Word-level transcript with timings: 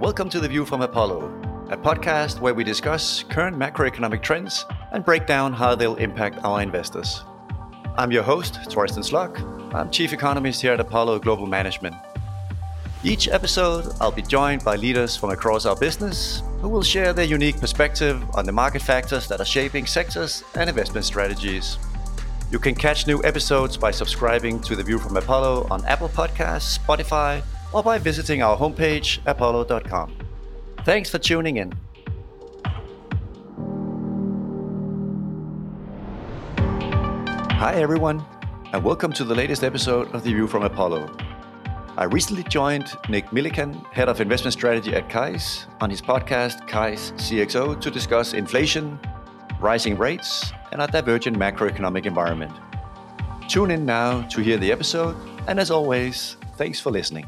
Welcome 0.00 0.28
to 0.30 0.40
The 0.40 0.48
View 0.48 0.64
from 0.64 0.82
Apollo, 0.82 1.26
a 1.70 1.76
podcast 1.76 2.40
where 2.40 2.52
we 2.52 2.64
discuss 2.64 3.22
current 3.22 3.56
macroeconomic 3.56 4.22
trends 4.22 4.66
and 4.90 5.04
break 5.04 5.24
down 5.24 5.52
how 5.52 5.76
they'll 5.76 5.94
impact 5.94 6.44
our 6.44 6.60
investors. 6.60 7.22
I'm 7.96 8.10
your 8.10 8.24
host, 8.24 8.54
Torsten 8.64 9.08
Slok. 9.08 9.38
I'm 9.72 9.92
Chief 9.92 10.12
Economist 10.12 10.60
here 10.60 10.72
at 10.72 10.80
Apollo 10.80 11.20
Global 11.20 11.46
Management. 11.46 11.94
Each 13.04 13.28
episode, 13.28 13.94
I'll 14.00 14.10
be 14.10 14.22
joined 14.22 14.64
by 14.64 14.74
leaders 14.74 15.16
from 15.16 15.30
across 15.30 15.64
our 15.64 15.76
business 15.76 16.42
who 16.60 16.68
will 16.68 16.82
share 16.82 17.12
their 17.12 17.24
unique 17.24 17.60
perspective 17.60 18.20
on 18.34 18.46
the 18.46 18.52
market 18.52 18.82
factors 18.82 19.28
that 19.28 19.40
are 19.40 19.46
shaping 19.46 19.86
sectors 19.86 20.42
and 20.56 20.68
investment 20.68 21.06
strategies. 21.06 21.78
You 22.50 22.58
can 22.58 22.74
catch 22.74 23.06
new 23.06 23.22
episodes 23.22 23.76
by 23.76 23.92
subscribing 23.92 24.60
to 24.62 24.74
The 24.74 24.82
View 24.82 24.98
from 24.98 25.16
Apollo 25.16 25.68
on 25.70 25.84
Apple 25.84 26.08
Podcasts, 26.08 26.78
Spotify, 26.78 27.44
or 27.74 27.82
by 27.82 27.98
visiting 27.98 28.40
our 28.40 28.56
homepage, 28.56 29.18
apollo.com. 29.26 30.16
Thanks 30.84 31.10
for 31.10 31.18
tuning 31.18 31.56
in. 31.56 31.72
Hi, 37.50 37.74
everyone, 37.74 38.24
and 38.72 38.84
welcome 38.84 39.12
to 39.14 39.24
the 39.24 39.34
latest 39.34 39.64
episode 39.64 40.14
of 40.14 40.22
The 40.22 40.30
View 40.30 40.46
from 40.46 40.62
Apollo. 40.62 41.16
I 41.96 42.04
recently 42.04 42.44
joined 42.44 42.92
Nic 43.08 43.26
Millikan, 43.30 43.84
Head 43.92 44.08
of 44.08 44.20
Investment 44.20 44.52
Strategy 44.52 44.94
at 44.94 45.08
CAIS, 45.08 45.66
on 45.80 45.90
his 45.90 46.00
podcast, 46.00 46.68
CAIS 46.68 47.12
CXO, 47.12 47.80
to 47.80 47.90
discuss 47.90 48.34
inflation, 48.34 49.00
rising 49.58 49.98
rates, 49.98 50.52
and 50.70 50.80
a 50.80 50.86
divergent 50.86 51.36
macroeconomic 51.36 52.06
environment. 52.06 52.52
Tune 53.48 53.72
in 53.72 53.84
now 53.84 54.22
to 54.28 54.40
hear 54.40 54.58
the 54.58 54.70
episode, 54.70 55.16
and 55.48 55.58
as 55.58 55.72
always, 55.72 56.36
thanks 56.56 56.78
for 56.78 56.92
listening. 56.92 57.26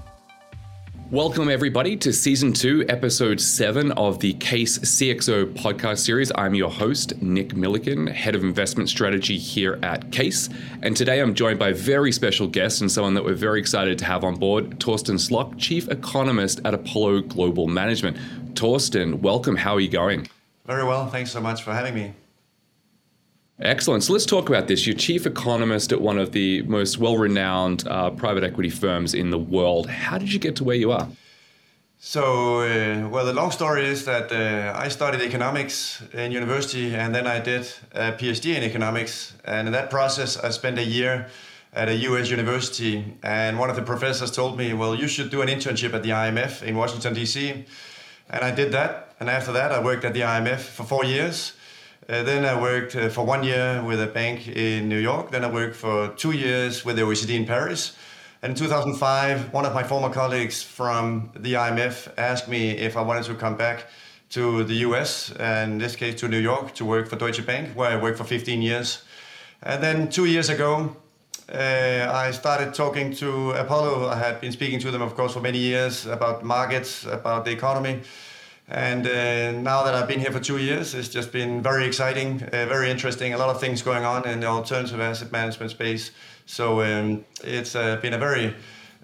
Welcome, 1.13 1.49
everybody, 1.49 1.97
to 1.99 2.13
season 2.13 2.53
two, 2.53 2.85
episode 2.89 3.41
seven 3.41 3.93
of 3.93 4.19
the 4.19 4.33
CAIS 4.35 4.81
CXO 4.81 5.55
podcast 5.55 5.99
series. 5.99 6.33
I'm 6.35 6.53
your 6.57 6.69
host, 6.69 7.23
Nic 7.23 7.51
Millikan, 7.51 8.11
head 8.11 8.35
of 8.35 8.43
investment 8.43 8.89
strategy 8.89 9.39
here 9.39 9.79
at 9.85 10.11
CAIS. 10.11 10.51
And 10.83 10.97
today 10.97 11.21
I'm 11.21 11.37
joined 11.37 11.61
by 11.61 11.69
a 11.69 11.75
very 11.75 12.11
special 12.11 12.49
guest 12.49 12.81
and 12.81 12.91
someone 12.91 13.15
that 13.15 13.25
we're 13.25 13.35
very 13.35 13.61
excited 13.61 13.99
to 14.01 14.05
have 14.05 14.25
on 14.25 14.35
board, 14.35 14.81
Torsten 14.81 15.15
Slok, 15.15 15.57
chief 15.59 15.89
economist 15.89 16.61
at 16.65 16.75
Apollo 16.75 17.21
Global 17.23 17.69
Management. 17.69 18.17
Torsten, 18.55 19.21
welcome. 19.21 19.55
How 19.55 19.77
are 19.77 19.81
you 19.81 19.89
going? 19.89 20.27
Very 20.65 20.83
well. 20.83 21.07
Thanks 21.07 21.31
so 21.31 21.41
much 21.41 21.63
for 21.63 21.73
having 21.73 21.95
me. 21.95 22.15
Excellent. 23.59 24.05
So 24.05 24.13
let's 24.13 24.27
talk 24.27 24.51
about 24.51 24.69
this. 24.69 24.87
You're 24.87 24.97
chief 24.97 25.25
economist 25.25 25.91
at 25.91 26.01
one 26.01 26.19
of 26.19 26.33
the 26.33 26.63
most 26.63 26.99
well 26.99 27.17
renowned 27.17 27.89
uh, 27.89 28.11
private 28.11 28.45
equity 28.45 28.69
firms 28.69 29.15
in 29.15 29.31
the 29.31 29.39
world. 29.39 29.89
How 29.89 30.19
did 30.19 30.31
you 30.31 30.39
get 30.39 30.57
to 30.57 30.65
where 30.65 30.77
you 30.77 30.93
are? 30.93 31.09
So, 31.99 32.61
uh, 32.61 33.09
well, 33.09 33.25
the 33.25 33.33
long 33.33 33.51
story 33.51 33.87
is 33.87 34.05
that 34.05 34.31
uh, 34.31 34.79
I 34.79 34.89
studied 34.89 35.23
economics 35.23 36.03
in 36.13 36.31
university 36.31 36.95
and 36.95 37.15
then 37.15 37.27
I 37.27 37.41
did 37.41 37.63
a 37.93 38.13
PhD 38.13 38.55
in 38.55 38.63
economics. 38.63 39.33
And 39.47 39.67
in 39.67 39.73
that 39.73 39.89
process, 39.89 40.37
I 40.37 40.51
spent 40.51 40.79
a 40.79 40.85
year 40.85 41.29
at 41.73 41.89
a 41.89 41.95
US 41.95 42.29
university. 42.29 43.17
And 43.23 43.59
one 43.59 43.71
of 43.71 43.77
the 43.77 43.83
professors 43.83 44.31
told 44.31 44.59
me, 44.59 44.75
well, 44.75 44.95
you 44.95 45.09
should 45.09 45.31
do 45.31 45.41
an 45.41 45.49
internship 45.49 45.95
at 45.95 46.03
the 46.03 46.11
IMF 46.11 46.63
in 46.63 46.77
Washington, 46.77 47.15
D.C. 47.15 47.65
And 48.29 48.45
I 48.45 48.51
did 48.51 48.73
that. 48.73 49.15
And 49.19 49.31
after 49.31 49.53
that, 49.53 49.73
I 49.73 49.83
worked 49.83 50.05
at 50.05 50.13
the 50.13 50.21
IMF 50.21 50.61
for 50.61 50.85
four 50.85 51.05
years. 51.07 51.56
Uh, 52.09 52.23
then 52.23 52.45
I 52.45 52.61
worked 52.61 52.95
uh, 52.95 53.09
for 53.09 53.27
one 53.27 53.43
year 53.43 53.83
with 53.83 54.01
a 54.01 54.07
bank 54.07 54.47
in 54.47 54.89
New 54.89 54.99
York. 54.99 55.33
Then 55.33 55.45
I 55.45 55.51
worked 55.51 55.75
for 55.75 56.09
two 56.11 56.31
years 56.31 56.85
with 56.85 56.95
the 56.95 57.03
OECD 57.03 57.31
in 57.31 57.45
Paris. 57.45 57.97
And 58.43 58.51
in 58.51 58.57
2005, 58.57 59.53
one 59.53 59.67
of 59.67 59.75
my 59.75 59.83
former 59.83 60.11
colleagues 60.11 60.63
from 60.63 61.33
the 61.35 61.55
IMF 61.55 62.13
asked 62.17 62.47
me 62.47 62.71
if 62.71 62.97
I 62.97 63.01
wanted 63.01 63.25
to 63.25 63.35
come 63.35 63.57
back 63.57 63.87
to 64.31 64.63
the 64.63 64.75
US, 64.87 65.33
and 65.33 65.73
in 65.73 65.79
this 65.79 65.97
case 65.97 66.21
to 66.21 66.29
New 66.29 66.39
York, 66.39 66.75
to 66.75 66.85
work 66.85 67.09
for 67.09 67.17
Deutsche 67.17 67.45
Bank, 67.45 67.71
where 67.75 67.91
I 67.91 67.97
worked 68.01 68.19
for 68.19 68.25
15 68.25 68.63
years. 68.63 69.03
And 69.63 69.83
then 69.83 70.09
two 70.09 70.27
years 70.27 70.49
ago, 70.49 70.95
uh, 71.53 72.09
I 72.13 72.31
started 72.31 72.73
talking 72.73 73.15
to 73.17 73.51
Apollo. 73.53 74.09
I 74.09 74.17
had 74.17 74.41
been 74.41 74.53
speaking 74.53 74.79
to 74.81 74.93
them, 74.93 75.03
of 75.03 75.17
course, 75.17 75.33
for 75.33 75.41
many 75.41 75.59
years 75.59 76.07
about 76.07 76.45
markets, 76.45 77.05
about 77.05 77.45
the 77.45 77.51
economy. 77.51 78.03
And 78.69 79.07
uh, 79.07 79.53
now 79.53 79.85
that 79.85 79.95
I've 79.95 80.09
been 80.09 80.19
here 80.19 80.33
for 80.33 80.41
two 80.41 80.59
years, 80.59 80.95
it's 80.95 81.09
just 81.09 81.31
been 81.31 81.63
very 81.63 81.87
exciting, 81.87 82.43
uh, 82.43 82.67
very 82.67 82.91
interesting. 82.91 83.33
A 83.33 83.39
lot 83.39 83.49
of 83.49 83.61
things 83.61 83.81
going 83.81 84.05
on 84.05 84.27
in 84.27 84.41
the 84.41 84.47
alternative 84.47 85.01
asset 85.01 85.31
management 85.31 85.71
space. 85.71 86.11
So 86.47 86.83
um, 86.83 87.25
it's 87.45 87.77
uh, 87.77 87.97
been 87.97 88.15
a 88.15 88.19
very 88.19 88.55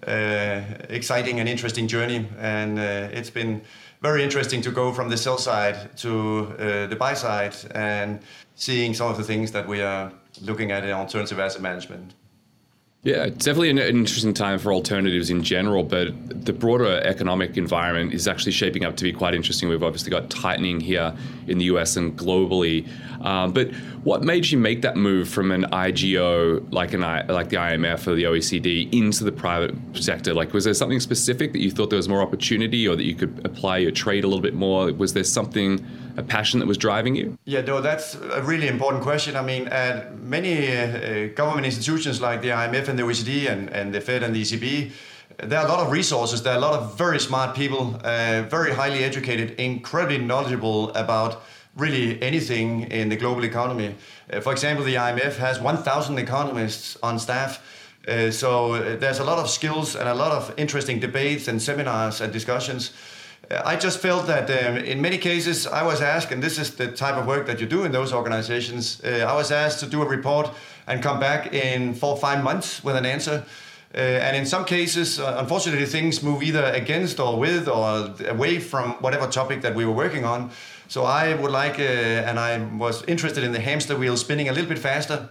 uh, 0.05 0.61
exciting 0.89 1.39
and 1.39 1.47
interesting 1.47 1.87
journey, 1.87 2.27
and 2.39 2.77
uh, 2.77 3.09
it's 3.13 3.29
been 3.29 3.61
very 4.01 4.21
interesting 4.21 4.61
to 4.61 4.71
go 4.71 4.91
from 4.91 5.09
the 5.09 5.15
sell 5.15 5.37
side 5.37 5.95
to 5.97 6.53
uh, 6.59 6.87
the 6.87 6.95
buy 6.97 7.13
side 7.13 7.55
and 7.73 8.19
seeing 8.55 8.93
some 8.93 9.09
of 9.09 9.17
the 9.17 9.23
things 9.23 9.53
that 9.53 9.65
we 9.65 9.81
are 9.81 10.11
looking 10.41 10.71
at 10.71 10.83
in 10.83 10.91
alternative 10.91 11.39
asset 11.39 11.61
management. 11.61 12.13
Yeah, 13.05 13.25
it's 13.25 13.43
definitely 13.43 13.71
an 13.71 13.79
interesting 13.79 14.33
time 14.33 14.59
for 14.59 14.71
alternatives 14.71 15.29
in 15.29 15.43
general, 15.43 15.83
but 15.83 16.13
the 16.45 16.53
broader 16.53 17.01
economic 17.03 17.57
environment 17.57 18.13
is 18.13 18.29
actually 18.29 18.53
shaping 18.53 18.85
up 18.85 18.95
to 18.95 19.03
be 19.03 19.11
quite 19.11 19.35
interesting. 19.35 19.67
We've 19.67 19.83
obviously 19.83 20.09
got 20.09 20.29
tightening 20.29 20.79
here 20.79 21.13
in 21.47 21.57
the 21.57 21.65
US 21.65 21.97
and 21.97 22.17
globally. 22.17 22.87
Um, 23.19 23.51
but 23.51 23.73
what 24.05 24.23
made 24.23 24.49
you 24.49 24.57
make 24.57 24.83
that 24.83 24.95
move 24.95 25.27
from 25.27 25.51
an 25.51 25.63
IGO 25.63 26.65
like 26.71 26.93
an 26.93 27.01
like 27.01 27.49
the 27.49 27.57
IMF 27.57 28.07
or 28.07 28.15
the 28.15 28.23
OECD 28.23 28.93
into 28.93 29.25
the 29.25 29.33
private 29.33 29.75
sector? 29.95 30.33
Like, 30.33 30.53
was 30.53 30.63
there 30.63 30.73
something 30.73 31.01
specific 31.01 31.51
that 31.51 31.59
you 31.59 31.71
thought 31.71 31.89
there 31.89 31.97
was 31.97 32.07
more 32.07 32.21
opportunity, 32.21 32.87
or 32.87 32.95
that 32.95 33.03
you 33.03 33.15
could 33.15 33.45
apply 33.45 33.79
your 33.79 33.91
trade 33.91 34.23
a 34.23 34.27
little 34.27 34.41
bit 34.41 34.53
more? 34.53 34.93
Was 34.93 35.11
there 35.11 35.25
something, 35.25 35.85
a 36.17 36.23
passion 36.23 36.59
that 36.59 36.67
was 36.67 36.77
driving 36.77 37.15
you? 37.15 37.37
Yeah, 37.45 37.61
no, 37.61 37.81
that's 37.81 38.15
a 38.15 38.41
really 38.41 38.67
important 38.67 39.03
question. 39.03 39.35
I 39.35 39.41
mean, 39.41 39.67
at 39.67 40.17
many 40.19 40.75
uh, 40.75 41.27
government 41.35 41.65
institutions 41.65 42.21
like 42.21 42.41
the 42.41 42.49
IMF 42.49 42.87
and 42.87 42.97
the 42.99 43.03
OECD 43.03 43.49
and, 43.49 43.69
and 43.69 43.93
the 43.93 44.01
Fed 44.01 44.23
and 44.23 44.35
the 44.35 44.41
ECB, 44.41 44.91
there 45.37 45.59
are 45.59 45.65
a 45.65 45.69
lot 45.69 45.79
of 45.79 45.91
resources. 45.91 46.43
There 46.43 46.53
are 46.53 46.57
a 46.57 46.61
lot 46.61 46.79
of 46.79 46.97
very 46.97 47.19
smart 47.19 47.55
people, 47.55 47.99
uh, 48.03 48.43
very 48.43 48.73
highly 48.73 49.03
educated, 49.03 49.59
incredibly 49.59 50.19
knowledgeable 50.19 50.89
about 50.93 51.43
really 51.75 52.21
anything 52.21 52.83
in 52.91 53.09
the 53.09 53.15
global 53.15 53.43
economy. 53.43 53.95
Uh, 54.31 54.39
for 54.39 54.51
example, 54.51 54.85
the 54.85 54.95
IMF 54.95 55.37
has 55.37 55.59
1,000 55.59 56.19
economists 56.19 56.97
on 57.01 57.17
staff. 57.17 57.61
Uh, 58.07 58.29
so 58.29 58.73
uh, 58.73 58.95
there's 58.97 59.19
a 59.19 59.23
lot 59.23 59.39
of 59.39 59.49
skills 59.49 59.95
and 59.95 60.07
a 60.07 60.13
lot 60.13 60.31
of 60.31 60.53
interesting 60.57 60.99
debates 60.99 61.47
and 61.47 61.61
seminars 61.61 62.21
and 62.21 62.31
discussions. 62.31 62.91
I 63.51 63.75
just 63.75 63.99
felt 63.99 64.27
that 64.27 64.49
um, 64.49 64.77
in 64.77 65.01
many 65.01 65.17
cases 65.17 65.67
I 65.67 65.83
was 65.83 66.01
asked, 66.01 66.31
and 66.31 66.41
this 66.41 66.57
is 66.57 66.75
the 66.75 66.91
type 66.91 67.15
of 67.15 67.27
work 67.27 67.45
that 67.47 67.59
you 67.59 67.67
do 67.67 67.83
in 67.83 67.91
those 67.91 68.13
organizations, 68.13 69.01
uh, 69.03 69.25
I 69.27 69.35
was 69.35 69.51
asked 69.51 69.79
to 69.81 69.85
do 69.85 70.01
a 70.01 70.07
report 70.07 70.49
and 70.87 71.03
come 71.03 71.19
back 71.19 71.53
in 71.53 71.93
four 71.93 72.11
or 72.11 72.17
five 72.17 72.43
months 72.43 72.83
with 72.83 72.95
an 72.95 73.05
answer. 73.05 73.43
Uh, 73.93 73.97
and 73.97 74.35
in 74.35 74.45
some 74.45 74.65
cases, 74.65 75.19
uh, 75.19 75.35
unfortunately, 75.39 75.85
things 75.85 76.23
move 76.23 76.41
either 76.41 76.63
against 76.73 77.19
or 77.19 77.37
with 77.37 77.67
or 77.67 78.15
away 78.27 78.59
from 78.59 78.91
whatever 79.01 79.27
topic 79.27 79.61
that 79.61 79.75
we 79.75 79.85
were 79.85 79.91
working 79.91 80.25
on. 80.25 80.49
So 80.87 81.03
I 81.03 81.35
would 81.35 81.51
like, 81.51 81.79
uh, 81.79 82.27
and 82.27 82.39
I 82.39 82.57
was 82.77 83.03
interested 83.03 83.43
in 83.43 83.51
the 83.51 83.59
hamster 83.59 83.95
wheel 83.95 84.17
spinning 84.17 84.49
a 84.49 84.53
little 84.53 84.69
bit 84.69 84.79
faster. 84.79 85.29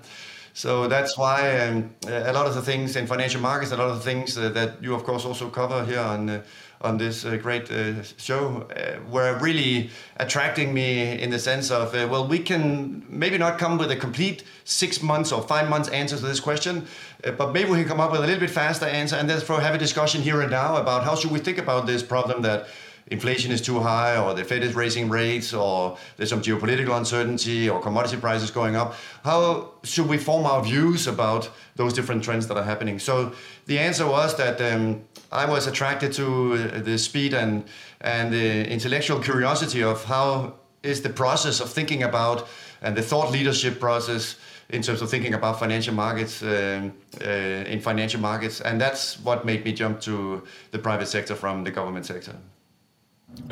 So 0.55 0.87
that's 0.87 1.17
why 1.17 1.61
um, 1.61 1.95
a 2.06 2.33
lot 2.33 2.47
of 2.47 2.55
the 2.55 2.62
things 2.62 2.95
in 2.95 3.06
financial 3.06 3.41
markets, 3.41 3.72
a 3.72 3.77
lot 3.77 3.89
of 3.89 3.97
the 3.97 4.05
things 4.05 4.37
uh, 4.37 4.51
that 4.51 4.83
you, 4.83 4.95
of 4.95 5.03
course, 5.03 5.25
also 5.25 5.49
cover 5.49 5.84
here 5.84 6.01
on 6.01 6.43
on 6.82 6.98
this 6.98 7.25
uh, 7.25 7.37
great 7.37 7.70
uh, 7.70 8.03
show 8.16 8.66
uh, 8.76 8.98
were 9.10 9.38
really 9.38 9.91
attracting 10.16 10.75
me 10.75 11.20
in 11.20 11.31
the 11.31 11.38
sense 11.38 11.70
of 11.70 11.94
uh, 11.94 12.06
well 12.10 12.26
we 12.26 12.38
can 12.38 13.04
maybe 13.09 13.38
not 13.38 13.59
come 13.59 13.78
with 13.78 13.91
a 13.91 13.97
complete 13.97 14.44
six 14.65 15.03
months 15.03 15.32
or 15.32 15.42
five 15.42 15.69
months 15.69 15.88
answer 15.91 16.16
to 16.16 16.26
this 16.26 16.41
question 16.41 16.87
uh, 17.25 17.31
but 17.31 17.53
maybe 17.53 17.71
we 17.71 17.78
can 17.78 17.88
come 17.88 18.00
up 18.00 18.10
with 18.10 18.21
a 18.21 18.26
little 18.26 18.41
bit 18.41 18.50
faster 18.50 18.87
answer 18.87 19.16
and 19.16 19.31
therefore 19.31 19.60
have 19.60 19.75
a 19.75 19.78
discussion 19.78 20.21
here 20.21 20.41
and 20.41 20.50
now 20.50 20.76
about 20.76 21.04
how 21.04 21.15
should 21.15 21.31
we 21.31 21.38
think 21.38 21.59
about 21.59 21.87
this 21.87 22.03
problem 22.03 22.42
that 22.42 22.66
inflation 23.12 23.53
is 23.53 23.60
too 23.60 23.78
high 23.78 24.16
or 24.16 24.34
the 24.34 24.42
Fed 24.42 24.62
is 24.62 24.74
raising 24.74 25.09
rates 25.09 25.53
or 25.53 25.98
there's 26.16 26.30
some 26.30 26.42
geopolitical 26.42 26.97
uncertainty 26.97 27.68
or 27.68 27.80
commodity 27.80 28.16
prices 28.16 28.50
going 28.50 28.74
up. 28.74 28.94
How 29.22 29.70
should 29.84 30.09
we 30.09 30.18
form 30.18 30.47
our 30.47 30.62
views 30.62 31.06
about 31.06 31.50
those 31.76 31.92
different 31.92 32.24
trends 32.24 32.47
that 32.48 32.56
are 32.56 32.64
happening? 32.64 32.98
So 32.98 33.32
the 33.66 33.78
answer 33.78 34.06
was 34.06 34.36
that 34.36 34.60
um, 34.60 35.04
I 35.30 35.44
was 35.44 35.66
attracted 35.66 36.12
to 36.14 36.26
uh, 36.54 36.80
the 36.80 36.98
speed 36.98 37.34
and, 37.34 37.64
and 38.00 38.32
the 38.32 38.68
intellectual 38.68 39.20
curiosity 39.20 39.82
of 39.82 40.04
how 40.04 40.54
is 40.82 41.03
the 41.03 41.10
process 41.10 41.60
of 41.60 41.70
thinking 41.70 42.03
about 42.03 42.48
and 42.80 42.97
the 42.97 43.03
thought 43.03 43.30
leadership 43.30 43.78
process 43.78 44.36
in 44.70 44.82
terms 44.82 45.03
of 45.03 45.10
thinking 45.10 45.34
about 45.34 45.59
financial 45.59 45.94
markets 45.94 46.42
um, 46.42 46.92
uh, 47.20 47.72
in 47.72 47.80
financial 47.80 48.20
markets 48.20 48.60
and 48.60 48.80
that's 48.80 49.20
what 49.20 49.44
made 49.44 49.64
me 49.64 49.72
jump 49.72 50.00
to 50.00 50.42
the 50.70 50.78
private 50.78 51.06
sector 51.06 51.34
from 51.34 51.62
the 51.62 51.70
government 51.70 52.06
sector 52.06 52.34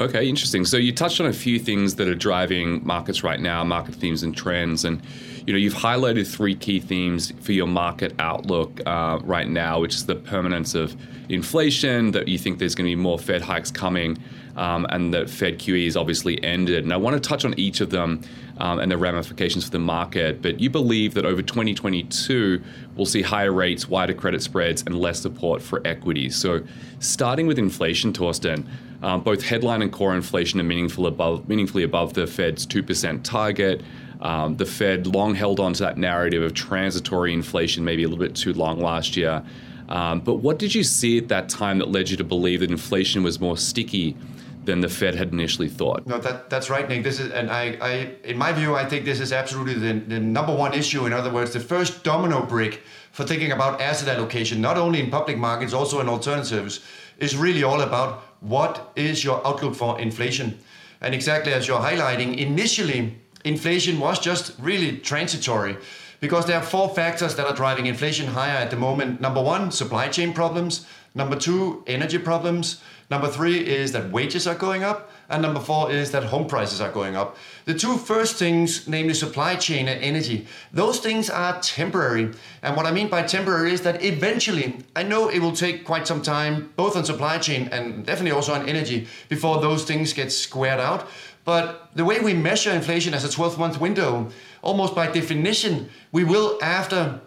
Okay, 0.01 0.27
interesting. 0.27 0.65
So 0.65 0.79
you 0.79 0.93
touched 0.93 1.21
on 1.21 1.27
a 1.27 1.33
few 1.33 1.59
things 1.59 1.97
that 1.97 2.09
are 2.09 2.15
driving 2.15 2.85
markets 2.87 3.23
right 3.23 3.39
now, 3.39 3.63
market 3.65 3.95
themes 3.95 4.23
and 4.23 4.35
trends, 4.35 4.87
and 4.87 5.03
you 5.47 5.53
know 5.53 5.59
you've 5.59 5.75
highlighted 5.75 6.27
three 6.27 6.55
key 6.55 6.81
themes 6.81 7.33
for 7.41 7.53
your 7.53 7.67
market 7.67 8.15
outlook 8.19 8.81
uh, 8.87 9.19
right 9.25 9.49
now, 9.49 9.79
which 9.79 9.95
is 9.95 10.07
the 10.07 10.15
permanence 10.15 10.75
of 10.75 10.97
inflation, 11.29 12.13
that 12.13 12.29
you 12.29 12.39
think 12.39 12.59
there's 12.59 12.75
going 12.75 12.89
to 12.89 12.97
be 12.97 13.01
more 13.01 13.19
Fed 13.19 13.43
hikes 13.43 13.71
coming, 13.71 14.17
um, 14.57 14.87
and 14.89 15.13
that 15.13 15.29
Fed 15.29 15.59
QE 15.59 15.87
is 15.87 15.99
obviously 15.99 16.43
ended. 16.43 16.85
And 16.85 16.95
I 16.95 16.97
want 16.97 17.23
to 17.23 17.29
touch 17.29 17.45
on 17.45 17.53
each 17.59 17.83
of 17.83 17.91
them 17.91 18.23
um, 18.57 18.79
and 18.79 18.91
the 18.91 18.97
ramifications 18.97 19.65
for 19.65 19.71
the 19.71 19.81
market. 19.81 20.41
But 20.41 20.61
you 20.61 20.71
believe 20.71 21.13
that 21.13 21.27
over 21.27 21.43
2022, 21.43 22.63
we'll 22.97 23.05
see 23.05 23.21
higher 23.21 23.53
rates, 23.53 23.87
wider 23.87 24.15
credit 24.15 24.43
spreads, 24.43 24.83
and 24.87 24.99
less 24.99 25.21
support 25.21 25.61
for 25.61 25.87
equities. 25.87 26.37
So, 26.37 26.63
starting 27.01 27.47
with 27.47 27.59
inflation, 27.59 28.15
Torsten, 28.15 28.67
um, 29.03 29.23
both 29.23 29.43
headline 29.43 29.83
and 29.83 29.93
core 29.93 30.15
inflation 30.15 30.61
are 30.61 30.65
meaningful 30.65 31.07
above, 31.07 31.49
meaningfully 31.49 31.83
above 31.83 32.15
the 32.15 32.27
Fed's 32.27 32.67
2% 32.67 33.23
target. 33.23 33.83
Um, 34.21 34.57
the 34.57 34.67
Fed 34.67 35.07
long 35.07 35.35
held 35.35 35.61
on 35.61 35.73
to 35.75 35.83
that 35.85 35.97
narrative 35.97 36.43
of 36.43 36.53
transitory 36.53 37.33
inflation, 37.33 37.85
maybe 37.85 38.03
a 38.05 38.09
little 38.09 38.23
bit 38.23 38.37
too 38.37 38.53
long 38.53 38.79
last 38.79 39.17
year. 39.17 39.43
Um, 39.89 40.21
but 40.21 40.37
what 40.37 40.59
did 40.59 40.75
you 40.75 40.85
see 40.85 41.19
at 41.19 41.29
that 41.29 41.49
time 41.49 41.79
that 41.79 41.91
led 41.91 42.11
you 42.11 42.17
to 42.19 42.25
believe 42.25 42.61
that 42.61 42.71
inflation 42.71 43.23
was 43.23 43.41
more 43.41 43.57
sticky 43.57 44.17
than 44.65 44.81
the 44.81 44.89
Fed 44.89 45.15
had 45.15 45.33
initially 45.33 45.69
thought. 45.69 46.07
No, 46.07 46.19
that, 46.19 46.51
that's 46.51 46.69
right, 46.69 46.89
Nic. 46.89 47.03
This 47.03 47.19
is, 47.19 47.33
and 47.33 47.51
I, 47.51 47.79
I, 47.81 47.91
in 48.25 48.37
my 48.37 48.53
view, 48.53 48.75
I 48.75 48.85
think 48.85 49.05
this 49.05 49.21
is 49.21 49.33
absolutely 49.33 49.75
the, 49.75 49.99
the 49.99 50.21
number 50.21 50.55
one 50.55 50.75
issue. 50.75 51.07
In 51.07 51.13
other 51.13 51.33
words, 51.33 51.53
the 51.53 51.61
first 51.61 52.05
domino 52.05 52.45
brick 52.45 52.83
for 53.13 53.25
thinking 53.25 53.53
about 53.53 53.81
asset 53.81 54.09
allocation, 54.09 54.61
not 54.61 54.77
only 54.77 55.01
in 55.01 55.11
public 55.11 55.37
markets, 55.37 55.73
also 55.73 56.01
in 56.01 56.09
alternatives, 56.09 56.81
is 57.19 57.37
really 57.37 57.63
all 57.63 57.81
about 57.81 58.23
what 58.41 58.93
is 58.97 59.25
your 59.25 59.47
outlook 59.47 59.75
for 59.75 60.01
inflation. 60.01 60.59
And 61.01 61.15
exactly 61.15 61.53
as 61.53 61.67
you're 61.67 61.81
highlighting, 61.81 62.39
initially, 62.39 63.17
inflation 63.45 63.99
was 63.99 64.19
just 64.19 64.55
really 64.59 64.99
transitory 64.99 65.77
because 66.21 66.47
there 66.47 66.57
are 66.57 66.63
four 66.63 66.89
factors 66.95 67.35
that 67.37 67.47
are 67.47 67.55
driving 67.55 67.87
inflation 67.87 68.27
higher 68.27 68.57
at 68.57 68.71
the 68.71 68.77
moment. 68.77 69.21
Number 69.21 69.43
one, 69.43 69.71
supply 69.71 70.09
chain 70.09 70.33
problems. 70.33 70.87
Number 71.15 71.37
two, 71.37 71.83
energy 71.87 72.19
problems. 72.19 72.81
Number 73.11 73.29
three 73.29 73.59
is 73.59 73.91
that 73.93 74.11
wages 74.13 74.47
are 74.47 74.55
going 74.55 74.85
up. 74.85 75.11
And 75.29 75.43
number 75.43 75.61
four 75.61 75.93
is 75.93 76.11
that 76.11 76.25
home 76.25 76.49
prices 76.49 76.81
are 76.81 76.91
going 76.91 77.17
up. 77.17 77.37
The 77.65 77.75
two 77.75 77.97
first 77.97 78.37
things, 78.37 78.89
namely 78.89 79.15
supply 79.15 79.55
chain 79.57 79.87
and 79.87 80.03
energy, 80.03 80.47
those 80.73 80.99
things 80.99 81.31
are 81.31 81.61
temporary. 81.61 82.33
And 82.63 82.77
what 82.77 82.87
I 82.87 82.91
mean 82.91 83.09
by 83.09 83.23
temporary 83.23 83.73
is 83.73 83.83
that 83.83 84.03
eventually, 84.05 84.79
I 84.97 85.05
know 85.05 85.29
it 85.29 85.39
will 85.39 85.53
take 85.53 85.85
quite 85.85 86.07
some 86.07 86.21
time, 86.21 86.73
both 86.75 86.97
on 86.97 87.05
supply 87.05 87.39
chain 87.39 87.69
and 87.71 88.05
definitely 88.05 88.33
also 88.33 88.55
on 88.55 88.69
energy, 88.69 89.07
before 89.29 89.61
those 89.61 89.85
things 89.85 90.13
get 90.13 90.33
squared 90.33 90.81
out. 90.81 91.09
But 91.45 91.91
the 91.95 92.05
way 92.05 92.21
we 92.21 92.35
measure 92.35 92.71
inflation 92.71 93.15
as 93.15 93.25
a 93.25 93.31
12 93.31 93.59
month 93.59 93.81
window, 93.81 94.31
almost 94.63 94.95
by 94.95 95.11
definition, 95.11 95.91
we 96.13 96.25
will, 96.25 96.59
after 96.61 97.21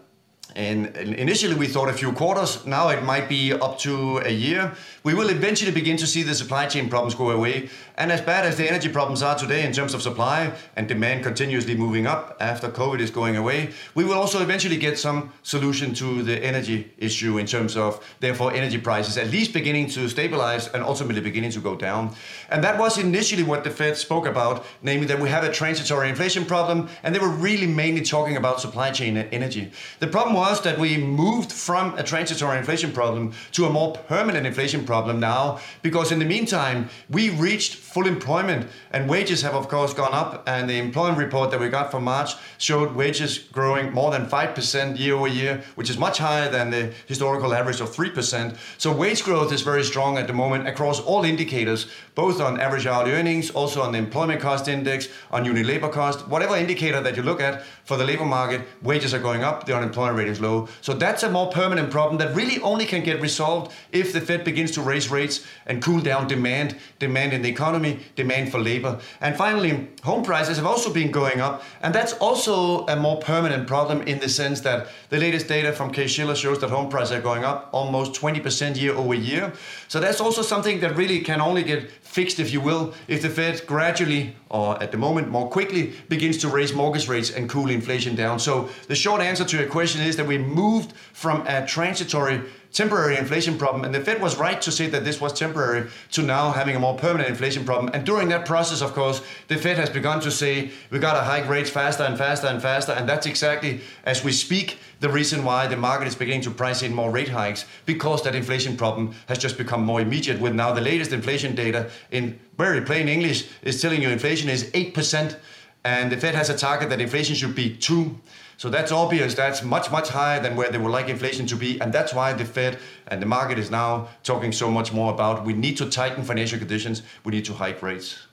and 0.56 0.96
initially 0.96 1.56
we 1.56 1.68
thought 1.68 1.90
a 1.90 1.94
few 1.94 2.12
quarters, 2.12 2.66
now 2.66 2.90
it 2.90 3.04
might 3.04 3.28
be 3.28 3.54
up 3.54 3.80
to 3.80 4.18
a 4.20 4.30
year. 4.30 4.74
We 5.04 5.14
will 5.14 5.30
eventually 5.30 5.72
begin 5.72 5.98
to 5.98 6.08
see 6.08 6.24
the 6.24 6.36
supply 6.36 6.68
chain 6.68 6.90
problems 6.90 7.16
go 7.16 7.32
away. 7.32 7.70
And 7.98 8.12
as 8.12 8.22
bad 8.22 8.46
as 8.46 8.58
the 8.58 8.68
energy 8.68 8.90
problems 8.90 9.22
are 9.22 9.38
today 9.38 9.66
in 9.66 9.74
terms 9.74 9.94
of 9.94 10.02
supply 10.02 10.54
and 10.76 10.88
demand 10.88 11.24
continuously 11.24 11.76
moving 11.76 12.08
up 12.08 12.38
after 12.40 12.70
COVID 12.70 13.00
is 13.00 13.12
going 13.12 13.36
away, 13.36 13.72
we 13.96 14.04
will 14.04 14.14
also 14.14 14.42
eventually 14.42 14.78
get 14.78 14.98
some 14.98 15.32
solution 15.44 15.94
to 15.96 16.24
the 16.24 16.44
energy 16.44 16.92
issue 16.98 17.38
in 17.38 17.46
terms 17.46 17.76
of, 17.76 18.04
therefore, 18.20 18.54
energy 18.54 18.78
prices 18.78 19.18
at 19.18 19.30
least 19.30 19.54
beginning 19.54 19.90
to 19.90 20.08
stabilize 20.08 20.68
and 20.70 20.84
ultimately 20.84 21.22
beginning 21.22 21.52
to 21.52 21.60
go 21.60 21.76
down. 21.76 22.16
And 22.50 22.64
that 22.64 22.80
was 22.80 22.98
initially 22.98 23.44
what 23.44 23.64
the 23.64 23.70
Fed 23.70 23.98
spoke 23.98 24.26
about, 24.26 24.66
namely 24.82 25.06
that 25.08 25.20
we 25.20 25.30
have 25.30 25.44
a 25.44 25.52
transitory 25.52 26.10
inflation 26.10 26.46
problem, 26.46 26.90
and 27.04 27.14
they 27.14 27.20
were 27.20 27.30
really 27.30 27.68
mainly 27.68 28.02
talking 28.02 28.38
about 28.38 28.62
supply 28.62 28.92
chain 28.92 29.18
and 29.18 29.32
energy. 29.34 29.72
The 30.00 30.08
problem 30.08 30.36
was 30.36 30.43
that 30.44 30.78
we 30.78 30.98
moved 30.98 31.51
from 31.51 31.98
a 31.98 32.04
transitory 32.04 32.57
inflation 32.57 32.92
problem 32.92 33.31
to 33.54 33.66
a 33.66 33.69
more 33.69 33.94
permanent 33.94 34.45
inflation 34.45 34.86
problem 34.86 35.19
now, 35.19 35.60
because 35.81 36.12
in 36.12 36.19
the 36.19 36.25
meantime, 36.25 36.90
we 37.10 37.30
reached 37.30 37.75
full 37.75 38.06
employment 38.06 38.68
and 38.92 39.10
wages 39.10 39.42
have 39.42 39.56
of 39.56 39.69
course 39.69 39.94
gone 39.94 40.13
up 40.13 40.44
and 40.45 40.69
the 40.69 40.78
employment 40.78 41.18
report 41.18 41.50
that 41.51 41.60
we 41.60 41.69
got 41.69 41.92
for 41.92 42.01
March 42.01 42.34
showed 42.57 42.94
wages 42.94 43.38
growing 43.38 43.94
more 43.94 44.12
than 44.12 44.25
5% 44.25 45.00
year 45.00 45.16
over 45.16 45.28
year, 45.28 45.63
which 45.75 45.90
is 45.90 45.98
much 45.98 46.18
higher 46.18 46.50
than 46.51 46.69
the 46.72 46.94
historical 47.07 47.54
average 47.54 47.80
of 47.80 47.95
3%. 47.95 48.57
So 48.78 48.92
wage 48.92 49.24
growth 49.24 49.54
is 49.54 49.62
very 49.62 49.84
strong 49.84 50.18
at 50.18 50.28
the 50.28 50.34
moment 50.34 50.68
across 50.68 51.00
all 51.00 51.24
indicators, 51.24 51.88
both 52.16 52.42
on 52.42 52.60
average 52.60 52.86
hourly 52.86 53.12
earnings, 53.12 53.50
also 53.51 53.81
on 53.81 53.94
the 53.94 53.98
employment 53.98 54.42
cost 54.42 54.68
index, 54.68 55.07
on 55.31 55.45
unit 55.45 55.66
labor 55.66 55.90
cost, 55.90 56.28
whatever 56.28 56.57
indicator 56.57 57.00
that 57.00 57.16
you 57.16 57.24
look 57.24 57.40
at 57.40 57.63
for 57.86 57.95
the 57.95 58.06
labor 58.06 58.25
market, 58.25 58.62
wages 58.81 59.13
are 59.13 59.19
going 59.19 59.44
up, 59.44 59.66
the 59.66 59.75
unemployment 59.75 60.18
rate 60.18 60.32
is 60.33 60.41
low. 60.41 60.68
So 60.81 60.94
that's 60.94 61.24
a 61.24 61.30
more 61.30 61.50
permanent 61.51 61.89
problem 61.89 62.18
that 62.18 62.35
really 62.35 62.59
only 62.62 62.85
can 62.85 63.03
get 63.03 63.21
resolved 63.21 63.71
if 63.91 64.12
the 64.12 64.19
Fed 64.19 64.44
begins 64.44 64.71
to 64.71 64.81
raise 64.81 65.09
rates 65.09 65.45
and 65.65 65.81
cool 65.81 66.01
down 66.01 66.27
demand, 66.27 66.75
demand 67.00 67.33
in 67.33 67.41
the 67.41 67.50
economy, 67.50 68.00
demand 68.15 68.51
for 68.51 68.59
labor. 68.59 69.00
And 69.21 69.35
finally, 69.38 69.88
home 70.03 70.24
prices 70.24 70.57
have 70.57 70.65
also 70.65 70.91
been 70.91 71.12
going 71.12 71.39
up, 71.39 71.63
and 71.81 71.95
that's 71.95 72.13
also 72.13 72.85
a 72.88 72.95
more 72.95 73.19
permanent 73.21 73.68
problem 73.68 74.01
in 74.01 74.19
the 74.19 74.30
sense 74.30 74.62
that 74.62 74.88
the 75.09 75.18
latest 75.18 75.47
data 75.47 75.71
from 75.71 75.91
Case-Shiller 75.91 76.35
shows 76.35 76.59
that 76.59 76.69
home 76.69 76.89
prices 76.89 77.13
are 77.13 77.21
going 77.21 77.44
up 77.44 77.69
almost 77.71 78.19
20% 78.19 78.80
year 78.80 78.94
over 78.94 79.13
year. 79.13 79.53
So 79.88 80.00
that's 80.00 80.19
also 80.19 80.41
something 80.41 80.80
that 80.81 80.95
really 80.97 81.21
can 81.21 81.39
only 81.39 81.63
get 81.63 81.89
fixed, 82.01 82.39
if 82.39 82.51
you 82.51 82.62
will, 82.62 82.94
if 83.07 83.21
the 83.21 83.30
Fed 83.30 83.65
gradually, 83.65 84.35
or 84.50 84.81
at 84.83 84.91
the 84.91 84.97
moment 84.97 85.30
more 85.30 85.50
quickly, 85.50 85.94
begins 86.09 86.38
to 86.39 86.47
raise 86.47 86.74
mortgage 86.74 87.07
rates 87.07 87.31
and 87.31 87.50
cool 87.50 87.69
inflation 87.69 88.15
down. 88.15 88.39
So 88.39 88.69
the 88.88 88.95
short 88.95 89.21
answer 89.21 89.45
to 89.45 89.57
your 89.57 89.68
question 89.68 90.01
is 90.01 90.15
that 90.18 90.23
we 90.24 90.38
moved 90.38 90.94
from 91.14 91.46
a 91.48 91.66
transitory 91.66 92.42
temporary 92.74 93.18
inflation 93.18 93.56
problem, 93.58 93.86
and 93.86 93.94
the 93.94 94.00
Fed 94.00 94.20
was 94.20 94.36
right 94.36 94.60
to 94.60 94.72
say 94.72 94.88
that 94.88 95.06
this 95.06 95.22
was 95.22 95.31
temporary, 95.31 95.90
to 96.12 96.24
now 96.24 96.52
having 96.52 96.75
a 96.75 96.80
more 96.80 96.98
permanent 96.98 97.30
inflation 97.30 97.64
problem. 97.64 97.94
And 97.94 98.04
during 98.04 98.30
that 98.30 98.48
process, 98.48 98.81
of 98.81 98.94
course, 98.94 99.22
the 99.48 99.58
Fed 99.58 99.78
has 99.78 99.92
begun 99.92 100.20
to 100.22 100.31
say 100.31 100.72
we 100.90 100.98
got 100.98 101.14
to 101.14 101.22
hike 101.22 101.48
rates 101.48 101.70
faster 101.70 102.04
and 102.04 102.18
faster 102.18 102.48
and 102.48 102.62
faster, 102.62 102.92
and 102.92 103.08
that's 103.08 103.28
exactly 103.28 103.81
as 104.06 104.24
we 104.24 104.31
speak 104.31 104.80
the 105.02 105.10
reason 105.10 105.44
why 105.44 105.68
the 105.68 105.78
market 105.78 106.08
is 106.08 106.16
beginning 106.16 106.42
to 106.42 106.52
price 106.52 106.81
in 106.81 106.94
more 106.94 107.12
rate 107.12 107.30
hikes 107.30 107.66
because 107.86 108.24
that 108.24 108.36
inflation 108.36 108.76
problem 108.76 109.14
has 109.28 109.38
just 109.38 109.58
become 109.58 109.84
more 109.84 110.02
immediate. 110.02 110.40
With 110.40 110.54
now 110.54 110.74
the 110.74 110.81
latest 110.81 111.12
inflation 111.12 111.54
data 111.56 111.92
in 112.10 112.40
very 112.58 112.81
plain 112.81 113.08
English 113.08 113.50
is 113.62 113.81
telling 113.81 114.02
you 114.02 114.10
inflation 114.10 114.50
is 114.50 114.72
eight 114.74 114.96
percent, 114.96 115.38
and 115.84 116.12
the 116.12 116.18
Fed 116.18 116.34
has 116.34 116.50
a 116.50 116.58
target 116.58 116.90
that 116.90 117.02
inflation 117.02 117.36
should 117.36 117.54
be 117.54 117.76
two. 117.76 118.19
So 118.58 118.70
that's 118.70 118.92
obvious. 118.92 119.34
That's 119.34 119.64
much, 119.64 119.92
much 119.92 120.10
higher 120.10 120.42
than 120.42 120.56
where 120.56 120.72
they 120.72 120.78
would 120.78 120.92
like 120.92 121.10
inflation 121.10 121.46
to 121.48 121.56
be. 121.56 121.80
And 121.80 121.92
that's 121.92 122.14
why 122.14 122.34
the 122.34 122.46
Fed 122.46 122.78
and 123.08 123.22
the 123.22 123.26
market 123.26 123.60
is 123.60 123.72
now 123.72 124.10
talking 124.24 124.52
so 124.52 124.70
much 124.70 124.94
more 124.94 125.14
about 125.14 125.46
we 125.46 125.54
need 125.54 125.78
to 125.78 125.90
tighten 125.90 126.24
financial 126.24 126.60
conditions, 126.60 127.04
we 127.24 127.32
need 127.32 127.45
to 127.45 127.54
hike 127.54 127.81
rates. 127.81 128.28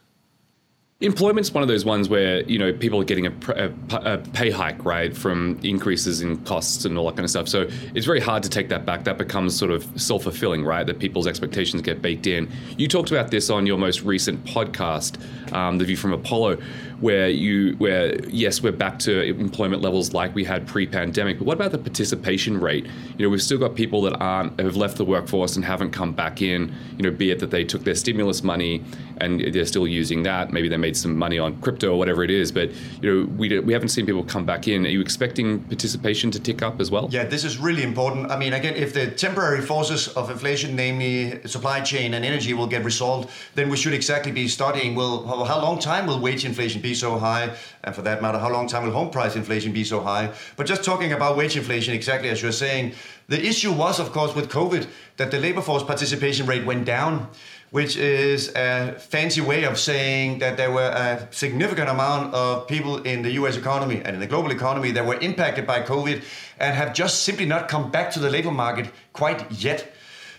Employment's 1.03 1.55
one 1.55 1.63
of 1.63 1.69
those 1.69 1.83
ones 1.83 2.11
where 2.11 2.43
you 2.43 2.59
know 2.59 2.75
people 2.75 3.01
are 3.01 3.05
getting 3.05 3.27
a, 3.27 3.33
a, 3.57 3.73
a, 3.97 4.19
pay 4.19 4.51
hike, 4.51 4.85
right, 4.85 5.17
from 5.17 5.59
increases 5.63 6.21
in 6.21 6.37
costs 6.45 6.85
and 6.85 6.99
all 6.99 7.07
that 7.07 7.17
kind 7.17 7.25
of 7.25 7.31
stuff. 7.31 7.49
So 7.49 7.67
it's 7.95 8.05
very 8.05 8.21
hard 8.21 8.43
to 8.43 8.51
take 8.51 8.69
that 8.69 8.85
back. 8.85 9.05
That 9.05 9.17
becomes 9.17 9.57
sort 9.59 9.71
of 9.71 9.89
self 9.99 10.25
fulfilling, 10.25 10.63
right? 10.63 10.87
That 10.87 10.99
people's 10.99 11.27
expectations 11.27 11.81
get 11.81 12.03
baked 12.03 12.27
in. 12.27 12.51
You 12.77 12.87
talked 12.87 13.11
about 13.11 13.31
this 13.31 13.49
on 13.49 13.67
your 13.67 13.79
most 13.79 14.03
recent 14.03 14.45
podcast, 14.45 15.19
um, 15.55 15.79
the 15.79 15.87
View 15.87 15.97
from 15.97 16.13
Apollo, 16.13 16.59
where 17.01 17.29
you 17.29 17.75
where 17.77 18.15
yes, 18.27 18.63
we're 18.63 18.73
back 18.73 18.99
to 19.01 19.23
employment 19.23 19.83
levels 19.83 20.13
like 20.13 20.35
we 20.35 20.45
had 20.45 20.67
pre-pandemic. 20.67 21.39
But 21.39 21.47
what 21.47 21.55
about 21.55 21.73
the 21.73 21.79
participation 21.79 22.61
rate? 22.61 22.87
You 23.17 23.27
know, 23.27 23.31
we've 23.31 23.43
still 23.43 23.59
got 23.59 23.75
people 23.75 24.03
that 24.03 24.21
aren't 24.21 24.61
have 24.61 24.77
left 24.77 24.97
the 24.97 25.05
workforce 25.05 25.57
and 25.57 25.65
haven't 25.65 25.91
come 25.91 26.13
back 26.13 26.43
in. 26.43 26.73
You 26.97 27.03
know, 27.03 27.11
be 27.11 27.31
it 27.31 27.39
that 27.41 27.51
they 27.51 27.65
took 27.65 27.85
their 27.85 27.95
stimulus 27.95 28.43
money 28.43 28.85
and 29.19 29.41
they're 29.53 29.67
still 29.67 29.87
using 29.87 30.23
that. 30.25 30.53
Maybe 30.53 30.69
they 30.69 30.77
made 30.77 30.97
some 30.97 31.17
money 31.17 31.39
on 31.39 31.61
crypto 31.61 31.93
or 31.93 31.99
whatever 31.99 32.23
it 32.23 32.31
is. 32.31 32.53
But 32.53 32.71
you 33.01 33.11
know, 33.11 33.27
we 33.37 33.59
we 33.61 33.73
haven't 33.73 33.89
seen 33.89 34.07
people 34.07 34.25
come 34.25 34.45
back 34.45 34.69
in. 34.69 34.85
Are 34.85 34.91
you 34.91 35.01
expecting 35.01 35.61
participation 35.65 36.31
to 36.33 36.41
tick 36.41 36.63
up 36.63 36.81
as 36.81 36.91
well? 36.91 37.09
Yeah, 37.11 37.25
this 37.25 37.45
is 37.45 37.59
really 37.59 37.83
important. 37.83 38.31
I 38.31 38.39
mean, 38.39 38.53
again, 38.53 38.75
if 38.77 38.93
the 38.93 39.11
temporary 39.11 39.63
forces 39.63 40.09
of 40.09 40.31
inflation, 40.31 40.77
namely 40.77 41.41
supply 41.47 41.81
chain 41.81 42.15
and 42.15 42.25
energy, 42.25 42.53
will 42.53 42.67
get 42.67 42.85
resolved, 42.85 43.31
then 43.55 43.71
we 43.71 43.77
should 43.77 43.95
exactly 43.95 44.33
be 44.33 44.49
studying. 44.49 44.95
Well, 44.95 45.25
how 45.45 45.61
long 45.63 45.79
time 45.79 46.07
will 46.07 46.21
wage 46.21 46.45
inflation 46.45 46.81
be 46.81 46.90
so 46.95 47.19
high, 47.19 47.55
and 47.85 47.95
for 47.95 48.03
that 48.03 48.23
matter, 48.23 48.39
how 48.39 48.51
long 48.51 48.67
time 48.69 48.85
will 48.85 48.93
home 48.93 49.11
price 49.11 49.37
inflation 49.37 49.73
be 49.73 49.85
so 49.85 50.01
high? 50.01 50.33
But 50.57 50.67
just 50.67 50.85
talking 50.85 51.13
about 51.13 51.37
wage 51.37 51.57
inflation, 51.57 51.95
exactly 51.95 52.29
as 52.29 52.43
you're 52.43 52.53
saying, 52.53 52.95
the 53.29 53.45
issue 53.45 53.73
was, 53.73 54.01
of 54.01 54.13
course, 54.13 54.35
with 54.35 54.49
COVID 54.49 54.87
that 55.17 55.31
the 55.31 55.39
labor 55.39 55.63
force 55.63 55.83
participation 55.83 56.47
rate 56.47 56.65
went 56.65 56.85
down 56.85 57.29
which 57.71 57.97
is 57.97 58.53
a 58.57 58.97
fancy 58.99 59.41
way 59.41 59.65
of 59.65 59.79
saying 59.79 60.41
that 60.41 60.57
there 60.57 60.71
were 60.71 60.89
a 60.89 61.29
significant 61.31 61.89
amount 61.89 62.35
of 62.35 62.67
people 62.67 62.97
in 63.03 63.23
the 63.23 63.31
US 63.33 63.57
economy 63.57 64.03
and 64.05 64.15
in 64.15 64.21
the 64.21 64.27
global 64.27 64.51
economy 64.51 64.91
that 64.91 65.07
were 65.07 65.19
impacted 65.21 65.67
by 65.67 65.81
COVID 65.81 66.23
and 66.59 66.75
have 66.75 66.93
just 66.93 67.23
simply 67.23 67.47
not 67.47 67.69
come 67.69 67.91
back 67.91 68.11
to 68.13 68.19
the 68.19 68.29
labor 68.29 68.51
market 68.51 68.91
quite 69.13 69.51
yet. 69.53 69.93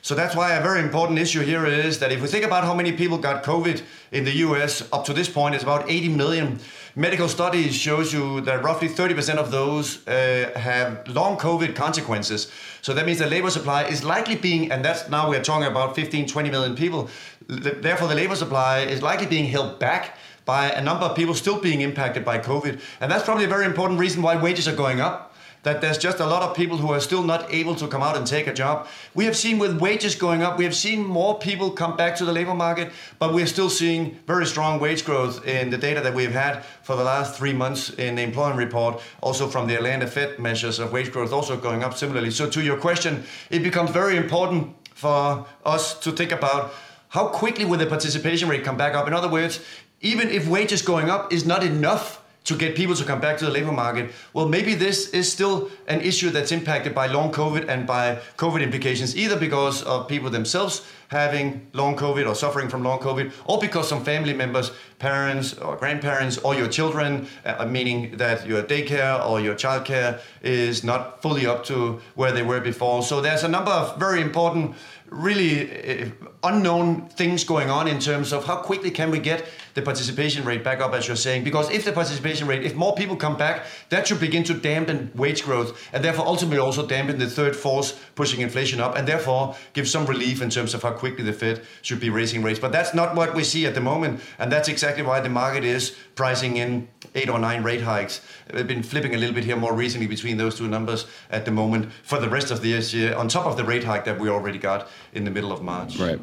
So 0.04 0.16
that's 0.16 0.36
why 0.36 0.54
a 0.54 0.62
very 0.64 0.80
important 0.80 1.20
issue 1.20 1.42
here 1.42 1.66
is 1.68 2.00
that 2.00 2.12
if 2.12 2.22
we 2.22 2.28
think 2.28 2.44
about 2.44 2.64
how 2.64 2.74
many 2.74 2.92
people 2.92 3.20
got 3.20 3.44
COVID 3.44 3.84
in 4.12 4.24
the 4.24 4.32
US 4.38 4.82
up 4.92 5.06
to 5.06 5.14
this 5.14 5.30
point, 5.30 5.54
it's 5.54 5.64
about 5.64 5.90
80 5.90 6.10
million. 6.10 6.60
Medical 6.96 7.30
studies 7.30 7.76
shows 7.76 8.12
you 8.12 8.42
that 8.42 8.64
roughly 8.64 8.90
30% 8.90 9.36
of 9.36 9.52
those 9.52 10.06
uh, 10.08 10.52
have 10.56 11.08
long 11.08 11.38
COVID 11.38 11.76
consequences. 11.76 12.52
So 12.82 12.96
that 12.96 13.06
means 13.06 13.20
the 13.20 13.28
labor 13.28 13.52
supply 13.52 13.84
is 13.84 14.04
likely 14.04 14.36
being, 14.36 14.72
and 14.72 14.84
that's 14.84 15.08
now 15.08 15.30
we're 15.30 15.44
talking 15.44 15.68
about 15.68 15.96
15, 15.96 16.28
20 16.28 16.50
million 16.50 16.76
people. 16.76 17.10
Therefore, 17.48 18.08
the 18.08 18.16
labor 18.16 18.36
supply 18.36 18.80
is 18.80 19.04
likely 19.04 19.28
being 19.28 19.46
held 19.46 19.78
back 19.80 20.18
by 20.46 20.72
a 20.72 20.82
number 20.82 21.06
of 21.06 21.16
people 21.16 21.36
still 21.36 21.60
being 21.60 21.82
impacted 21.82 22.26
by 22.26 22.40
COVID. 22.40 22.82
And 23.00 23.12
that's 23.12 23.24
probably 23.24 23.46
a 23.46 23.48
very 23.48 23.66
important 23.66 24.00
reason 24.00 24.24
why 24.24 24.36
wages 24.36 24.68
are 24.68 24.76
going 24.76 25.00
up 25.00 25.31
that 25.64 25.82
there's 25.82 25.98
just 25.98 26.20
a 26.20 26.26
lot 26.26 26.42
of 26.42 26.56
people 26.56 26.78
who 26.78 26.92
are 26.92 27.00
still 27.00 27.24
not 27.24 27.54
able 27.54 27.76
to 27.76 27.88
come 27.88 28.02
out 28.02 28.18
and 28.18 28.26
take 28.26 28.48
a 28.48 28.54
job. 28.54 28.88
We 29.14 29.26
have 29.26 29.36
seen 29.36 29.60
with 29.60 29.80
wages 29.80 30.16
going 30.16 30.42
up, 30.42 30.58
we 30.58 30.64
have 30.64 30.76
seen 30.76 31.06
more 31.06 31.38
people 31.38 31.72
come 31.72 31.96
back 31.96 32.16
to 32.18 32.26
the 32.26 32.32
labor 32.32 32.56
market, 32.56 32.92
but 33.20 33.34
we're 33.34 33.48
still 33.48 33.70
seeing 33.70 34.20
very 34.26 34.46
strong 34.46 34.80
wage 34.80 35.06
growth 35.06 35.46
in 35.46 35.70
the 35.70 35.78
data 35.78 36.02
that 36.02 36.14
we've 36.14 36.32
had 36.32 36.64
for 36.84 36.96
the 36.96 37.04
last 37.04 37.36
three 37.36 37.54
months 37.54 37.90
in 37.92 38.16
the 38.16 38.22
employment 38.22 38.58
report, 38.58 39.02
also 39.22 39.48
from 39.48 39.68
the 39.68 39.76
Atlanta 39.76 40.08
Fed 40.08 40.40
measures 40.40 40.80
of 40.80 40.92
wage 40.92 41.12
growth 41.12 41.32
also 41.32 41.56
going 41.58 41.84
up 41.84 41.96
similarly. 41.96 42.32
So 42.32 42.50
to 42.50 42.62
your 42.62 42.78
question, 42.78 43.24
it 43.50 43.64
becomes 43.64 43.92
very 43.92 44.18
important 44.18 44.76
for 44.94 45.46
us 45.66 46.00
to 46.00 46.12
think 46.12 46.32
about 46.32 46.74
how 47.10 47.28
quickly 47.28 47.66
will 47.66 47.78
the 47.78 47.86
participation 47.86 48.48
rate 48.48 48.64
come 48.64 48.78
back 48.78 48.94
up? 48.94 49.08
In 49.08 49.14
other 49.14 49.28
words, 49.28 49.60
even 50.00 50.30
if 50.30 50.48
wages 50.48 50.82
going 50.82 51.10
up 51.10 51.34
is 51.34 51.46
not 51.46 51.64
enough 51.64 52.21
to 52.44 52.56
get 52.56 52.76
people 52.76 52.96
to 52.96 53.04
come 53.04 53.22
back 53.22 53.38
to 53.38 53.46
the 53.46 53.52
labor 53.52 53.72
market. 53.72 54.12
Well, 54.34 54.48
maybe 54.48 54.74
this 54.74 55.10
is 55.10 55.32
still 55.32 55.70
an 55.88 56.02
issue 56.02 56.32
that's 56.32 56.52
impacted 56.52 56.96
by 56.96 57.08
long 57.08 57.32
COVID 57.32 57.68
and 57.70 57.86
by 57.86 58.20
COVID 58.38 58.64
implications, 58.64 59.16
either 59.16 59.38
because 59.38 59.84
of 59.84 60.08
people 60.08 60.30
themselves 60.30 60.82
having 61.10 61.68
long 61.74 61.96
COVID 61.96 62.28
or 62.28 62.34
suffering 62.34 62.70
from 62.70 62.84
long 62.84 62.98
COVID, 62.98 63.34
or 63.46 63.60
because 63.60 63.88
some 63.88 64.04
family 64.04 64.34
members, 64.34 64.72
parents 64.98 65.54
or 65.54 65.76
grandparents, 65.76 66.38
or 66.38 66.56
your 66.56 66.70
children, 66.70 67.28
uh, 67.46 67.66
meaning 67.66 68.16
that 68.16 68.48
your 68.48 68.64
daycare 68.64 69.24
or 69.28 69.42
your 69.42 69.54
childcare 69.54 70.22
is 70.42 70.84
not 70.84 71.22
fully 71.22 71.46
up 71.46 71.66
to 71.66 72.00
where 72.16 72.32
they 72.32 72.44
were 72.44 72.62
before. 72.62 73.04
So 73.04 73.20
there's 73.20 73.44
a 73.44 73.50
number 73.50 73.72
of 73.72 74.00
very 74.00 74.22
important 74.22 74.76
really 75.12 76.04
uh, 76.04 76.10
unknown 76.44 77.08
things 77.10 77.44
going 77.44 77.70
on 77.70 77.88
in 77.88 78.00
terms 78.00 78.32
of 78.32 78.46
how 78.46 78.56
quickly 78.56 78.90
can 78.90 79.12
we 79.12 79.20
get 79.20 79.46
the 79.74 79.82
participation 79.82 80.46
rate 80.46 80.64
back 80.64 80.80
up 80.80 80.94
as 80.94 81.06
you're 81.06 81.18
saying? 81.18 81.44
Because 81.44 81.70
if 81.70 81.84
the 81.84 81.92
participation 81.92 82.48
rate 82.48 82.64
if 82.64 82.76
more 82.76 82.96
people 82.96 83.18
come 83.18 83.38
back 83.38 83.66
that 83.90 84.08
should 84.08 84.22
begin 84.22 84.44
to 84.46 84.54
dampen 84.54 85.12
wage 85.14 85.44
growth 85.44 85.78
and 85.92 86.04
therefore 86.04 86.26
ultimately 86.26 86.60
also 86.60 86.88
dampen 86.88 87.20
the 87.20 87.30
third 87.30 87.56
force 87.56 88.00
pushing 88.22 88.42
inflation 88.42 88.80
up 88.80 88.96
and 88.98 89.08
therefore 89.08 89.56
give 89.74 89.88
some 89.88 90.06
relief 90.06 90.44
in 90.44 90.50
terms 90.58 90.76
of 90.76 90.84
how 90.84 90.92
quickly 90.92 91.24
the 91.24 91.34
fed 91.34 91.58
should 91.82 92.00
be 92.00 92.12
raising 92.20 92.44
rates 92.44 92.60
but 92.60 92.72
that's 92.72 92.94
not 92.94 93.16
what 93.16 93.34
we 93.34 93.44
see 93.44 93.66
at 93.66 93.74
the 93.74 93.82
moment 93.82 94.22
and 94.38 94.52
that's 94.52 94.70
exactly 94.70 95.04
why 95.10 95.20
the 95.20 95.34
market 95.42 95.64
is 95.64 95.96
pricing 96.14 96.58
in 96.58 96.88
eight 97.16 97.30
or 97.30 97.40
nine 97.40 97.64
rate 97.64 97.82
hikes 97.82 98.22
we've 98.54 98.68
been 98.68 98.84
flipping 98.84 99.16
a 99.16 99.18
little 99.18 99.34
bit 99.34 99.44
here 99.44 99.56
more 99.56 99.74
recently 99.74 100.06
between 100.06 100.38
those 100.38 100.56
two 100.56 100.68
numbers 100.68 101.08
at 101.32 101.46
the 101.46 101.52
moment 101.62 101.92
for 102.04 102.20
the 102.20 102.30
rest 102.30 102.52
of 102.52 102.62
the 102.62 102.70
year 102.70 103.16
on 103.16 103.28
top 103.28 103.48
of 103.48 103.58
the 103.58 103.64
rate 103.64 103.84
hike 103.84 104.06
that 104.06 104.20
we 104.20 104.30
already 104.30 104.60
got 104.60 104.88
in 105.14 105.24
the 105.26 105.32
middle 105.32 105.52
of 105.52 105.64
March. 105.64 105.98
Right. 105.98 106.20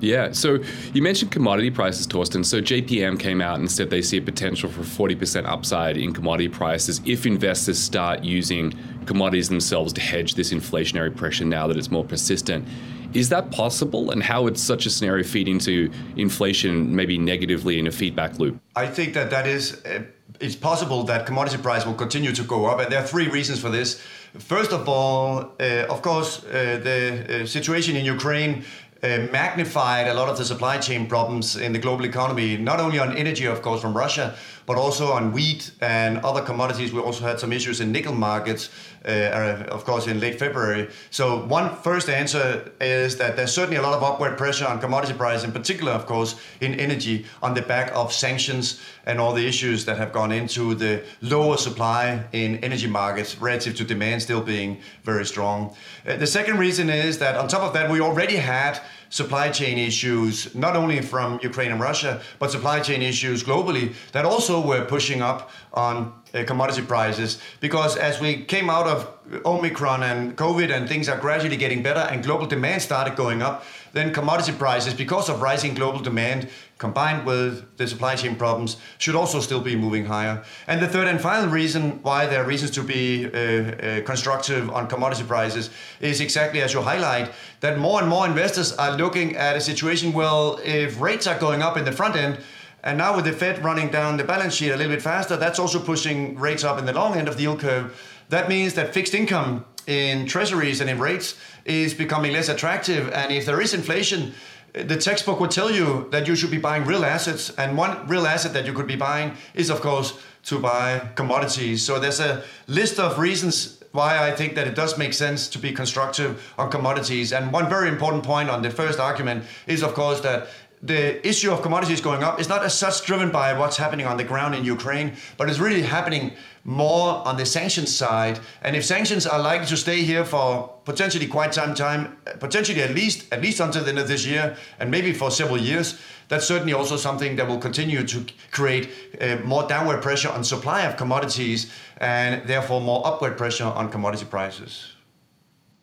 Yeah, 0.00 0.32
so 0.32 0.58
you 0.92 1.02
mentioned 1.02 1.30
commodity 1.30 1.70
prices, 1.70 2.06
Torsten. 2.06 2.44
So 2.44 2.60
JPM 2.60 3.18
came 3.18 3.40
out 3.40 3.58
and 3.58 3.70
said 3.70 3.90
they 3.90 4.02
see 4.02 4.18
a 4.18 4.22
potential 4.22 4.70
for 4.70 4.82
40% 4.82 5.46
upside 5.46 5.96
in 5.96 6.12
commodity 6.12 6.48
prices 6.48 7.00
if 7.04 7.26
investors 7.26 7.78
start 7.78 8.22
using 8.22 8.74
commodities 9.06 9.48
themselves 9.48 9.92
to 9.94 10.00
hedge 10.00 10.34
this 10.34 10.52
inflationary 10.52 11.14
pressure 11.14 11.44
now 11.44 11.66
that 11.66 11.76
it's 11.76 11.90
more 11.90 12.04
persistent. 12.04 12.66
Is 13.14 13.30
that 13.30 13.50
possible? 13.50 14.10
And 14.10 14.22
how 14.22 14.42
would 14.42 14.58
such 14.58 14.84
a 14.84 14.90
scenario 14.90 15.24
feed 15.24 15.48
into 15.48 15.90
inflation, 16.16 16.94
maybe 16.94 17.16
negatively 17.16 17.78
in 17.78 17.86
a 17.86 17.92
feedback 17.92 18.38
loop? 18.38 18.60
I 18.74 18.86
think 18.86 19.14
that 19.14 19.30
that 19.30 19.46
is. 19.46 19.82
Uh, 19.84 20.02
it's 20.38 20.56
possible 20.56 21.02
that 21.04 21.24
commodity 21.24 21.56
price 21.56 21.86
will 21.86 21.94
continue 21.94 22.32
to 22.32 22.42
go 22.42 22.66
up, 22.66 22.78
and 22.80 22.92
there 22.92 23.00
are 23.02 23.06
three 23.06 23.28
reasons 23.28 23.58
for 23.58 23.70
this. 23.70 24.02
First 24.38 24.72
of 24.72 24.86
all, 24.86 25.52
uh, 25.58 25.86
of 25.88 26.02
course, 26.02 26.44
uh, 26.44 26.78
the 26.82 27.42
uh, 27.42 27.46
situation 27.46 27.96
in 27.96 28.04
Ukraine 28.04 28.64
uh, 29.06 29.28
magnified 29.30 30.08
a 30.08 30.14
lot 30.14 30.28
of 30.28 30.36
the 30.36 30.44
supply 30.44 30.78
chain 30.78 31.06
problems 31.06 31.56
in 31.56 31.72
the 31.72 31.78
global 31.78 32.04
economy, 32.04 32.56
not 32.56 32.80
only 32.80 32.98
on 32.98 33.16
energy, 33.16 33.46
of 33.46 33.62
course, 33.62 33.80
from 33.80 33.96
Russia, 33.96 34.34
but 34.66 34.76
also 34.76 35.12
on 35.12 35.32
wheat 35.32 35.70
and 35.80 36.18
other 36.18 36.42
commodities. 36.42 36.92
We 36.92 37.00
also 37.00 37.24
had 37.24 37.38
some 37.38 37.52
issues 37.52 37.80
in 37.80 37.92
nickel 37.92 38.14
markets, 38.14 38.68
uh, 39.04 39.08
uh, 39.08 39.66
of 39.70 39.84
course, 39.84 40.08
in 40.08 40.18
late 40.18 40.38
February. 40.38 40.88
So, 41.10 41.44
one 41.46 41.76
first 41.76 42.08
answer 42.08 42.72
is 42.80 43.16
that 43.18 43.36
there's 43.36 43.52
certainly 43.52 43.76
a 43.76 43.82
lot 43.82 43.94
of 43.94 44.02
upward 44.02 44.36
pressure 44.36 44.66
on 44.66 44.80
commodity 44.80 45.14
prices, 45.14 45.44
in 45.44 45.52
particular, 45.52 45.92
of 45.92 46.06
course, 46.06 46.34
in 46.60 46.74
energy, 46.74 47.26
on 47.42 47.54
the 47.54 47.62
back 47.62 47.92
of 47.94 48.12
sanctions 48.12 48.80
and 49.06 49.20
all 49.20 49.32
the 49.32 49.46
issues 49.46 49.84
that 49.84 49.98
have 49.98 50.12
gone 50.12 50.32
into 50.32 50.74
the 50.74 51.04
lower 51.22 51.56
supply 51.56 52.24
in 52.32 52.56
energy 52.64 52.88
markets 52.88 53.38
relative 53.38 53.76
to 53.76 53.84
demand 53.84 54.20
still 54.20 54.40
being 54.42 54.80
very 55.04 55.24
strong. 55.24 55.76
Uh, 56.04 56.16
the 56.16 56.26
second 56.26 56.58
reason 56.58 56.90
is 56.90 57.18
that 57.18 57.36
on 57.36 57.46
top 57.46 57.62
of 57.62 57.72
that, 57.72 57.88
we 57.88 58.00
already 58.00 58.36
had 58.36 58.80
supply 59.08 59.50
chain 59.50 59.78
issues, 59.78 60.54
not 60.54 60.76
only 60.76 61.00
from 61.00 61.38
Ukraine 61.42 61.72
and 61.72 61.80
Russia, 61.80 62.20
but 62.38 62.50
supply 62.50 62.80
chain 62.80 63.02
issues 63.02 63.42
globally 63.42 63.94
that 64.12 64.24
also 64.24 64.60
were 64.60 64.84
pushing 64.84 65.22
up 65.22 65.50
on 65.72 66.12
uh, 66.34 66.44
commodity 66.44 66.82
prices. 66.82 67.40
Because 67.60 67.96
as 67.96 68.20
we 68.20 68.44
came 68.44 68.68
out 68.68 68.86
of 68.86 69.08
Omicron 69.44 70.02
and 70.02 70.36
COVID 70.36 70.74
and 70.74 70.88
things 70.88 71.08
are 71.08 71.18
gradually 71.18 71.56
getting 71.56 71.82
better 71.82 72.00
and 72.00 72.22
global 72.22 72.46
demand 72.46 72.82
started 72.82 73.16
going 73.16 73.42
up, 73.42 73.64
then 73.96 74.12
commodity 74.12 74.52
prices, 74.52 74.94
because 74.94 75.28
of 75.28 75.40
rising 75.40 75.74
global 75.74 76.00
demand, 76.00 76.48
combined 76.78 77.24
with 77.24 77.76
the 77.78 77.86
supply 77.88 78.14
chain 78.14 78.36
problems, 78.36 78.76
should 78.98 79.14
also 79.14 79.40
still 79.40 79.60
be 79.60 79.74
moving 79.74 80.04
higher. 80.04 80.44
And 80.66 80.82
the 80.82 80.88
third 80.88 81.08
and 81.08 81.18
final 81.20 81.48
reason 81.48 82.02
why 82.02 82.26
there 82.26 82.42
are 82.42 82.46
reasons 82.46 82.72
to 82.72 82.82
be 82.82 83.24
uh, 83.24 83.30
uh, 83.30 84.02
constructive 84.02 84.70
on 84.70 84.86
commodity 84.86 85.24
prices 85.24 85.70
is 86.00 86.20
exactly 86.20 86.60
as 86.60 86.74
you 86.74 86.82
highlight 86.82 87.32
that 87.60 87.78
more 87.78 88.00
and 88.00 88.08
more 88.08 88.26
investors 88.26 88.72
are 88.74 88.96
looking 88.96 89.34
at 89.36 89.56
a 89.56 89.60
situation 89.60 90.12
well, 90.12 90.60
if 90.62 91.00
rates 91.00 91.26
are 91.26 91.38
going 91.38 91.62
up 91.62 91.76
in 91.78 91.84
the 91.84 91.92
front 91.92 92.16
end, 92.16 92.38
and 92.84 92.98
now 92.98 93.16
with 93.16 93.24
the 93.24 93.32
Fed 93.32 93.64
running 93.64 93.88
down 93.88 94.16
the 94.16 94.24
balance 94.24 94.54
sheet 94.54 94.70
a 94.70 94.76
little 94.76 94.92
bit 94.92 95.02
faster, 95.02 95.36
that's 95.36 95.58
also 95.58 95.80
pushing 95.80 96.38
rates 96.38 96.62
up 96.64 96.78
in 96.78 96.84
the 96.84 96.92
long 96.92 97.16
end 97.16 97.28
of 97.28 97.36
the 97.36 97.42
yield 97.42 97.60
curve. 97.60 97.98
That 98.28 98.48
means 98.48 98.74
that 98.74 98.92
fixed 98.92 99.14
income 99.14 99.64
in 99.86 100.26
treasuries 100.26 100.80
and 100.80 100.90
in 100.90 100.98
rates 100.98 101.36
is 101.64 101.94
becoming 101.94 102.32
less 102.32 102.48
attractive. 102.48 103.10
And 103.12 103.32
if 103.32 103.46
there 103.46 103.60
is 103.60 103.74
inflation, 103.74 104.32
the 104.72 104.96
textbook 104.96 105.40
would 105.40 105.50
tell 105.50 105.70
you 105.70 106.08
that 106.10 106.26
you 106.26 106.36
should 106.36 106.50
be 106.50 106.58
buying 106.58 106.84
real 106.84 107.04
assets. 107.04 107.50
And 107.56 107.76
one 107.76 108.06
real 108.06 108.26
asset 108.26 108.52
that 108.52 108.66
you 108.66 108.72
could 108.72 108.86
be 108.86 108.96
buying 108.96 109.32
is, 109.54 109.70
of 109.70 109.80
course, 109.80 110.18
to 110.44 110.58
buy 110.58 111.00
commodities. 111.14 111.82
So 111.82 111.98
there's 111.98 112.20
a 112.20 112.44
list 112.66 112.98
of 112.98 113.18
reasons 113.18 113.82
why 113.92 114.28
I 114.28 114.32
think 114.32 114.54
that 114.54 114.66
it 114.66 114.74
does 114.74 114.98
make 114.98 115.14
sense 115.14 115.48
to 115.48 115.58
be 115.58 115.72
constructive 115.72 116.52
on 116.58 116.70
commodities. 116.70 117.32
And 117.32 117.50
one 117.52 117.68
very 117.68 117.88
important 117.88 118.24
point 118.24 118.50
on 118.50 118.60
the 118.62 118.70
first 118.70 119.00
argument 119.00 119.44
is, 119.66 119.82
of 119.82 119.94
course, 119.94 120.20
that 120.20 120.48
the 120.82 121.26
issue 121.26 121.50
of 121.50 121.62
commodities 121.62 122.00
going 122.00 122.22
up 122.22 122.38
is 122.38 122.48
not 122.48 122.64
as 122.64 122.78
such 122.78 123.04
driven 123.06 123.30
by 123.30 123.58
what's 123.58 123.76
happening 123.76 124.06
on 124.06 124.16
the 124.16 124.24
ground 124.24 124.54
in 124.54 124.64
Ukraine, 124.64 125.16
but 125.36 125.48
it's 125.48 125.58
really 125.58 125.82
happening 125.82 126.32
more 126.64 127.26
on 127.26 127.36
the 127.36 127.46
sanctions 127.46 127.94
side. 127.94 128.40
And 128.62 128.76
if 128.76 128.84
sanctions 128.84 129.26
are 129.26 129.38
likely 129.38 129.66
to 129.68 129.76
stay 129.76 130.02
here 130.02 130.24
for 130.24 130.74
potentially 130.84 131.26
quite 131.26 131.54
some 131.54 131.74
time, 131.74 132.16
potentially 132.40 132.82
at 132.82 132.90
least 132.94 133.32
at 133.32 133.40
least 133.40 133.60
until 133.60 133.84
the 133.84 133.90
end 133.90 133.98
of 133.98 134.08
this 134.08 134.26
year, 134.26 134.56
and 134.78 134.90
maybe 134.90 135.12
for 135.12 135.30
several 135.30 135.58
years, 135.58 135.98
that's 136.28 136.46
certainly 136.46 136.72
also 136.72 136.96
something 136.96 137.36
that 137.36 137.48
will 137.48 137.58
continue 137.58 138.04
to 138.06 138.26
create 138.50 138.90
uh, 139.20 139.36
more 139.44 139.66
downward 139.66 140.02
pressure 140.02 140.28
on 140.28 140.44
supply 140.44 140.82
of 140.82 140.96
commodities, 140.96 141.72
and 141.98 142.46
therefore 142.46 142.80
more 142.80 143.06
upward 143.06 143.38
pressure 143.38 143.64
on 143.64 143.90
commodity 143.90 144.26
prices. 144.26 144.95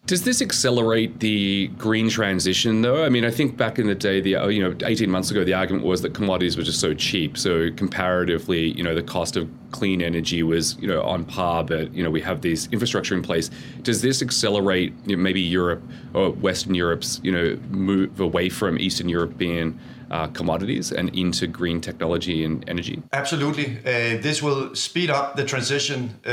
Does 0.05 0.25
this 0.25 0.41
accelerate 0.41 1.21
the 1.21 1.67
green 1.77 2.09
transition, 2.09 2.81
though? 2.81 3.05
I 3.05 3.09
mean, 3.09 3.23
I 3.23 3.31
think 3.31 3.55
back 3.55 3.79
in 3.79 3.87
the 3.87 3.95
day, 3.95 4.19
the 4.19 4.35
oh, 4.35 4.49
you 4.49 4.61
know, 4.61 4.75
18 4.85 5.09
months 5.09 5.31
ago, 5.31 5.45
the 5.45 5.53
argument 5.53 5.85
was 5.85 6.01
that 6.01 6.13
commodities 6.13 6.57
were 6.57 6.63
just 6.63 6.81
so 6.81 6.93
cheap. 6.93 7.37
So 7.37 7.71
comparatively, 7.71 8.73
you 8.73 8.83
know, 8.83 8.93
the 8.93 9.01
cost 9.01 9.37
of 9.37 9.49
clean 9.71 10.01
energy 10.01 10.43
was 10.43 10.77
you 10.79 10.89
know 10.89 11.01
on 11.03 11.23
par. 11.23 11.63
But 11.63 11.93
you 11.93 12.03
know, 12.03 12.11
we 12.11 12.19
have 12.19 12.41
this 12.41 12.67
infrastructure 12.73 13.15
in 13.15 13.21
place. 13.21 13.49
Does 13.83 14.01
this 14.01 14.21
accelerate 14.21 14.93
you 15.05 15.15
know, 15.15 15.23
maybe 15.23 15.39
Europe 15.39 15.81
or 16.13 16.31
Western 16.31 16.75
Europe's 16.75 17.21
you 17.23 17.31
know 17.31 17.57
move 17.69 18.19
away 18.19 18.49
from 18.49 18.77
Eastern 18.79 19.07
European 19.07 19.79
uh, 20.13 20.27
commodities 20.27 20.91
and 20.91 21.09
into 21.15 21.47
green 21.47 21.81
technology 21.81 22.45
and 22.45 22.63
energy? 22.69 23.01
Absolutely. 23.13 23.77
Uh, 23.79 24.21
this 24.21 24.43
will 24.43 24.75
speed 24.75 25.09
up 25.09 25.35
the 25.35 25.43
transition 25.43 26.13
uh, 26.25 26.29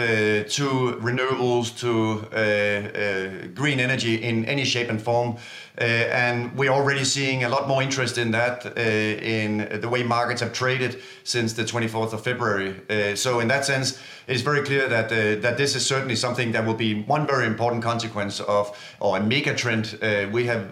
to 0.57 0.99
renewables, 1.01 1.67
to 1.79 1.93
uh, 2.33 2.37
uh, 2.37 3.47
green 3.55 3.81
energy 3.81 4.23
in 4.23 4.45
any 4.45 4.65
shape 4.65 4.91
and 4.91 5.01
form. 5.01 5.37
Uh, 5.81 5.85
and 5.85 6.55
we're 6.59 6.71
already 6.71 7.05
seeing 7.05 7.45
a 7.45 7.49
lot 7.49 7.67
more 7.67 7.83
interest 7.83 8.19
in 8.19 8.31
that 8.33 8.67
in 8.77 9.81
the 9.81 9.89
way 9.89 10.03
markets 10.03 10.43
have 10.43 10.53
traded 10.53 11.01
since 11.25 11.55
the 11.55 11.65
24th 11.65 12.13
of 12.13 12.23
February. 12.23 12.75
So 13.17 13.41
in 13.41 13.49
that 13.49 13.65
sense, 13.65 13.99
it 14.27 14.35
is 14.37 14.43
very 14.43 14.63
clear 14.63 14.89
that 14.89 15.09
that 15.41 15.57
this 15.57 15.75
is 15.75 15.87
certainly 15.87 16.17
something 16.17 16.53
that 16.53 16.67
will 16.67 16.75
be 16.75 17.03
one 17.05 17.27
very 17.27 17.47
important 17.47 17.83
consequence 17.83 18.41
of 18.41 18.77
or 18.99 19.17
a 19.17 19.23
mega 19.23 19.55
trend. 19.55 19.99
We 20.33 20.45
have 20.47 20.63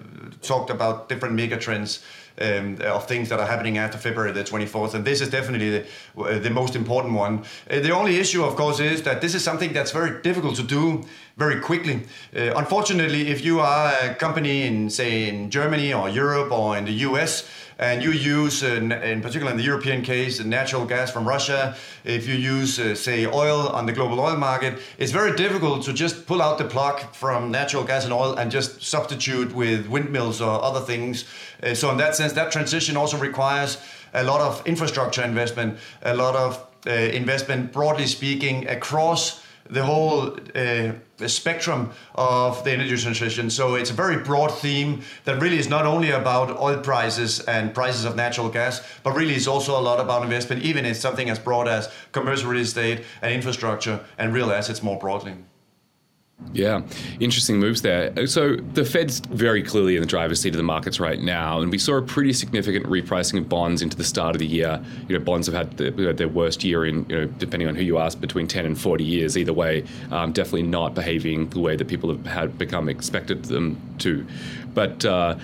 talked 0.42 0.70
about 0.70 1.08
different 1.08 1.34
mega 1.34 1.56
trends 1.56 2.00
um, 2.40 2.78
of 2.82 3.06
things 3.06 3.28
that 3.28 3.40
are 3.40 3.46
happening 3.46 3.78
after 3.78 3.98
February 3.98 4.32
the 4.32 4.44
24th, 4.44 4.94
and 4.94 5.04
this 5.04 5.20
is 5.20 5.30
definitely 5.30 5.70
the, 5.70 5.86
uh, 6.18 6.38
the 6.38 6.50
most 6.50 6.76
important 6.76 7.14
one. 7.14 7.44
Uh, 7.70 7.80
the 7.80 7.90
only 7.90 8.16
issue, 8.18 8.44
of 8.44 8.56
course, 8.56 8.80
is 8.80 9.02
that 9.02 9.20
this 9.20 9.34
is 9.34 9.42
something 9.42 9.72
that's 9.72 9.90
very 9.90 10.22
difficult 10.22 10.56
to 10.56 10.62
do 10.62 11.04
very 11.36 11.60
quickly. 11.60 12.02
Uh, 12.36 12.54
unfortunately, 12.56 13.28
if 13.28 13.44
you 13.44 13.60
are 13.60 13.92
a 14.02 14.14
company 14.14 14.62
in, 14.62 14.90
say, 14.90 15.28
in 15.28 15.50
Germany 15.50 15.92
or 15.92 16.08
Europe 16.08 16.50
or 16.50 16.76
in 16.76 16.84
the 16.84 16.92
US, 17.08 17.48
and 17.78 18.02
you 18.02 18.10
use, 18.10 18.64
uh, 18.64 18.66
in 18.66 19.20
particular 19.20 19.52
in 19.52 19.56
the 19.56 19.62
European 19.62 20.02
case, 20.02 20.42
natural 20.44 20.84
gas 20.84 21.12
from 21.12 21.26
Russia, 21.26 21.76
if 22.04 22.26
you 22.26 22.34
use, 22.34 22.78
uh, 22.80 22.94
say, 22.94 23.24
oil 23.24 23.68
on 23.68 23.86
the 23.86 23.92
global 23.92 24.18
oil 24.18 24.36
market, 24.36 24.80
it's 24.98 25.12
very 25.12 25.34
difficult 25.36 25.84
to 25.84 25.92
just 25.92 26.26
pull 26.26 26.42
out 26.42 26.58
the 26.58 26.64
plug 26.64 27.00
from 27.14 27.52
natural 27.52 27.84
gas 27.84 28.02
and 28.02 28.12
oil 28.12 28.34
and 28.34 28.50
just 28.50 28.82
substitute 28.82 29.54
with 29.54 29.86
windmills 29.86 30.40
or 30.40 30.60
other 30.62 30.80
things. 30.80 31.24
Uh, 31.62 31.74
so, 31.74 31.90
in 31.90 31.96
that 31.98 32.14
sense, 32.14 32.32
that 32.32 32.52
transition 32.52 32.96
also 32.96 33.18
requires 33.18 33.78
a 34.14 34.22
lot 34.22 34.40
of 34.40 34.66
infrastructure 34.66 35.22
investment, 35.22 35.78
a 36.02 36.14
lot 36.14 36.34
of 36.36 36.64
uh, 36.86 36.90
investment, 36.90 37.72
broadly 37.72 38.06
speaking, 38.06 38.66
across 38.68 39.42
the 39.70 39.84
whole 39.84 40.36
uh, 40.54 40.92
spectrum 41.26 41.90
of 42.14 42.64
the 42.64 42.72
energy 42.72 42.96
transition. 42.96 43.50
So 43.50 43.74
it's 43.74 43.90
a 43.90 43.94
very 43.94 44.16
broad 44.22 44.48
theme 44.48 45.02
that 45.24 45.40
really 45.42 45.58
is 45.58 45.68
not 45.68 45.84
only 45.84 46.10
about 46.10 46.58
oil 46.58 46.78
prices 46.78 47.40
and 47.40 47.74
prices 47.74 48.04
of 48.04 48.16
natural 48.16 48.48
gas, 48.48 48.80
but 49.02 49.14
really 49.14 49.34
is 49.34 49.46
also 49.46 49.78
a 49.78 49.82
lot 49.82 50.00
about 50.00 50.22
investment, 50.22 50.62
even 50.62 50.86
in 50.86 50.94
something 50.94 51.28
as 51.28 51.38
broad 51.38 51.68
as 51.68 51.92
commercial 52.12 52.50
real 52.50 52.62
estate 52.62 53.04
and 53.20 53.34
infrastructure 53.34 54.00
and 54.16 54.32
real 54.32 54.50
assets 54.50 54.82
more 54.82 54.98
broadly. 54.98 55.34
Yeah, 56.52 56.82
interesting 57.18 57.58
moves 57.58 57.82
there. 57.82 58.26
So 58.26 58.56
the 58.56 58.84
Fed's 58.84 59.18
very 59.20 59.62
clearly 59.62 59.96
in 59.96 60.00
the 60.00 60.06
driver's 60.06 60.40
seat 60.40 60.50
of 60.50 60.56
the 60.56 60.62
markets 60.62 61.00
right 61.00 61.20
now, 61.20 61.60
and 61.60 61.70
we 61.70 61.78
saw 61.78 61.96
a 61.96 62.02
pretty 62.02 62.32
significant 62.32 62.86
repricing 62.86 63.38
of 63.38 63.48
bonds 63.48 63.82
into 63.82 63.96
the 63.96 64.04
start 64.04 64.36
of 64.36 64.38
the 64.38 64.46
year. 64.46 64.82
You 65.08 65.18
know, 65.18 65.24
bonds 65.24 65.48
have 65.48 65.54
had, 65.54 65.76
the, 65.76 65.90
their 66.12 66.28
worst 66.28 66.62
year 66.62 66.86
in, 66.86 67.06
you 67.08 67.18
know, 67.18 67.26
depending 67.26 67.68
on 67.68 67.74
who 67.74 67.82
you 67.82 67.98
ask, 67.98 68.20
between 68.20 68.46
10 68.46 68.66
and 68.66 68.78
40 68.78 69.04
years. 69.04 69.36
Either 69.36 69.52
way, 69.52 69.84
um, 70.12 70.32
definitely 70.32 70.62
not 70.62 70.94
behaving 70.94 71.48
the 71.50 71.60
way 71.60 71.76
that 71.76 71.88
people 71.88 72.08
have 72.10 72.24
had 72.24 72.56
become 72.56 72.88
expected 72.88 73.44
them 73.46 73.80
to. 73.98 74.24
But 74.78 75.04
uh, 75.04 75.36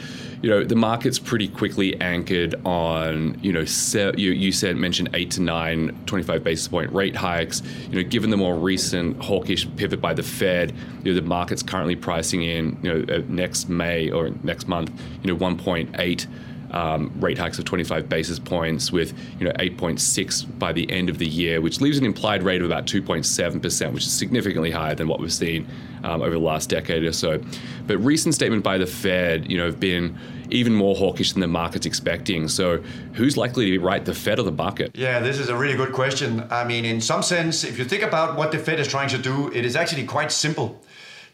you 0.42 0.48
know, 0.48 0.62
the 0.62 0.76
market's 0.76 1.18
pretty 1.18 1.48
quickly 1.48 2.00
anchored 2.00 2.54
on, 2.64 3.36
you 3.42 3.52
know, 3.52 3.64
se- 3.64 4.12
you, 4.16 4.30
you 4.30 4.52
said 4.52 4.76
mentioned 4.76 5.08
eight 5.12 5.32
to 5.32 5.42
nine 5.42 6.00
25 6.06 6.44
basis 6.44 6.68
point 6.68 6.92
rate 6.92 7.16
hikes. 7.16 7.60
You 7.90 8.00
know, 8.00 8.08
given 8.08 8.30
the 8.30 8.36
more 8.36 8.54
recent 8.54 9.20
hawkish 9.20 9.66
pivot 9.74 10.00
by 10.00 10.14
the 10.14 10.22
Fed, 10.22 10.72
you 11.02 11.12
know, 11.12 11.20
the 11.20 11.26
market's 11.26 11.64
currently 11.64 11.96
pricing 11.96 12.44
in, 12.44 12.78
you 12.80 12.92
know, 12.92 13.12
uh, 13.12 13.22
next 13.26 13.68
May 13.68 14.08
or 14.08 14.30
next 14.44 14.68
month, 14.68 14.92
you 15.24 15.32
know, 15.32 15.36
1.8 15.36 16.26
um, 16.74 17.12
rate 17.20 17.38
hikes 17.38 17.58
of 17.58 17.64
25 17.64 18.08
basis 18.08 18.38
points 18.38 18.90
with 18.90 19.16
you 19.38 19.46
know 19.46 19.52
8.6 19.52 20.58
by 20.58 20.72
the 20.72 20.90
end 20.90 21.08
of 21.08 21.18
the 21.18 21.26
year, 21.26 21.60
which 21.60 21.80
leaves 21.80 21.98
an 21.98 22.04
implied 22.04 22.42
rate 22.42 22.60
of 22.60 22.66
about 22.66 22.86
2.7%, 22.86 23.92
which 23.92 24.04
is 24.04 24.12
significantly 24.12 24.72
higher 24.72 24.94
than 24.94 25.06
what 25.06 25.20
we've 25.20 25.32
seen 25.32 25.66
um, 26.02 26.20
over 26.20 26.32
the 26.32 26.38
last 26.38 26.68
decade 26.68 27.04
or 27.04 27.12
so. 27.12 27.40
But 27.86 27.98
recent 27.98 28.34
statement 28.34 28.64
by 28.64 28.78
the 28.78 28.86
Fed, 28.86 29.50
you 29.50 29.56
know, 29.56 29.66
have 29.66 29.78
been 29.78 30.18
even 30.50 30.74
more 30.74 30.96
hawkish 30.96 31.32
than 31.32 31.40
the 31.40 31.46
market's 31.46 31.86
expecting. 31.86 32.48
So 32.48 32.78
who's 33.14 33.36
likely 33.36 33.66
to 33.66 33.70
be 33.70 33.78
right, 33.78 34.04
the 34.04 34.14
Fed 34.14 34.40
or 34.40 34.42
the 34.42 34.52
market? 34.52 34.90
Yeah, 34.94 35.20
this 35.20 35.38
is 35.38 35.48
a 35.48 35.56
really 35.56 35.76
good 35.76 35.92
question. 35.92 36.44
I 36.50 36.64
mean, 36.64 36.84
in 36.84 37.00
some 37.00 37.22
sense, 37.22 37.62
if 37.62 37.78
you 37.78 37.84
think 37.84 38.02
about 38.02 38.36
what 38.36 38.50
the 38.50 38.58
Fed 38.58 38.80
is 38.80 38.88
trying 38.88 39.08
to 39.10 39.18
do, 39.18 39.50
it 39.52 39.64
is 39.64 39.76
actually 39.76 40.04
quite 40.04 40.32
simple. 40.32 40.82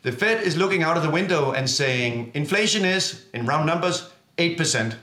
The 0.02 0.12
Fed 0.12 0.42
is 0.42 0.56
looking 0.56 0.82
out 0.82 0.96
of 0.96 1.02
the 1.02 1.10
window 1.10 1.52
and 1.52 1.68
saying 1.68 2.30
inflation 2.34 2.84
is, 2.84 3.26
in 3.34 3.46
round 3.46 3.66
numbers, 3.66 4.10
8%. 4.38 4.94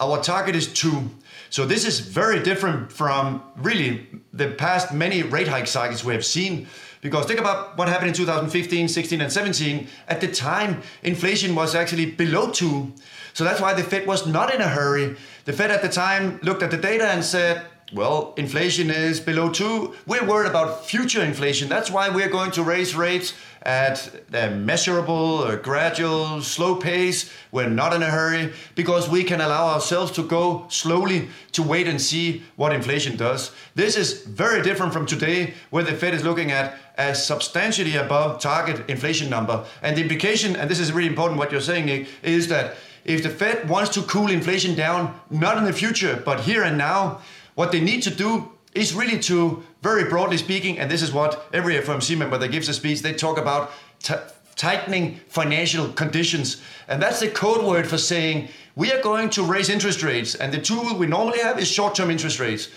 Our 0.00 0.22
target 0.22 0.54
is 0.54 0.72
two. 0.72 1.10
So 1.50 1.66
this 1.66 1.84
is 1.84 2.00
very 2.00 2.42
different 2.42 2.92
from 2.92 3.42
really 3.56 4.06
the 4.32 4.50
past 4.50 4.92
many 4.92 5.22
rate 5.22 5.48
hike 5.48 5.66
cycles 5.66 6.04
we 6.04 6.12
have 6.12 6.24
seen. 6.24 6.68
Because 7.00 7.26
think 7.26 7.40
about 7.40 7.76
what 7.78 7.88
happened 7.88 8.08
in 8.08 8.14
2015, 8.14 8.88
16, 8.88 9.20
and 9.20 9.32
17. 9.32 9.88
At 10.08 10.20
the 10.20 10.28
time, 10.28 10.82
inflation 11.02 11.54
was 11.54 11.74
actually 11.74 12.06
below 12.06 12.50
two. 12.50 12.92
So 13.34 13.44
that's 13.44 13.60
why 13.60 13.72
the 13.74 13.84
Fed 13.84 14.06
was 14.06 14.26
not 14.26 14.52
in 14.52 14.60
a 14.60 14.68
hurry. 14.68 15.16
The 15.44 15.52
Fed 15.52 15.70
at 15.70 15.82
the 15.82 15.88
time 15.88 16.40
looked 16.42 16.62
at 16.62 16.70
the 16.70 16.76
data 16.76 17.08
and 17.08 17.24
said, 17.24 17.64
well, 17.92 18.34
inflation 18.36 18.90
is 18.90 19.18
below 19.18 19.50
two. 19.50 19.94
We're 20.06 20.26
worried 20.26 20.50
about 20.50 20.86
future 20.86 21.22
inflation. 21.22 21.68
That's 21.68 21.90
why 21.90 22.08
we're 22.08 22.28
going 22.28 22.50
to 22.52 22.62
raise 22.62 22.94
rates 22.94 23.32
at 23.68 24.10
a 24.32 24.48
measurable, 24.48 25.44
a 25.44 25.54
gradual, 25.54 26.40
slow 26.40 26.74
pace. 26.76 27.30
We're 27.52 27.68
not 27.68 27.92
in 27.92 28.02
a 28.02 28.06
hurry 28.06 28.54
because 28.74 29.10
we 29.10 29.24
can 29.24 29.42
allow 29.42 29.74
ourselves 29.74 30.10
to 30.12 30.22
go 30.22 30.64
slowly 30.70 31.28
to 31.52 31.62
wait 31.62 31.86
and 31.86 32.00
see 32.00 32.44
what 32.56 32.72
inflation 32.72 33.18
does. 33.18 33.50
This 33.74 33.94
is 33.98 34.22
very 34.22 34.62
different 34.62 34.94
from 34.94 35.04
today, 35.04 35.52
where 35.68 35.84
the 35.84 35.92
Fed 35.92 36.14
is 36.14 36.24
looking 36.24 36.50
at 36.50 36.78
a 36.96 37.14
substantially 37.14 37.96
above 37.96 38.40
target 38.40 38.88
inflation 38.88 39.28
number. 39.28 39.62
And 39.82 39.94
the 39.94 40.00
implication, 40.00 40.56
and 40.56 40.70
this 40.70 40.80
is 40.80 40.90
really 40.90 41.10
important 41.10 41.38
what 41.38 41.52
you're 41.52 41.60
saying, 41.60 41.84
Nic, 41.84 42.08
is 42.22 42.48
that 42.48 42.76
if 43.04 43.22
the 43.22 43.28
Fed 43.28 43.68
wants 43.68 43.90
to 43.90 44.02
cool 44.02 44.30
inflation 44.30 44.76
down, 44.76 45.20
not 45.28 45.58
in 45.58 45.64
the 45.64 45.74
future, 45.74 46.22
but 46.24 46.40
here 46.40 46.62
and 46.62 46.78
now, 46.78 47.20
what 47.54 47.70
they 47.70 47.80
need 47.80 48.02
to 48.04 48.10
do 48.10 48.50
is 48.74 48.94
really 48.94 49.18
to, 49.18 49.62
very 49.82 50.04
broadly 50.04 50.36
speaking, 50.36 50.78
and 50.78 50.90
this 50.90 51.02
is 51.02 51.12
what 51.12 51.46
every 51.52 51.74
FOMC 51.74 52.16
member 52.16 52.38
that 52.38 52.48
gives 52.48 52.68
a 52.68 52.74
speech, 52.74 53.02
they 53.02 53.12
talk 53.12 53.38
about 53.38 53.70
t- 54.02 54.14
tightening 54.56 55.20
financial 55.28 55.88
conditions. 55.92 56.60
And 56.88 57.00
that's 57.00 57.20
the 57.20 57.28
code 57.28 57.64
word 57.64 57.86
for 57.86 57.96
saying 57.98 58.48
we 58.74 58.92
are 58.92 59.00
going 59.00 59.30
to 59.30 59.42
raise 59.44 59.68
interest 59.68 60.02
rates. 60.02 60.34
And 60.34 60.52
the 60.52 60.60
tool 60.60 60.96
we 60.96 61.06
normally 61.06 61.38
have 61.38 61.58
is 61.58 61.68
short 61.68 61.94
term 61.94 62.10
interest 62.10 62.40
rates. 62.40 62.68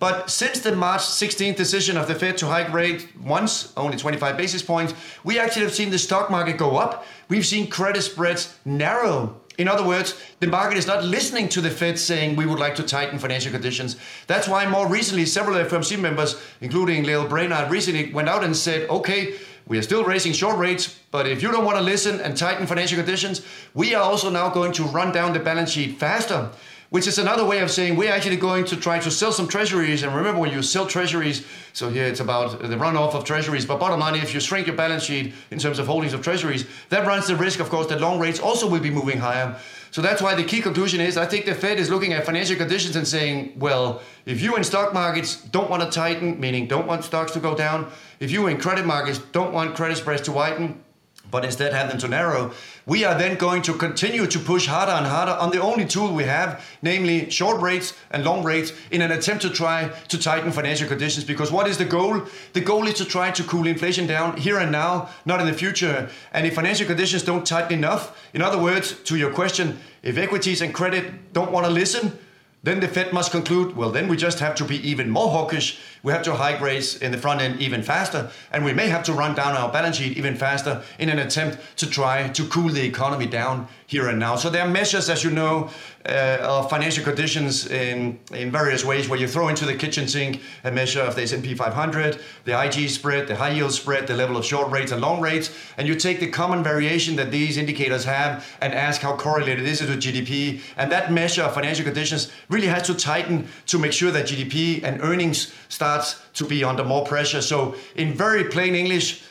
But 0.00 0.30
since 0.30 0.60
the 0.60 0.74
March 0.76 1.00
16th 1.00 1.56
decision 1.56 1.96
of 1.96 2.06
the 2.06 2.14
Fed 2.14 2.38
to 2.38 2.46
hike 2.46 2.72
rate 2.72 3.08
once, 3.20 3.72
only 3.76 3.96
25 3.96 4.36
basis 4.36 4.62
points, 4.62 4.94
we 5.24 5.38
actually 5.40 5.62
have 5.62 5.74
seen 5.74 5.90
the 5.90 5.98
stock 5.98 6.30
market 6.30 6.56
go 6.56 6.76
up. 6.76 7.04
We've 7.28 7.46
seen 7.46 7.68
credit 7.68 8.02
spreads 8.02 8.56
narrow 8.64 9.37
in 9.58 9.66
other 9.66 9.84
words, 9.84 10.14
the 10.38 10.46
market 10.46 10.78
is 10.78 10.86
not 10.86 11.04
listening 11.04 11.48
to 11.50 11.60
the 11.60 11.68
Fed 11.68 11.98
saying 11.98 12.36
we 12.36 12.46
would 12.46 12.60
like 12.60 12.76
to 12.76 12.84
tighten 12.84 13.18
financial 13.18 13.50
conditions. 13.50 13.96
That's 14.28 14.48
why 14.48 14.66
more 14.66 14.88
recently, 14.88 15.26
several 15.26 15.56
FOMC 15.56 15.98
members, 16.00 16.40
including 16.60 17.02
Lael 17.02 17.26
Brainard, 17.26 17.70
recently 17.70 18.12
went 18.12 18.28
out 18.28 18.44
and 18.44 18.56
said, 18.56 18.88
okay, 18.88 19.34
we 19.66 19.76
are 19.76 19.82
still 19.82 20.04
raising 20.04 20.32
short 20.32 20.56
rates, 20.56 20.98
but 21.10 21.28
if 21.28 21.42
you 21.42 21.50
don't 21.50 21.64
want 21.64 21.76
to 21.76 21.82
listen 21.82 22.20
and 22.20 22.36
tighten 22.36 22.66
financial 22.66 22.96
conditions, 22.96 23.44
we 23.74 23.94
are 23.94 24.02
also 24.02 24.30
now 24.30 24.48
going 24.48 24.72
to 24.72 24.84
run 24.84 25.12
down 25.12 25.32
the 25.32 25.40
balance 25.40 25.70
sheet 25.70 25.98
faster 25.98 26.50
which 26.90 27.06
is 27.06 27.18
another 27.18 27.44
way 27.44 27.58
of 27.60 27.70
saying 27.70 27.96
we're 27.96 28.12
actually 28.12 28.36
going 28.36 28.64
to 28.64 28.76
try 28.76 28.98
to 28.98 29.10
sell 29.10 29.30
some 29.30 29.46
treasuries. 29.46 30.02
And 30.02 30.14
remember, 30.14 30.40
when 30.40 30.50
you 30.50 30.62
sell 30.62 30.86
treasuries, 30.86 31.44
so 31.72 31.90
here 31.90 32.06
it's 32.06 32.20
about 32.20 32.60
the 32.60 32.76
runoff 32.76 33.14
of 33.14 33.24
treasuries. 33.24 33.66
But 33.66 33.78
bottom 33.78 34.00
line, 34.00 34.14
if 34.14 34.32
you 34.32 34.40
shrink 34.40 34.66
your 34.66 34.76
balance 34.76 35.04
sheet 35.04 35.34
in 35.50 35.58
terms 35.58 35.78
of 35.78 35.86
holdings 35.86 36.14
of 36.14 36.22
treasuries, 36.22 36.66
that 36.88 37.06
runs 37.06 37.26
the 37.26 37.36
risk, 37.36 37.60
of 37.60 37.68
course, 37.68 37.86
that 37.88 38.00
long 38.00 38.18
rates 38.18 38.40
also 38.40 38.68
will 38.68 38.80
be 38.80 38.90
moving 38.90 39.18
higher. 39.18 39.58
So 39.90 40.02
that's 40.02 40.20
why 40.20 40.34
the 40.34 40.44
key 40.44 40.60
conclusion 40.60 41.00
is 41.00 41.16
I 41.16 41.26
think 41.26 41.46
the 41.46 41.54
Fed 41.54 41.78
is 41.78 41.88
looking 41.90 42.12
at 42.12 42.24
financial 42.24 42.56
conditions 42.56 42.96
and 42.96 43.06
saying, 43.06 43.52
well, 43.56 44.02
if 44.26 44.42
you 44.42 44.56
in 44.56 44.64
stock 44.64 44.92
markets 44.92 45.42
don't 45.44 45.70
want 45.70 45.82
to 45.82 45.90
tighten, 45.90 46.38
meaning 46.38 46.68
don't 46.68 46.86
want 46.86 47.04
stocks 47.04 47.32
to 47.32 47.40
go 47.40 47.54
down, 47.54 47.90
if 48.20 48.30
you 48.30 48.46
in 48.46 48.58
credit 48.58 48.84
markets 48.84 49.18
don't 49.32 49.52
want 49.52 49.74
credit 49.74 49.96
spreads 49.96 50.22
to 50.22 50.32
widen, 50.32 50.82
but 51.30 51.44
instead 51.44 51.72
have 51.72 51.88
them 51.88 51.98
to 51.98 52.08
narrow, 52.08 52.52
we 52.86 53.04
are 53.04 53.16
then 53.18 53.36
going 53.36 53.62
to 53.62 53.74
continue 53.74 54.26
to 54.26 54.38
push 54.38 54.66
harder 54.66 54.92
and 54.92 55.06
harder 55.06 55.32
on 55.32 55.50
the 55.50 55.60
only 55.60 55.84
tool 55.84 56.14
we 56.14 56.24
have, 56.24 56.64
namely 56.82 57.28
short 57.30 57.60
rates 57.60 57.94
and 58.10 58.24
long 58.24 58.42
rates, 58.42 58.72
in 58.90 59.02
an 59.02 59.12
attempt 59.12 59.42
to 59.42 59.50
try 59.50 59.88
to 60.08 60.18
tighten 60.18 60.50
financial 60.52 60.88
conditions. 60.88 61.24
Because 61.24 61.52
what 61.52 61.68
is 61.68 61.78
the 61.78 61.84
goal? 61.84 62.22
The 62.54 62.60
goal 62.60 62.86
is 62.86 62.94
to 62.94 63.04
try 63.04 63.30
to 63.30 63.42
cool 63.44 63.66
inflation 63.66 64.06
down 64.06 64.36
here 64.36 64.58
and 64.58 64.72
now, 64.72 65.10
not 65.26 65.40
in 65.40 65.46
the 65.46 65.52
future. 65.52 66.08
And 66.32 66.46
if 66.46 66.54
financial 66.54 66.86
conditions 66.86 67.22
don't 67.22 67.46
tighten 67.46 67.76
enough, 67.76 68.16
in 68.32 68.42
other 68.42 68.58
words, 68.58 68.92
to 69.04 69.16
your 69.16 69.32
question, 69.32 69.78
if 70.02 70.16
equities 70.16 70.62
and 70.62 70.72
credit 70.72 71.32
don't 71.32 71.52
want 71.52 71.66
to 71.66 71.72
listen, 71.72 72.18
then 72.62 72.80
the 72.80 72.88
Fed 72.88 73.12
must 73.12 73.30
conclude, 73.30 73.76
well, 73.76 73.90
then 73.90 74.08
we 74.08 74.16
just 74.16 74.40
have 74.40 74.54
to 74.56 74.64
be 74.64 74.76
even 74.88 75.10
more 75.10 75.30
hawkish. 75.30 75.78
We 76.02 76.12
have 76.12 76.22
to 76.24 76.34
hike 76.34 76.60
rates 76.60 76.96
in 76.96 77.12
the 77.12 77.18
front 77.18 77.40
end 77.40 77.60
even 77.60 77.82
faster, 77.82 78.30
and 78.50 78.64
we 78.64 78.72
may 78.72 78.88
have 78.88 79.04
to 79.04 79.12
run 79.12 79.34
down 79.34 79.56
our 79.56 79.70
balance 79.70 79.96
sheet 79.96 80.16
even 80.16 80.36
faster 80.36 80.82
in 80.98 81.08
an 81.08 81.18
attempt 81.20 81.58
to 81.76 81.88
try 81.88 82.28
to 82.28 82.46
cool 82.48 82.70
the 82.70 82.84
economy 82.84 83.26
down 83.26 83.68
here 83.88 84.08
and 84.08 84.18
now. 84.18 84.36
So 84.36 84.50
there 84.50 84.62
are 84.62 84.68
measures, 84.68 85.08
as 85.08 85.24
you 85.24 85.30
know, 85.30 85.70
uh, 86.06 86.36
of 86.42 86.68
financial 86.68 87.02
conditions 87.02 87.66
in, 87.68 88.18
in 88.34 88.50
various 88.52 88.84
ways 88.84 89.08
where 89.08 89.18
you 89.18 89.26
throw 89.26 89.48
into 89.48 89.64
the 89.64 89.74
kitchen 89.74 90.06
sink 90.06 90.42
a 90.64 90.70
measure 90.70 91.00
of 91.00 91.14
the 91.14 91.22
S&P 91.22 91.54
500, 91.54 92.20
the 92.44 92.64
IG 92.64 92.90
spread, 92.90 93.26
the 93.26 93.34
high 93.34 93.48
yield 93.48 93.72
spread, 93.72 94.06
the 94.06 94.14
level 94.14 94.36
of 94.36 94.44
short 94.44 94.70
rates 94.70 94.92
and 94.92 95.00
long 95.00 95.22
rates, 95.22 95.50
and 95.78 95.88
you 95.88 95.94
take 95.94 96.20
the 96.20 96.30
common 96.30 96.62
variation 96.62 97.16
that 97.16 97.30
these 97.30 97.56
indicators 97.56 98.04
have 98.04 98.46
and 98.60 98.74
ask 98.74 99.00
how 99.00 99.16
correlated 99.16 99.66
is 99.66 99.80
it 99.80 99.86
to 99.86 99.96
GDP. 99.96 100.60
And 100.76 100.92
that 100.92 101.10
measure 101.10 101.42
of 101.42 101.54
financial 101.54 101.86
conditions 101.86 102.30
really 102.50 102.66
has 102.66 102.82
to 102.88 102.94
tighten 102.94 103.48
to 103.68 103.78
make 103.78 103.94
sure 103.94 104.10
that 104.10 104.26
GDP 104.26 104.82
and 104.82 105.00
earnings 105.00 105.54
starts 105.70 106.20
to 106.34 106.44
be 106.44 106.62
under 106.62 106.84
more 106.84 107.06
pressure. 107.06 107.40
So 107.40 107.74
in 107.96 108.12
very 108.12 108.44
plain 108.44 108.74
English, 108.74 109.22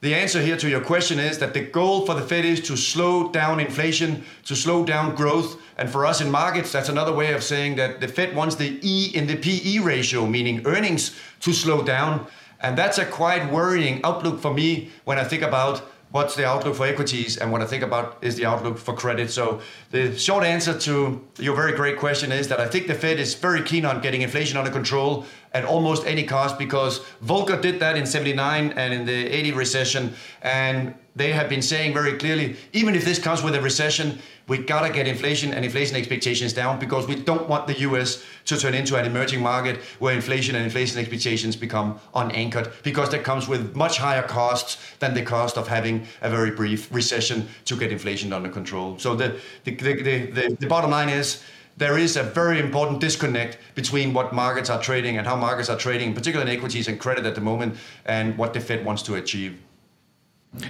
the 0.00 0.14
answer 0.14 0.42
here 0.42 0.58
to 0.58 0.68
your 0.68 0.82
question 0.82 1.18
is 1.18 1.38
that 1.38 1.54
the 1.54 1.62
goal 1.62 2.04
for 2.04 2.14
the 2.14 2.20
Fed 2.20 2.44
is 2.44 2.60
to 2.62 2.76
slow 2.76 3.30
down 3.30 3.60
inflation, 3.60 4.24
to 4.44 4.54
slow 4.54 4.84
down 4.84 5.14
growth. 5.14 5.58
And 5.78 5.88
for 5.88 6.04
us 6.04 6.20
in 6.20 6.30
markets, 6.30 6.70
that's 6.70 6.90
another 6.90 7.14
way 7.14 7.32
of 7.32 7.42
saying 7.42 7.76
that 7.76 8.00
the 8.00 8.08
Fed 8.08 8.36
wants 8.36 8.56
the 8.56 8.78
E 8.82 9.10
in 9.14 9.26
the 9.26 9.36
PE 9.36 9.78
ratio, 9.78 10.26
meaning 10.26 10.66
earnings, 10.66 11.16
to 11.40 11.52
slow 11.52 11.82
down. 11.82 12.26
And 12.60 12.76
that's 12.76 12.98
a 12.98 13.06
quite 13.06 13.50
worrying 13.50 14.00
outlook 14.04 14.40
for 14.40 14.52
me 14.52 14.90
when 15.04 15.18
I 15.18 15.24
think 15.24 15.42
about 15.42 15.82
what's 16.16 16.34
the 16.34 16.46
outlook 16.46 16.74
for 16.74 16.86
equities 16.86 17.36
and 17.36 17.52
what 17.52 17.60
I 17.60 17.66
think 17.66 17.82
about 17.82 18.16
is 18.22 18.36
the 18.36 18.46
outlook 18.46 18.78
for 18.78 18.94
credit. 18.94 19.30
So 19.30 19.60
the 19.90 20.18
short 20.18 20.44
answer 20.44 20.72
to 20.86 21.20
your 21.38 21.54
very 21.54 21.72
great 21.72 21.98
question 21.98 22.32
is 22.32 22.48
that 22.48 22.58
I 22.58 22.66
think 22.66 22.86
the 22.86 22.94
Fed 22.94 23.20
is 23.20 23.34
very 23.34 23.62
keen 23.62 23.84
on 23.84 24.00
getting 24.00 24.22
inflation 24.22 24.56
under 24.56 24.70
control 24.70 25.26
at 25.52 25.66
almost 25.66 26.06
any 26.06 26.24
cost 26.24 26.58
because 26.58 27.00
Volcker 27.22 27.60
did 27.60 27.80
that 27.80 27.98
in 27.98 28.06
79 28.06 28.72
and 28.82 28.94
in 28.94 29.04
the 29.04 29.26
80 29.26 29.52
recession 29.52 30.14
and 30.40 30.94
they 31.14 31.32
have 31.32 31.50
been 31.50 31.60
saying 31.62 31.92
very 31.92 32.14
clearly 32.22 32.56
even 32.72 32.94
if 32.94 33.04
this 33.04 33.18
comes 33.18 33.42
with 33.42 33.54
a 33.54 33.60
recession 33.60 34.18
we 34.48 34.58
gotta 34.58 34.92
get 34.92 35.08
inflation 35.08 35.52
and 35.52 35.64
inflation 35.64 35.96
expectations 35.96 36.52
down 36.52 36.78
because 36.78 37.06
we 37.06 37.16
don't 37.16 37.48
want 37.48 37.66
the 37.66 37.80
US 37.80 38.24
to 38.44 38.56
turn 38.56 38.74
into 38.74 38.96
an 38.96 39.04
emerging 39.04 39.42
market 39.42 39.78
where 39.98 40.14
inflation 40.14 40.54
and 40.54 40.64
inflation 40.64 40.98
expectations 40.98 41.56
become 41.56 41.98
unanchored 42.14 42.72
because 42.82 43.10
that 43.10 43.24
comes 43.24 43.48
with 43.48 43.74
much 43.74 43.98
higher 43.98 44.22
costs 44.22 44.78
than 45.00 45.14
the 45.14 45.22
cost 45.22 45.56
of 45.56 45.66
having 45.66 46.06
a 46.22 46.30
very 46.30 46.50
brief 46.52 46.92
recession 46.94 47.48
to 47.64 47.76
get 47.76 47.90
inflation 47.90 48.32
under 48.32 48.48
control. 48.48 48.98
So 48.98 49.14
the 49.14 49.40
the, 49.64 49.74
the, 49.74 50.26
the, 50.26 50.56
the 50.60 50.66
bottom 50.66 50.90
line 50.90 51.08
is 51.08 51.42
there 51.76 51.98
is 51.98 52.16
a 52.16 52.22
very 52.22 52.58
important 52.58 53.00
disconnect 53.00 53.58
between 53.74 54.14
what 54.14 54.32
markets 54.32 54.70
are 54.70 54.80
trading 54.80 55.18
and 55.18 55.26
how 55.26 55.36
markets 55.36 55.68
are 55.68 55.76
trading, 55.76 56.14
particularly 56.14 56.50
in 56.50 56.56
equities 56.56 56.88
and 56.88 56.98
credit 56.98 57.26
at 57.26 57.34
the 57.34 57.40
moment, 57.40 57.76
and 58.06 58.38
what 58.38 58.54
the 58.54 58.60
Fed 58.60 58.84
wants 58.84 59.02
to 59.02 59.16
achieve. 59.16 59.60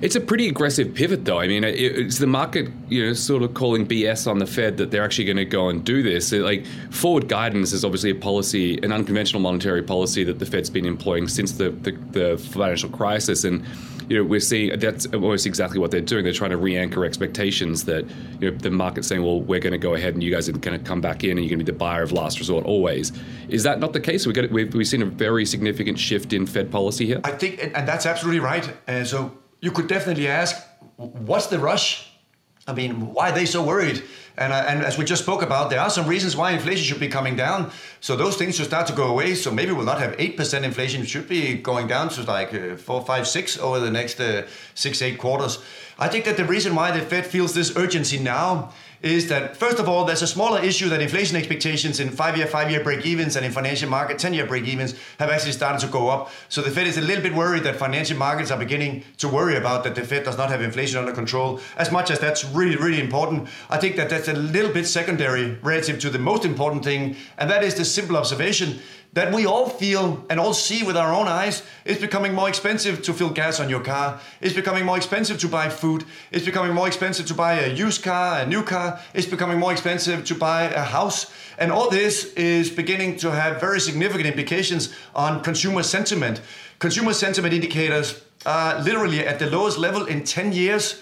It's 0.02 0.16
a 0.16 0.20
pretty 0.20 0.48
aggressive 0.48 0.94
pivot, 0.94 1.24
though. 1.24 1.38
I 1.38 1.46
mean, 1.46 1.64
it's 1.64 2.18
the 2.18 2.26
market, 2.26 2.70
you 2.88 3.06
know, 3.06 3.12
sort 3.12 3.42
of 3.42 3.54
calling 3.54 3.86
BS 3.86 4.28
on 4.28 4.38
the 4.38 4.46
Fed 4.46 4.76
that 4.78 4.90
they're 4.90 5.04
actually 5.04 5.24
going 5.24 5.36
to 5.36 5.44
go 5.44 5.68
and 5.68 5.84
do 5.84 6.02
this. 6.02 6.32
like 6.32 6.66
forward 6.90 7.28
guidance 7.28 7.72
is 7.72 7.84
obviously 7.84 8.10
a 8.10 8.14
policy, 8.14 8.78
an 8.82 8.92
unconventional 8.92 9.40
monetary 9.40 9.82
policy 9.82 10.24
that 10.24 10.38
the 10.38 10.46
Fed's 10.46 10.70
been 10.70 10.86
employing 10.86 11.28
since 11.28 11.52
the, 11.52 11.70
the, 11.70 11.92
the 12.10 12.36
financial 12.36 12.90
crisis, 12.90 13.44
and 13.44 13.64
you 14.08 14.18
know, 14.18 14.24
we're 14.24 14.40
seeing 14.40 14.78
that's 14.78 15.06
almost 15.06 15.46
exactly 15.46 15.80
what 15.80 15.90
they're 15.90 16.00
doing. 16.00 16.24
They're 16.24 16.32
trying 16.32 16.50
to 16.50 16.56
re-anchor 16.56 17.04
expectations 17.04 17.84
that 17.86 18.04
you 18.40 18.50
know 18.50 18.56
the 18.56 18.70
market's 18.70 19.08
saying, 19.08 19.22
well, 19.22 19.40
we're 19.40 19.60
going 19.60 19.72
to 19.72 19.78
go 19.78 19.94
ahead 19.94 20.14
and 20.14 20.22
you 20.22 20.30
guys 20.30 20.48
are 20.48 20.52
going 20.52 20.78
to 20.78 20.84
come 20.84 21.00
back 21.00 21.24
in 21.24 21.32
and 21.32 21.40
you're 21.40 21.48
going 21.48 21.58
to 21.58 21.64
be 21.64 21.72
the 21.72 21.78
buyer 21.78 22.02
of 22.02 22.12
last 22.12 22.38
resort 22.38 22.64
always. 22.66 23.12
Is 23.48 23.64
that 23.64 23.80
not 23.80 23.92
the 23.92 24.00
case? 24.00 24.26
We 24.26 24.32
got 24.32 24.48
we've, 24.50 24.72
we've 24.74 24.86
seen 24.86 25.02
a 25.02 25.06
very 25.06 25.44
significant 25.44 25.98
shift 25.98 26.32
in 26.32 26.46
Fed 26.46 26.70
policy 26.70 27.06
here. 27.06 27.20
I 27.24 27.32
think, 27.32 27.60
and 27.74 27.88
that's 27.88 28.06
absolutely 28.06 28.40
right. 28.40 28.72
And 28.86 29.06
so 29.06 29.36
you 29.60 29.70
could 29.70 29.88
definitely 29.88 30.28
ask, 30.28 30.56
what's 30.96 31.46
the 31.46 31.58
rush? 31.58 32.10
I 32.66 32.72
mean, 32.72 33.12
why 33.12 33.30
are 33.30 33.34
they 33.34 33.46
so 33.46 33.62
worried? 33.62 34.02
And, 34.38 34.52
uh, 34.52 34.64
and 34.68 34.84
as 34.84 34.98
we 34.98 35.04
just 35.04 35.22
spoke 35.22 35.42
about, 35.42 35.70
there 35.70 35.80
are 35.80 35.90
some 35.90 36.06
reasons 36.06 36.36
why 36.36 36.52
inflation 36.52 36.84
should 36.84 37.00
be 37.00 37.08
coming 37.08 37.36
down. 37.36 37.70
So 38.00 38.16
those 38.16 38.36
things 38.36 38.56
should 38.56 38.66
start 38.66 38.86
to 38.88 38.92
go 38.92 39.08
away. 39.08 39.34
So 39.34 39.50
maybe 39.50 39.72
we'll 39.72 39.86
not 39.86 40.00
have 40.00 40.16
8% 40.16 40.62
inflation. 40.62 41.02
It 41.02 41.08
should 41.08 41.28
be 41.28 41.54
going 41.54 41.86
down 41.86 42.10
to 42.10 42.22
like 42.22 42.52
uh, 42.52 42.76
4, 42.76 43.04
5, 43.04 43.26
6 43.26 43.58
over 43.58 43.80
the 43.80 43.90
next 43.90 44.20
uh, 44.20 44.46
6, 44.74 45.02
8 45.02 45.18
quarters. 45.18 45.58
I 45.98 46.08
think 46.08 46.26
that 46.26 46.36
the 46.36 46.44
reason 46.44 46.74
why 46.74 46.90
the 46.90 47.00
Fed 47.00 47.26
feels 47.26 47.54
this 47.54 47.74
urgency 47.74 48.18
now 48.18 48.72
is 49.02 49.28
that 49.28 49.56
first 49.56 49.78
of 49.78 49.88
all, 49.88 50.04
there's 50.04 50.22
a 50.22 50.26
smaller 50.26 50.60
issue 50.62 50.88
that 50.88 51.00
inflation 51.00 51.36
expectations 51.36 52.00
in 52.00 52.10
five-year, 52.10 52.46
five-year 52.46 52.82
break-evens 52.82 53.36
and 53.36 53.44
in 53.44 53.52
financial 53.52 53.88
market 53.88 54.18
10-year 54.18 54.46
break-evens 54.46 54.94
have 55.18 55.30
actually 55.30 55.52
started 55.52 55.80
to 55.80 55.90
go 55.90 56.08
up. 56.08 56.30
So 56.48 56.62
the 56.62 56.70
Fed 56.70 56.86
is 56.86 56.98
a 56.98 57.02
little 57.02 57.22
bit 57.22 57.34
worried 57.34 57.62
that 57.64 57.76
financial 57.76 58.16
markets 58.16 58.50
are 58.50 58.58
beginning 58.58 59.04
to 59.18 59.28
worry 59.28 59.56
about 59.56 59.84
that 59.84 59.94
the 59.94 60.02
Fed 60.02 60.24
does 60.24 60.36
not 60.36 60.50
have 60.50 60.60
inflation 60.60 60.98
under 60.98 61.12
control. 61.12 61.60
As 61.76 61.92
much 61.92 62.10
as 62.10 62.18
that's 62.18 62.44
really, 62.44 62.76
really 62.76 63.00
important, 63.00 63.48
I 63.70 63.78
think 63.78 63.96
that 63.96 64.10
that's 64.10 64.25
a 64.28 64.34
little 64.34 64.72
bit 64.72 64.86
secondary 64.86 65.58
relative 65.62 65.98
to 66.00 66.10
the 66.10 66.18
most 66.18 66.44
important 66.44 66.84
thing, 66.84 67.16
and 67.38 67.50
that 67.50 67.62
is 67.62 67.74
the 67.74 67.84
simple 67.84 68.16
observation 68.16 68.78
that 69.16 69.32
we 69.32 69.46
all 69.46 69.70
feel 69.70 70.26
and 70.28 70.38
all 70.38 70.52
see 70.52 70.82
with 70.82 70.94
our 70.94 71.10
own 71.10 71.26
eyes. 71.26 71.62
It's 71.86 72.00
becoming 72.00 72.34
more 72.34 72.50
expensive 72.50 73.00
to 73.02 73.14
fill 73.14 73.30
gas 73.30 73.60
on 73.60 73.70
your 73.70 73.80
car. 73.80 74.20
It's 74.42 74.54
becoming 74.54 74.84
more 74.84 74.98
expensive 74.98 75.38
to 75.38 75.48
buy 75.48 75.70
food. 75.70 76.04
It's 76.30 76.44
becoming 76.44 76.74
more 76.74 76.86
expensive 76.86 77.26
to 77.28 77.34
buy 77.34 77.60
a 77.60 77.72
used 77.72 78.02
car, 78.02 78.40
a 78.40 78.46
new 78.46 78.62
car. 78.62 79.00
It's 79.14 79.26
becoming 79.26 79.58
more 79.58 79.72
expensive 79.72 80.26
to 80.26 80.34
buy 80.34 80.64
a 80.64 80.82
house. 80.82 81.32
And 81.58 81.72
all 81.72 81.88
this 81.88 82.34
is 82.34 82.68
beginning 82.68 83.16
to 83.18 83.30
have 83.30 83.58
very 83.58 83.80
significant 83.80 84.26
implications 84.26 84.94
on 85.14 85.42
consumer 85.42 85.82
sentiment. 85.82 86.42
Consumer 86.78 87.14
sentiment 87.14 87.54
indicators 87.54 88.22
are 88.44 88.82
literally 88.82 89.26
at 89.26 89.38
the 89.38 89.50
lowest 89.50 89.78
level 89.78 90.04
in 90.04 90.24
10 90.24 90.52
years. 90.52 91.00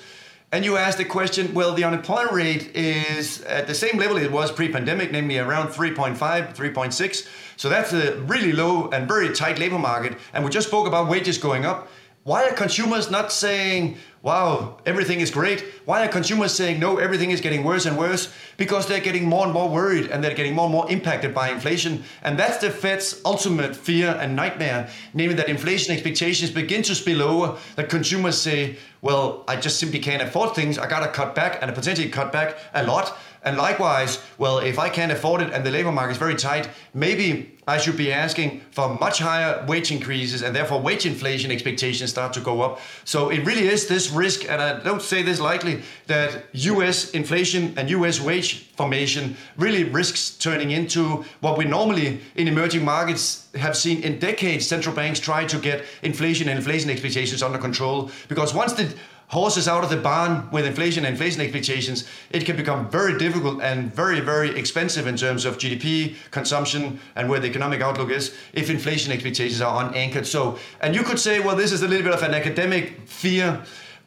And 0.54 0.64
you 0.64 0.76
ask 0.76 0.98
the 0.98 1.04
question, 1.04 1.52
well, 1.52 1.74
the 1.74 1.82
unemployment 1.82 2.30
rate 2.30 2.76
is 2.76 3.42
at 3.42 3.66
the 3.66 3.74
same 3.74 3.98
level 3.98 4.16
it 4.18 4.30
was 4.30 4.52
pre-pandemic, 4.52 5.10
namely 5.10 5.36
around 5.36 5.70
3.5, 5.70 6.16
3.6. 6.16 7.28
So 7.56 7.68
that's 7.68 7.92
a 7.92 8.14
really 8.20 8.52
low 8.52 8.88
and 8.90 9.08
very 9.08 9.34
tight 9.34 9.58
labor 9.58 9.80
market. 9.80 10.16
And 10.32 10.44
we 10.44 10.52
just 10.52 10.68
spoke 10.68 10.86
about 10.86 11.08
wages 11.08 11.38
going 11.38 11.64
up. 11.66 11.88
Why 12.22 12.44
are 12.44 12.52
consumers 12.52 13.10
not 13.10 13.32
saying, 13.32 13.98
wow, 14.24 14.78
everything 14.86 15.20
is 15.20 15.30
great? 15.30 15.62
Why 15.84 16.02
are 16.02 16.08
consumers 16.08 16.54
saying, 16.54 16.80
no, 16.80 16.96
everything 16.96 17.30
is 17.30 17.42
getting 17.42 17.62
worse 17.62 17.84
and 17.84 17.98
worse? 17.98 18.32
Because 18.56 18.88
they're 18.88 18.98
getting 18.98 19.26
more 19.26 19.44
and 19.44 19.52
more 19.52 19.68
worried 19.68 20.10
and 20.10 20.24
they're 20.24 20.34
getting 20.34 20.54
more 20.54 20.64
and 20.64 20.72
more 20.72 20.90
impacted 20.90 21.34
by 21.34 21.50
inflation. 21.50 22.02
And 22.22 22.38
that's 22.38 22.56
the 22.56 22.70
Fed's 22.70 23.20
ultimate 23.26 23.76
fear 23.76 24.16
and 24.18 24.34
nightmare, 24.34 24.88
namely 25.12 25.36
that 25.36 25.50
inflation 25.50 25.92
expectations 25.92 26.50
begin 26.50 26.82
to 26.84 26.94
spill 26.94 27.20
over, 27.20 27.58
that 27.76 27.90
consumers 27.90 28.40
say, 28.40 28.78
well, 29.02 29.44
I 29.46 29.56
just 29.56 29.78
simply 29.78 29.98
can't 29.98 30.22
afford 30.22 30.54
things. 30.54 30.78
I 30.78 30.88
got 30.88 31.00
to 31.00 31.08
cut 31.08 31.34
back 31.34 31.58
and 31.60 31.74
potentially 31.74 32.08
cut 32.08 32.32
back 32.32 32.56
a 32.72 32.82
lot. 32.82 33.14
And 33.44 33.58
likewise, 33.58 34.22
well, 34.38 34.58
if 34.58 34.78
I 34.78 34.88
can't 34.88 35.12
afford 35.12 35.42
it 35.42 35.52
and 35.52 35.64
the 35.64 35.70
labor 35.70 35.92
market 35.92 36.12
is 36.12 36.18
very 36.18 36.34
tight, 36.34 36.68
maybe 36.94 37.54
I 37.66 37.78
should 37.78 37.96
be 37.96 38.12
asking 38.12 38.62
for 38.70 38.94
much 39.00 39.18
higher 39.18 39.64
wage 39.66 39.90
increases 39.90 40.42
and 40.42 40.54
therefore 40.54 40.80
wage 40.80 41.06
inflation 41.06 41.50
expectations 41.50 42.10
start 42.10 42.32
to 42.34 42.40
go 42.40 42.62
up. 42.62 42.80
So 43.04 43.30
it 43.30 43.44
really 43.44 43.68
is 43.68 43.86
this 43.86 44.10
risk, 44.10 44.50
and 44.50 44.60
I 44.60 44.80
don't 44.80 45.00
say 45.00 45.22
this 45.22 45.40
lightly, 45.40 45.82
that 46.06 46.44
US 46.52 47.10
inflation 47.12 47.74
and 47.78 47.88
US 47.90 48.20
wage 48.20 48.66
formation 48.76 49.36
really 49.56 49.84
risks 49.84 50.30
turning 50.30 50.72
into 50.72 51.24
what 51.40 51.56
we 51.56 51.64
normally 51.64 52.20
in 52.36 52.48
emerging 52.48 52.84
markets 52.84 53.48
have 53.54 53.76
seen 53.76 54.02
in 54.02 54.18
decades 54.18 54.66
central 54.66 54.94
banks 54.94 55.20
try 55.20 55.44
to 55.46 55.58
get 55.58 55.84
inflation 56.02 56.48
and 56.48 56.58
inflation 56.58 56.90
expectations 56.90 57.42
under 57.42 57.58
control. 57.58 58.10
Because 58.28 58.52
once 58.52 58.72
the 58.72 58.94
horses 59.28 59.66
out 59.66 59.82
of 59.84 59.90
the 59.90 59.96
barn 59.96 60.48
with 60.50 60.66
inflation 60.66 61.04
and 61.04 61.12
inflation 61.12 61.40
expectations, 61.40 62.08
it 62.30 62.44
can 62.44 62.56
become 62.56 62.88
very 62.90 63.18
difficult 63.18 63.60
and 63.62 63.92
very, 63.94 64.20
very 64.20 64.56
expensive 64.58 65.06
in 65.06 65.16
terms 65.16 65.44
of 65.44 65.58
GDP, 65.58 66.16
consumption, 66.30 67.00
and 67.16 67.28
where 67.28 67.40
the 67.40 67.48
economic 67.48 67.80
outlook 67.80 68.10
is 68.10 68.34
if 68.52 68.70
inflation 68.70 69.12
expectations 69.12 69.60
are 69.60 69.84
unanchored. 69.84 70.26
So, 70.26 70.58
and 70.80 70.94
you 70.94 71.02
could 71.02 71.18
say, 71.18 71.40
well, 71.40 71.56
this 71.56 71.72
is 71.72 71.82
a 71.82 71.88
little 71.88 72.04
bit 72.04 72.14
of 72.14 72.22
an 72.22 72.34
academic 72.34 73.08
fear 73.08 73.64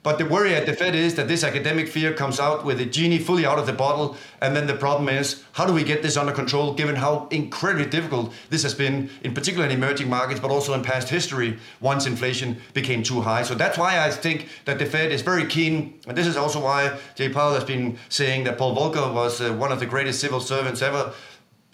but 0.08 0.20
the 0.20 0.26
worry 0.26 0.56
at 0.56 0.66
the 0.66 0.72
Fed 0.72 0.96
is 0.96 1.16
that 1.16 1.28
this 1.28 1.44
academic 1.44 1.90
fear 1.90 2.14
comes 2.14 2.40
out 2.40 2.64
with 2.64 2.78
the 2.78 2.86
genie 2.86 3.20
fully 3.20 3.46
out 3.46 3.60
of 3.60 3.66
the 3.66 3.74
bottle. 3.74 4.16
And 4.40 4.56
then 4.56 4.66
the 4.66 4.74
problem 4.74 5.10
is, 5.10 5.44
how 5.52 5.66
do 5.66 5.74
we 5.74 5.84
get 5.84 6.02
this 6.02 6.16
under 6.16 6.32
control 6.32 6.74
given 6.74 6.96
how 6.96 7.28
incredibly 7.30 7.88
difficult 7.90 8.34
this 8.50 8.64
has 8.64 8.74
been, 8.74 9.10
in 9.26 9.34
particular 9.34 9.66
in 9.66 9.72
emerging 9.74 10.10
markets, 10.10 10.40
but 10.40 10.50
also 10.50 10.74
in 10.74 10.82
past 10.82 11.10
history 11.10 11.60
once 11.82 12.06
inflation 12.06 12.56
became 12.74 13.04
too 13.04 13.20
high. 13.20 13.44
So 13.44 13.54
that's 13.54 13.78
why 13.78 14.00
I 14.00 14.10
think 14.10 14.48
that 14.64 14.80
the 14.80 14.86
Fed 14.86 15.12
is 15.12 15.24
very 15.24 15.46
keen. 15.46 16.00
And 16.08 16.18
this 16.18 16.26
is 16.26 16.38
also 16.38 16.64
why 16.64 16.98
Jay 17.16 17.28
Powell 17.28 17.56
has 17.56 17.66
been 17.66 18.00
saying 18.08 18.46
that 18.46 18.58
Paul 18.58 18.78
Volcker 18.78 19.14
was 19.14 19.42
uh, 19.42 19.52
one 19.56 19.74
of 19.74 19.82
the 19.82 19.86
greatest 19.86 20.22
civil 20.22 20.40
servants 20.40 20.82
ever, 20.82 21.12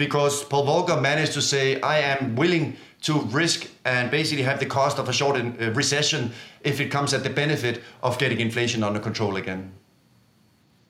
because 0.06 0.44
Paul 0.44 0.66
Volcker 0.66 1.02
managed 1.02 1.34
to 1.34 1.42
say, 1.42 1.80
I 1.80 2.00
am 2.00 2.36
willing 2.36 2.76
to 3.04 3.14
risk 3.42 3.70
and 3.86 4.12
basically 4.12 4.44
have 4.44 4.60
the 4.60 4.66
cost 4.66 5.00
of 5.00 5.08
a 5.08 5.14
short 5.14 5.38
uh, 5.38 5.72
recession 5.72 6.32
if 6.62 6.82
it 6.82 6.90
comes 6.90 7.14
at 7.14 7.24
the 7.24 7.30
benefit 7.30 7.82
of 8.02 8.18
getting 8.18 8.40
inflation 8.42 8.84
under 8.84 9.00
control 9.00 9.38
again. 9.38 9.72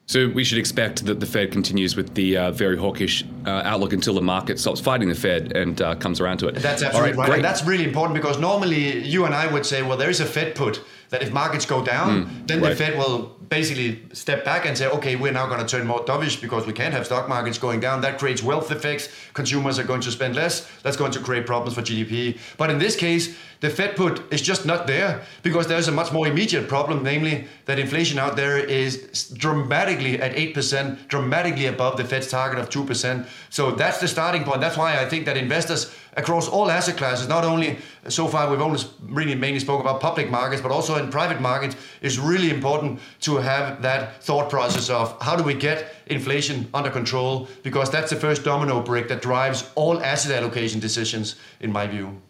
So 0.07 0.27
we 0.29 0.43
should 0.43 0.57
expect 0.57 1.05
that 1.05 1.19
the 1.19 1.25
Fed 1.25 1.51
continues 1.51 1.95
with 1.95 2.13
the 2.15 2.37
uh, 2.37 2.51
very 2.51 2.77
hawkish 2.77 3.23
uh, 3.45 3.61
outlook 3.63 3.93
until 3.93 4.15
the 4.15 4.21
market 4.21 4.59
stops 4.59 4.81
fighting 4.81 5.09
the 5.09 5.15
Fed 5.15 5.55
and 5.55 5.81
uh, 5.81 5.95
comes 5.95 6.19
around 6.19 6.39
to 6.39 6.47
it. 6.47 6.55
That's 6.55 6.83
absolutely 6.83 7.13
right. 7.13 7.29
right. 7.29 7.35
And 7.35 7.43
that's 7.43 7.63
really 7.63 7.85
important 7.85 8.15
because 8.15 8.37
normally 8.39 9.05
you 9.05 9.25
and 9.25 9.33
I 9.33 9.45
would 9.47 9.65
say, 9.65 9.81
well, 9.81 9.97
there 9.97 10.09
is 10.09 10.19
a 10.19 10.25
Fed 10.25 10.55
put 10.55 10.81
that 11.13 11.21
if 11.21 11.31
markets 11.31 11.63
go 11.67 11.85
down, 11.85 12.25
mm, 12.25 12.47
then 12.47 12.59
right. 12.59 12.69
the 12.69 12.75
Fed 12.75 12.97
will 12.97 13.37
basically 13.47 14.01
step 14.13 14.43
back 14.43 14.65
and 14.65 14.75
say, 14.75 14.87
okay, 14.87 15.15
we're 15.15 15.31
now 15.31 15.45
going 15.45 15.59
to 15.59 15.67
turn 15.67 15.85
more 15.85 16.03
dovish 16.05 16.41
because 16.41 16.65
we 16.65 16.73
can't 16.73 16.91
have 16.91 17.05
stock 17.05 17.29
markets 17.29 17.59
going 17.59 17.79
down. 17.79 18.01
That 18.01 18.17
creates 18.17 18.41
wealth 18.41 18.71
effects. 18.71 19.09
Consumers 19.33 19.77
are 19.77 19.83
going 19.83 20.01
to 20.01 20.11
spend 20.11 20.35
less. 20.35 20.67
That's 20.81 20.97
going 20.97 21.11
to 21.11 21.19
create 21.19 21.45
problems 21.45 21.75
for 21.75 21.83
GDP. 21.83 22.39
But 22.57 22.71
in 22.71 22.79
this 22.79 22.95
case, 22.95 23.37
the 23.59 23.69
Fed 23.69 23.95
put 23.95 24.33
is 24.33 24.41
just 24.41 24.65
not 24.65 24.87
there 24.87 25.21
because 25.43 25.67
there's 25.67 25.87
a 25.87 25.91
much 25.91 26.11
more 26.11 26.27
immediate 26.27 26.67
problem, 26.67 27.03
namely 27.03 27.45
that 27.65 27.77
inflation 27.77 28.17
out 28.17 28.35
there 28.35 28.57
is 28.57 29.29
dramatically 29.37 30.19
at 30.19 30.35
8%, 30.35 31.07
dramatically 31.07 31.67
above 31.67 31.95
the 31.95 32.03
Fed's 32.03 32.29
target 32.29 32.57
of 32.57 32.71
2%. 32.71 33.27
So 33.51 33.71
that's 33.71 33.99
the 33.99 34.07
starting 34.07 34.43
point. 34.43 34.61
That's 34.61 34.77
why 34.77 34.99
I 34.99 35.07
think 35.07 35.25
that 35.27 35.37
investors 35.37 35.95
across 36.17 36.47
all 36.47 36.69
asset 36.69 36.97
classes, 36.97 37.27
not 37.27 37.43
only 37.43 37.77
uh, 38.05 38.09
so 38.09 38.27
far 38.27 38.49
we've 38.49 38.61
only 38.61 38.79
really 39.07 39.35
mainly 39.35 39.59
spoke 39.59 39.81
about 39.81 39.99
public 39.99 40.29
markets, 40.29 40.61
but 40.61 40.71
also 40.71 40.95
in 40.95 41.09
private 41.09 41.41
markets, 41.41 41.75
is 42.01 42.19
really 42.19 42.49
important 42.49 42.99
to 43.21 43.37
have 43.37 43.81
that 43.81 44.23
thought 44.23 44.49
process 44.49 44.89
of 44.89 45.19
how 45.21 45.35
do 45.35 45.43
we 45.43 45.53
get 45.53 45.95
inflation 46.07 46.67
under 46.73 46.89
control, 46.89 47.47
because 47.63 47.89
that's 47.89 48.09
the 48.09 48.15
first 48.15 48.43
domino 48.43 48.81
brick 48.81 49.07
that 49.07 49.21
drives 49.21 49.71
all 49.75 50.01
asset 50.03 50.31
allocation 50.31 50.79
decisions, 50.79 51.35
in 51.59 51.71
my 51.71 51.87
view. 51.87 52.21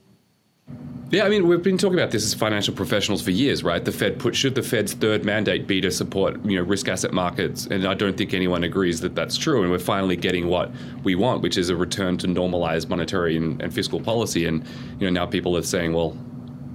Yeah, 1.13 1.25
I 1.25 1.29
mean, 1.29 1.47
we've 1.47 1.61
been 1.61 1.77
talking 1.77 1.99
about 1.99 2.09
this 2.09 2.25
as 2.25 2.33
financial 2.33 2.73
professionals 2.73 3.21
for 3.21 3.29
years, 3.29 3.63
right? 3.63 3.85
The 3.85 3.91
Fed 3.91 4.17
put 4.17 4.35
should 4.35 4.55
the 4.55 4.63
Fed's 4.63 4.93
third 4.93 5.23
mandate 5.23 5.67
be 5.67 5.79
to 5.79 5.91
support, 5.91 6.43
you 6.43 6.57
know, 6.57 6.63
risk 6.63 6.87
asset 6.87 7.13
markets, 7.13 7.67
and 7.67 7.85
I 7.85 7.93
don't 7.93 8.17
think 8.17 8.33
anyone 8.33 8.63
agrees 8.63 8.99
that 9.01 9.13
that's 9.13 9.37
true. 9.37 9.61
And 9.61 9.69
we're 9.69 9.77
finally 9.77 10.15
getting 10.15 10.47
what 10.47 10.71
we 11.03 11.13
want, 11.13 11.43
which 11.43 11.55
is 11.55 11.69
a 11.69 11.75
return 11.75 12.17
to 12.17 12.27
normalized 12.27 12.89
monetary 12.89 13.37
and, 13.37 13.61
and 13.61 13.71
fiscal 13.71 14.01
policy. 14.01 14.47
And 14.47 14.65
you 14.99 15.05
know, 15.05 15.11
now 15.11 15.27
people 15.27 15.55
are 15.55 15.61
saying, 15.61 15.93
well, 15.93 16.17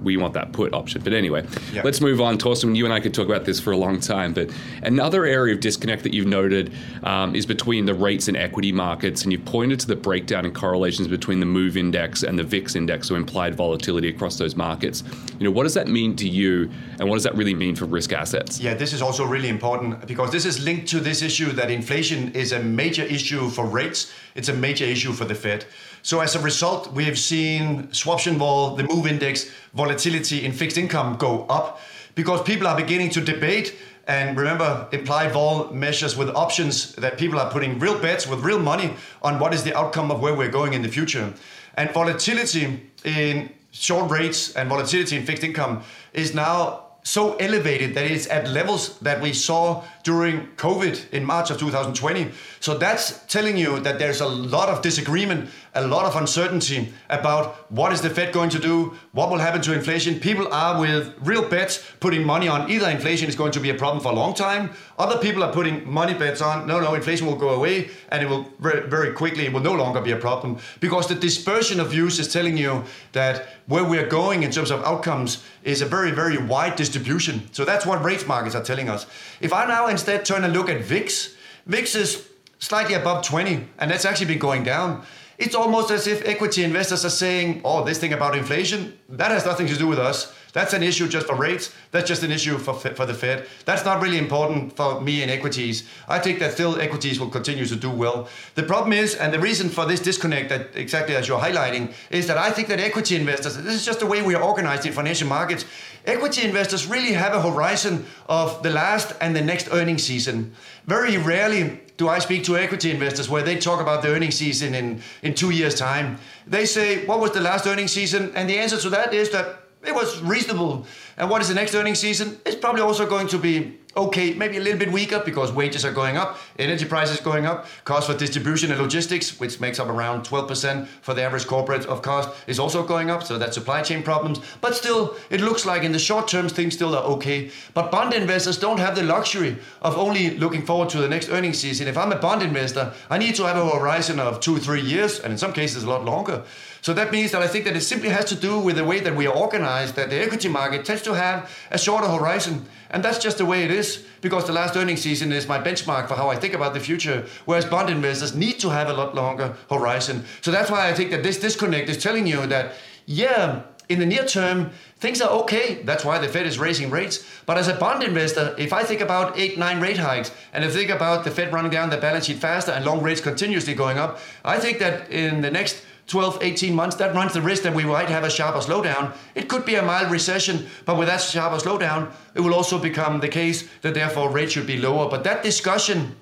we 0.03 0.17
want 0.17 0.33
that 0.33 0.51
put 0.51 0.73
option. 0.73 1.01
But 1.03 1.13
anyway, 1.13 1.45
yeah. 1.73 1.81
let's 1.83 2.01
move 2.01 2.21
on. 2.21 2.37
Torsten, 2.37 2.75
you 2.75 2.85
and 2.85 2.93
I 2.93 2.99
could 2.99 3.13
talk 3.13 3.25
about 3.25 3.45
this 3.45 3.59
for 3.59 3.71
a 3.71 3.77
long 3.77 3.99
time. 3.99 4.33
But 4.33 4.51
another 4.83 5.25
area 5.25 5.53
of 5.53 5.59
disconnect 5.59 6.03
that 6.03 6.13
you've 6.13 6.27
noted 6.27 6.73
um, 7.03 7.35
is 7.35 7.45
between 7.45 7.85
the 7.85 7.93
rates 7.93 8.27
and 8.27 8.37
equity 8.37 8.71
markets. 8.71 9.23
And 9.23 9.31
you've 9.31 9.45
pointed 9.45 9.79
to 9.81 9.87
the 9.87 9.95
breakdown 9.95 10.45
and 10.45 10.55
correlations 10.55 11.07
between 11.07 11.39
the 11.39 11.45
MOVE 11.45 11.77
index 11.77 12.23
and 12.23 12.37
the 12.37 12.43
VIX 12.43 12.75
index, 12.75 13.07
so 13.07 13.15
implied 13.15 13.55
volatility 13.55 14.09
across 14.09 14.37
those 14.37 14.55
markets. 14.55 15.03
You 15.37 15.45
know, 15.45 15.51
what 15.51 15.63
does 15.63 15.73
that 15.73 15.87
mean 15.87 16.15
to 16.17 16.27
you? 16.27 16.69
And 16.99 17.09
what 17.09 17.15
does 17.15 17.23
that 17.23 17.35
really 17.35 17.53
mean 17.53 17.75
for 17.75 17.85
risk 17.85 18.13
assets? 18.13 18.59
Yeah, 18.59 18.73
this 18.73 18.93
is 18.93 19.01
also 19.01 19.25
really 19.25 19.49
important 19.49 20.05
because 20.07 20.31
this 20.31 20.45
is 20.45 20.63
linked 20.63 20.87
to 20.89 20.99
this 20.99 21.21
issue 21.21 21.51
that 21.53 21.71
inflation 21.71 22.31
is 22.33 22.51
a 22.51 22.59
major 22.59 23.03
issue 23.03 23.49
for 23.49 23.65
rates. 23.65 24.11
It's 24.35 24.49
a 24.49 24.53
major 24.53 24.85
issue 24.85 25.13
for 25.13 25.25
the 25.25 25.35
Fed. 25.35 25.65
So 26.01 26.21
as 26.21 26.35
a 26.35 26.39
result, 26.39 26.93
we 26.93 27.05
have 27.05 27.19
seen 27.19 27.87
swaption 27.89 28.37
vol, 28.37 28.75
the 28.75 28.83
MOVE 28.83 29.07
index, 29.07 29.51
volatility 29.73 30.45
in 30.45 30.51
fixed 30.51 30.77
income 30.77 31.17
go 31.17 31.45
up 31.47 31.79
because 32.15 32.41
people 32.43 32.67
are 32.67 32.75
beginning 32.75 33.09
to 33.11 33.21
debate. 33.21 33.75
And 34.07 34.35
remember, 34.35 34.87
implied 34.91 35.33
vol 35.33 35.71
measures 35.71 36.17
with 36.17 36.29
options 36.29 36.95
that 36.95 37.17
people 37.17 37.39
are 37.39 37.51
putting 37.51 37.77
real 37.77 37.99
bets 37.99 38.25
with 38.25 38.39
real 38.39 38.59
money 38.59 38.95
on 39.21 39.39
what 39.39 39.53
is 39.53 39.63
the 39.63 39.77
outcome 39.77 40.09
of 40.09 40.19
where 40.19 40.33
we're 40.33 40.49
going 40.49 40.73
in 40.73 40.81
the 40.81 40.89
future. 40.89 41.33
And 41.75 41.91
volatility 41.91 42.89
in 43.03 43.51
short 43.71 44.09
rates 44.09 44.55
and 44.55 44.67
volatility 44.67 45.15
in 45.15 45.25
fixed 45.25 45.43
income 45.43 45.83
is 46.13 46.33
now 46.33 46.85
so 47.03 47.35
elevated 47.35 47.93
that 47.95 48.05
it's 48.05 48.27
at 48.27 48.47
levels 48.49 48.97
that 48.99 49.21
we 49.21 49.33
saw 49.33 49.83
during 50.03 50.47
COVID 50.55 51.11
in 51.11 51.25
March 51.25 51.51
of 51.51 51.59
2020. 51.59 52.31
So 52.59 52.77
that's 52.77 53.25
telling 53.25 53.57
you 53.57 53.79
that 53.81 53.99
there's 53.99 54.21
a 54.21 54.27
lot 54.27 54.69
of 54.69 54.81
disagreement, 54.81 55.49
a 55.75 55.85
lot 55.85 56.05
of 56.05 56.15
uncertainty 56.15 56.93
about 57.09 57.71
what 57.71 57.91
is 57.91 58.01
the 58.01 58.09
Fed 58.09 58.33
going 58.33 58.49
to 58.49 58.59
do, 58.59 58.93
what 59.11 59.29
will 59.29 59.37
happen 59.37 59.61
to 59.61 59.73
inflation. 59.73 60.19
People 60.19 60.51
are 60.53 60.79
with 60.79 61.13
real 61.21 61.47
bets 61.47 61.83
putting 61.99 62.25
money 62.25 62.47
on 62.47 62.69
either 62.69 62.89
inflation 62.89 63.27
is 63.27 63.35
going 63.35 63.51
to 63.51 63.59
be 63.59 63.69
a 63.69 63.75
problem 63.75 64.01
for 64.01 64.11
a 64.11 64.15
long 64.15 64.33
time. 64.33 64.71
Other 64.97 65.17
people 65.17 65.43
are 65.43 65.51
putting 65.51 65.89
money 65.89 66.13
bets 66.13 66.41
on 66.41 66.67
no, 66.67 66.79
no, 66.79 66.93
inflation 66.93 67.27
will 67.27 67.35
go 67.35 67.49
away 67.49 67.89
and 68.09 68.23
it 68.23 68.29
will 68.29 68.47
very, 68.59 69.13
quickly, 69.13 69.45
it 69.45 69.53
will 69.53 69.61
no 69.61 69.73
longer 69.73 70.01
be 70.01 70.11
a 70.11 70.17
problem 70.17 70.57
because 70.79 71.07
the 71.07 71.15
dispersion 71.15 71.79
of 71.79 71.91
views 71.91 72.19
is 72.19 72.31
telling 72.31 72.57
you 72.57 72.83
that 73.11 73.47
where 73.67 73.83
we 73.83 73.97
are 73.97 74.07
going 74.07 74.43
in 74.43 74.51
terms 74.51 74.71
of 74.71 74.83
outcomes 74.83 75.43
is 75.63 75.81
a 75.81 75.85
very, 75.85 76.11
very 76.11 76.37
wide 76.37 76.75
distribution. 76.75 77.47
So 77.51 77.65
that's 77.65 77.85
what 77.85 78.03
rates 78.03 78.25
markets 78.25 78.55
are 78.55 78.63
telling 78.63 78.89
us. 78.89 79.05
If 79.41 79.53
I 79.53 79.65
now 79.65 79.87
instead 79.89 80.25
turn 80.25 80.43
and 80.43 80.53
look 80.53 80.69
at 80.69 80.81
VIX, 80.81 81.35
VIX 81.65 81.95
is 81.95 82.29
slightly 82.59 82.95
above 82.95 83.25
20, 83.25 83.67
and 83.79 83.91
that's 83.91 84.05
actually 84.05 84.27
been 84.27 84.39
going 84.39 84.63
down. 84.63 85.03
It's 85.37 85.55
almost 85.55 85.89
as 85.91 86.07
if 86.07 86.25
equity 86.27 86.63
investors 86.63 87.05
are 87.05 87.09
saying, 87.09 87.61
oh, 87.63 87.83
this 87.83 87.97
thing 87.97 88.13
about 88.13 88.37
inflation, 88.37 88.97
that 89.09 89.31
has 89.31 89.45
nothing 89.45 89.67
to 89.67 89.77
do 89.77 89.87
with 89.87 89.99
us. 89.99 90.33
That's 90.53 90.73
an 90.73 90.81
issue 90.81 91.07
just 91.07 91.27
for 91.27 91.35
rates. 91.35 91.73
That's 91.91 92.07
just 92.07 92.23
an 92.23 92.31
issue 92.31 92.57
for, 92.57 92.73
for 92.73 93.05
the 93.05 93.13
Fed. 93.13 93.47
That's 93.65 93.85
not 93.85 94.01
really 94.01 94.17
important 94.17 94.75
for 94.75 94.99
me 94.99 95.21
in 95.21 95.29
equities. 95.29 95.87
I 96.07 96.19
think 96.19 96.39
that 96.39 96.53
still 96.53 96.79
equities 96.79 97.19
will 97.19 97.29
continue 97.29 97.65
to 97.65 97.75
do 97.75 97.89
well. 97.89 98.27
The 98.55 98.63
problem 98.63 98.93
is, 98.93 99.15
and 99.15 99.31
the 99.33 99.39
reason 99.39 99.69
for 99.69 99.85
this 99.85 99.99
disconnect, 99.99 100.49
that 100.49 100.69
exactly 100.75 101.15
as 101.15 101.27
you're 101.27 101.39
highlighting, 101.39 101.93
is 102.09 102.27
that 102.27 102.37
I 102.37 102.51
think 102.51 102.67
that 102.69 102.79
equity 102.79 103.15
investors, 103.15 103.57
this 103.57 103.75
is 103.75 103.85
just 103.85 103.99
the 103.99 104.07
way 104.07 104.21
we 104.21 104.33
are 104.33 104.41
organized 104.41 104.85
in 104.85 104.93
financial 104.93 105.27
markets, 105.27 105.65
equity 106.05 106.43
investors 106.43 106.87
really 106.87 107.13
have 107.13 107.33
a 107.33 107.41
horizon 107.41 108.05
of 108.27 108.63
the 108.63 108.71
last 108.71 109.13
and 109.21 109.35
the 109.35 109.41
next 109.41 109.69
earnings 109.71 110.03
season. 110.03 110.53
Very 110.85 111.17
rarely 111.17 111.81
do 111.97 112.07
I 112.07 112.19
speak 112.19 112.45
to 112.45 112.57
equity 112.57 112.91
investors 112.91 113.29
where 113.29 113.43
they 113.43 113.57
talk 113.57 113.81
about 113.81 114.01
the 114.01 114.07
earnings 114.07 114.35
season 114.35 114.73
in, 114.73 115.01
in 115.21 115.35
two 115.35 115.51
years' 115.51 115.75
time. 115.75 116.17
They 116.47 116.65
say, 116.65 117.05
What 117.05 117.19
was 117.19 117.31
the 117.31 117.41
last 117.41 117.67
earnings 117.67 117.91
season? 117.91 118.31
And 118.35 118.49
the 118.49 118.57
answer 118.57 118.77
to 118.77 118.89
that 118.91 119.13
is 119.13 119.29
that 119.31 119.68
it 119.83 119.95
was 119.95 120.21
reasonable. 120.21 120.85
And 121.17 121.29
what 121.29 121.41
is 121.41 121.47
the 121.47 121.55
next 121.55 121.73
earnings 121.73 121.99
season? 121.99 122.39
It's 122.45 122.55
probably 122.55 122.81
also 122.81 123.07
going 123.07 123.27
to 123.29 123.37
be 123.37 123.79
okay, 123.97 124.33
maybe 124.33 124.57
a 124.57 124.59
little 124.59 124.77
bit 124.77 124.91
weaker 124.91 125.21
because 125.25 125.51
wages 125.51 125.83
are 125.83 125.91
going 125.91 126.15
up, 126.15 126.37
energy 126.57 126.85
prices 126.85 127.19
going 127.19 127.45
up, 127.45 127.65
cost 127.85 128.07
for 128.07 128.15
distribution 128.15 128.71
and 128.71 128.79
logistics, 128.79 129.39
which 129.39 129.59
makes 129.59 129.79
up 129.79 129.87
around 129.87 130.23
12% 130.23 130.87
for 131.01 131.13
the 131.13 131.23
average 131.23 131.47
corporate 131.47 131.85
of 131.85 132.01
cost, 132.01 132.29
is 132.47 132.59
also 132.59 132.85
going 132.85 133.09
up. 133.09 133.23
So 133.23 133.37
that's 133.37 133.55
supply 133.55 133.81
chain 133.81 134.03
problems. 134.03 134.39
But 134.61 134.75
still, 134.75 135.15
it 135.29 135.41
looks 135.41 135.65
like 135.65 135.83
in 135.83 135.91
the 135.91 135.99
short 135.99 136.27
term 136.27 136.49
things 136.49 136.75
still 136.75 136.95
are 136.95 137.03
okay. 137.15 137.51
But 137.73 137.91
bond 137.91 138.13
investors 138.13 138.57
don't 138.57 138.79
have 138.79 138.95
the 138.95 139.03
luxury 139.03 139.57
of 139.81 139.97
only 139.97 140.37
looking 140.37 140.65
forward 140.65 140.89
to 140.89 140.99
the 140.99 141.09
next 141.09 141.29
earnings 141.29 141.57
season. 141.57 141.87
If 141.87 141.97
I'm 141.97 142.11
a 142.11 142.19
bond 142.19 142.41
investor, 142.41 142.93
I 143.09 143.17
need 143.17 143.35
to 143.35 143.43
have 143.43 143.57
a 143.57 143.69
horizon 143.69 144.19
of 144.19 144.39
two, 144.39 144.57
three 144.59 144.81
years, 144.81 145.19
and 145.19 145.31
in 145.31 145.37
some 145.37 145.53
cases 145.53 145.83
a 145.83 145.89
lot 145.89 146.05
longer. 146.05 146.43
So 146.81 146.93
that 146.93 147.11
means 147.11 147.31
that 147.31 147.41
I 147.41 147.47
think 147.47 147.65
that 147.65 147.75
it 147.75 147.81
simply 147.81 148.09
has 148.09 148.25
to 148.25 148.35
do 148.35 148.59
with 148.59 148.77
the 148.77 148.85
way 148.85 148.99
that 148.99 149.15
we 149.15 149.27
are 149.27 149.35
organized, 149.35 149.95
that 149.95 150.09
the 150.09 150.21
equity 150.21 150.47
market 150.47 150.85
tends 150.85 151.01
to 151.03 151.13
have 151.13 151.49
a 151.71 151.77
shorter 151.77 152.07
horizon. 152.07 152.65
And 152.89 153.03
that's 153.03 153.19
just 153.19 153.37
the 153.37 153.45
way 153.45 153.63
it 153.63 153.71
is, 153.71 154.05
because 154.21 154.45
the 154.45 154.53
last 154.53 154.75
earnings 154.75 155.01
season 155.01 155.31
is 155.31 155.47
my 155.47 155.59
benchmark 155.59 156.07
for 156.07 156.15
how 156.15 156.29
I 156.29 156.35
think 156.35 156.53
about 156.53 156.73
the 156.73 156.79
future, 156.79 157.25
whereas 157.45 157.65
bond 157.65 157.89
investors 157.89 158.35
need 158.35 158.59
to 158.59 158.69
have 158.69 158.89
a 158.89 158.93
lot 158.93 159.13
longer 159.13 159.55
horizon. 159.69 160.25
So 160.41 160.51
that's 160.51 160.71
why 160.71 160.89
I 160.89 160.93
think 160.93 161.11
that 161.11 161.23
this 161.23 161.39
disconnect 161.39 161.89
is 161.89 162.01
telling 162.01 162.25
you 162.25 162.47
that, 162.47 162.73
yeah, 163.05 163.63
in 163.89 163.99
the 163.99 164.05
near 164.05 164.23
term, 164.23 164.69
things 164.97 165.19
are 165.19 165.29
okay. 165.41 165.81
That's 165.81 166.05
why 166.05 166.19
the 166.19 166.27
Fed 166.27 166.45
is 166.45 166.59
raising 166.59 166.91
rates. 166.91 167.27
But 167.47 167.57
as 167.57 167.67
a 167.67 167.73
bond 167.73 168.03
investor, 168.03 168.55
if 168.57 168.71
I 168.71 168.83
think 168.83 169.01
about 169.01 169.37
eight, 169.37 169.57
nine 169.57 169.81
rate 169.81 169.97
hikes, 169.97 170.31
and 170.53 170.63
if 170.63 170.71
I 170.71 170.73
think 170.75 170.91
about 170.91 171.23
the 171.23 171.31
Fed 171.31 171.51
running 171.51 171.71
down 171.71 171.89
the 171.89 171.97
balance 171.97 172.25
sheet 172.25 172.37
faster 172.37 172.71
and 172.71 172.85
long 172.85 173.01
rates 173.01 173.19
continuously 173.19 173.73
going 173.73 173.97
up, 173.97 174.19
I 174.45 174.59
think 174.59 174.77
that 174.77 175.09
in 175.11 175.41
the 175.41 175.49
next 175.49 175.81
12, 176.09 176.39
18 176.41 176.75
months, 176.75 176.95
that 176.97 177.13
runs 177.13 177.33
the 177.33 177.41
risk 177.41 177.61
that 177.63 177.73
we 177.73 177.85
might 177.85 178.09
have 178.09 178.23
a 178.23 178.29
sharper 178.29 178.59
slowdown. 178.59 179.13
It 179.35 179.47
could 179.47 179.63
be 179.63 179.75
a 179.75 179.81
mild 179.81 180.11
recession, 180.11 180.65
but 180.85 180.97
with 180.97 181.07
that 181.07 181.21
sharper 181.21 181.57
slowdown, 181.57 182.11
it 182.33 182.41
will 182.41 182.55
also 182.55 182.79
become 182.79 183.19
the 183.19 183.27
case 183.27 183.69
that 183.81 183.93
therefore 183.93 184.31
rates 184.31 184.53
should 184.53 184.65
be 184.65 184.77
lower. 184.77 185.07
But 185.07 185.23
that 185.25 185.43
discussion, 185.43 186.15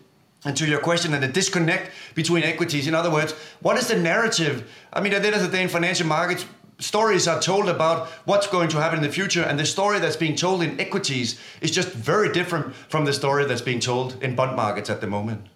and 0.43 0.58
to 0.58 0.67
your 0.67 0.82
question, 0.82 1.13
and 1.13 1.23
the 1.23 1.30
disconnect 1.30 1.91
between 2.15 2.43
equities, 2.43 2.86
in 2.88 2.93
other 2.93 3.10
words, 3.10 3.32
what 3.62 3.78
is 3.78 3.88
the 3.88 3.97
narrative? 3.97 4.69
I 4.91 5.00
mean, 5.00 5.13
at 5.13 5.21
the 5.21 5.30
end 5.30 5.38
of 5.38 5.41
the 5.41 5.47
day, 5.47 5.63
in 5.63 5.69
financial 5.69 6.06
markets, 6.06 6.45
stories 6.80 7.26
are 7.26 7.39
told 7.39 7.69
about 7.69 8.08
what's 8.26 8.47
going 8.47 8.67
to 8.69 8.82
happen 8.82 8.97
in 8.97 9.04
the 9.04 9.12
future, 9.12 9.43
and 9.43 9.58
the 9.58 9.65
story 9.65 10.00
that's 10.00 10.17
being 10.17 10.36
told 10.36 10.63
in 10.63 10.78
equities 10.82 11.39
is 11.62 11.71
just 11.71 11.89
very 11.93 12.32
different 12.34 12.76
from 12.89 13.06
the 13.06 13.13
story 13.13 13.45
that's 13.45 13.62
being 13.62 13.80
told 13.80 14.21
in 14.21 14.36
bond 14.36 14.58
markets 14.58 14.89
at 14.89 15.00
the 15.00 15.08
moment. 15.08 15.47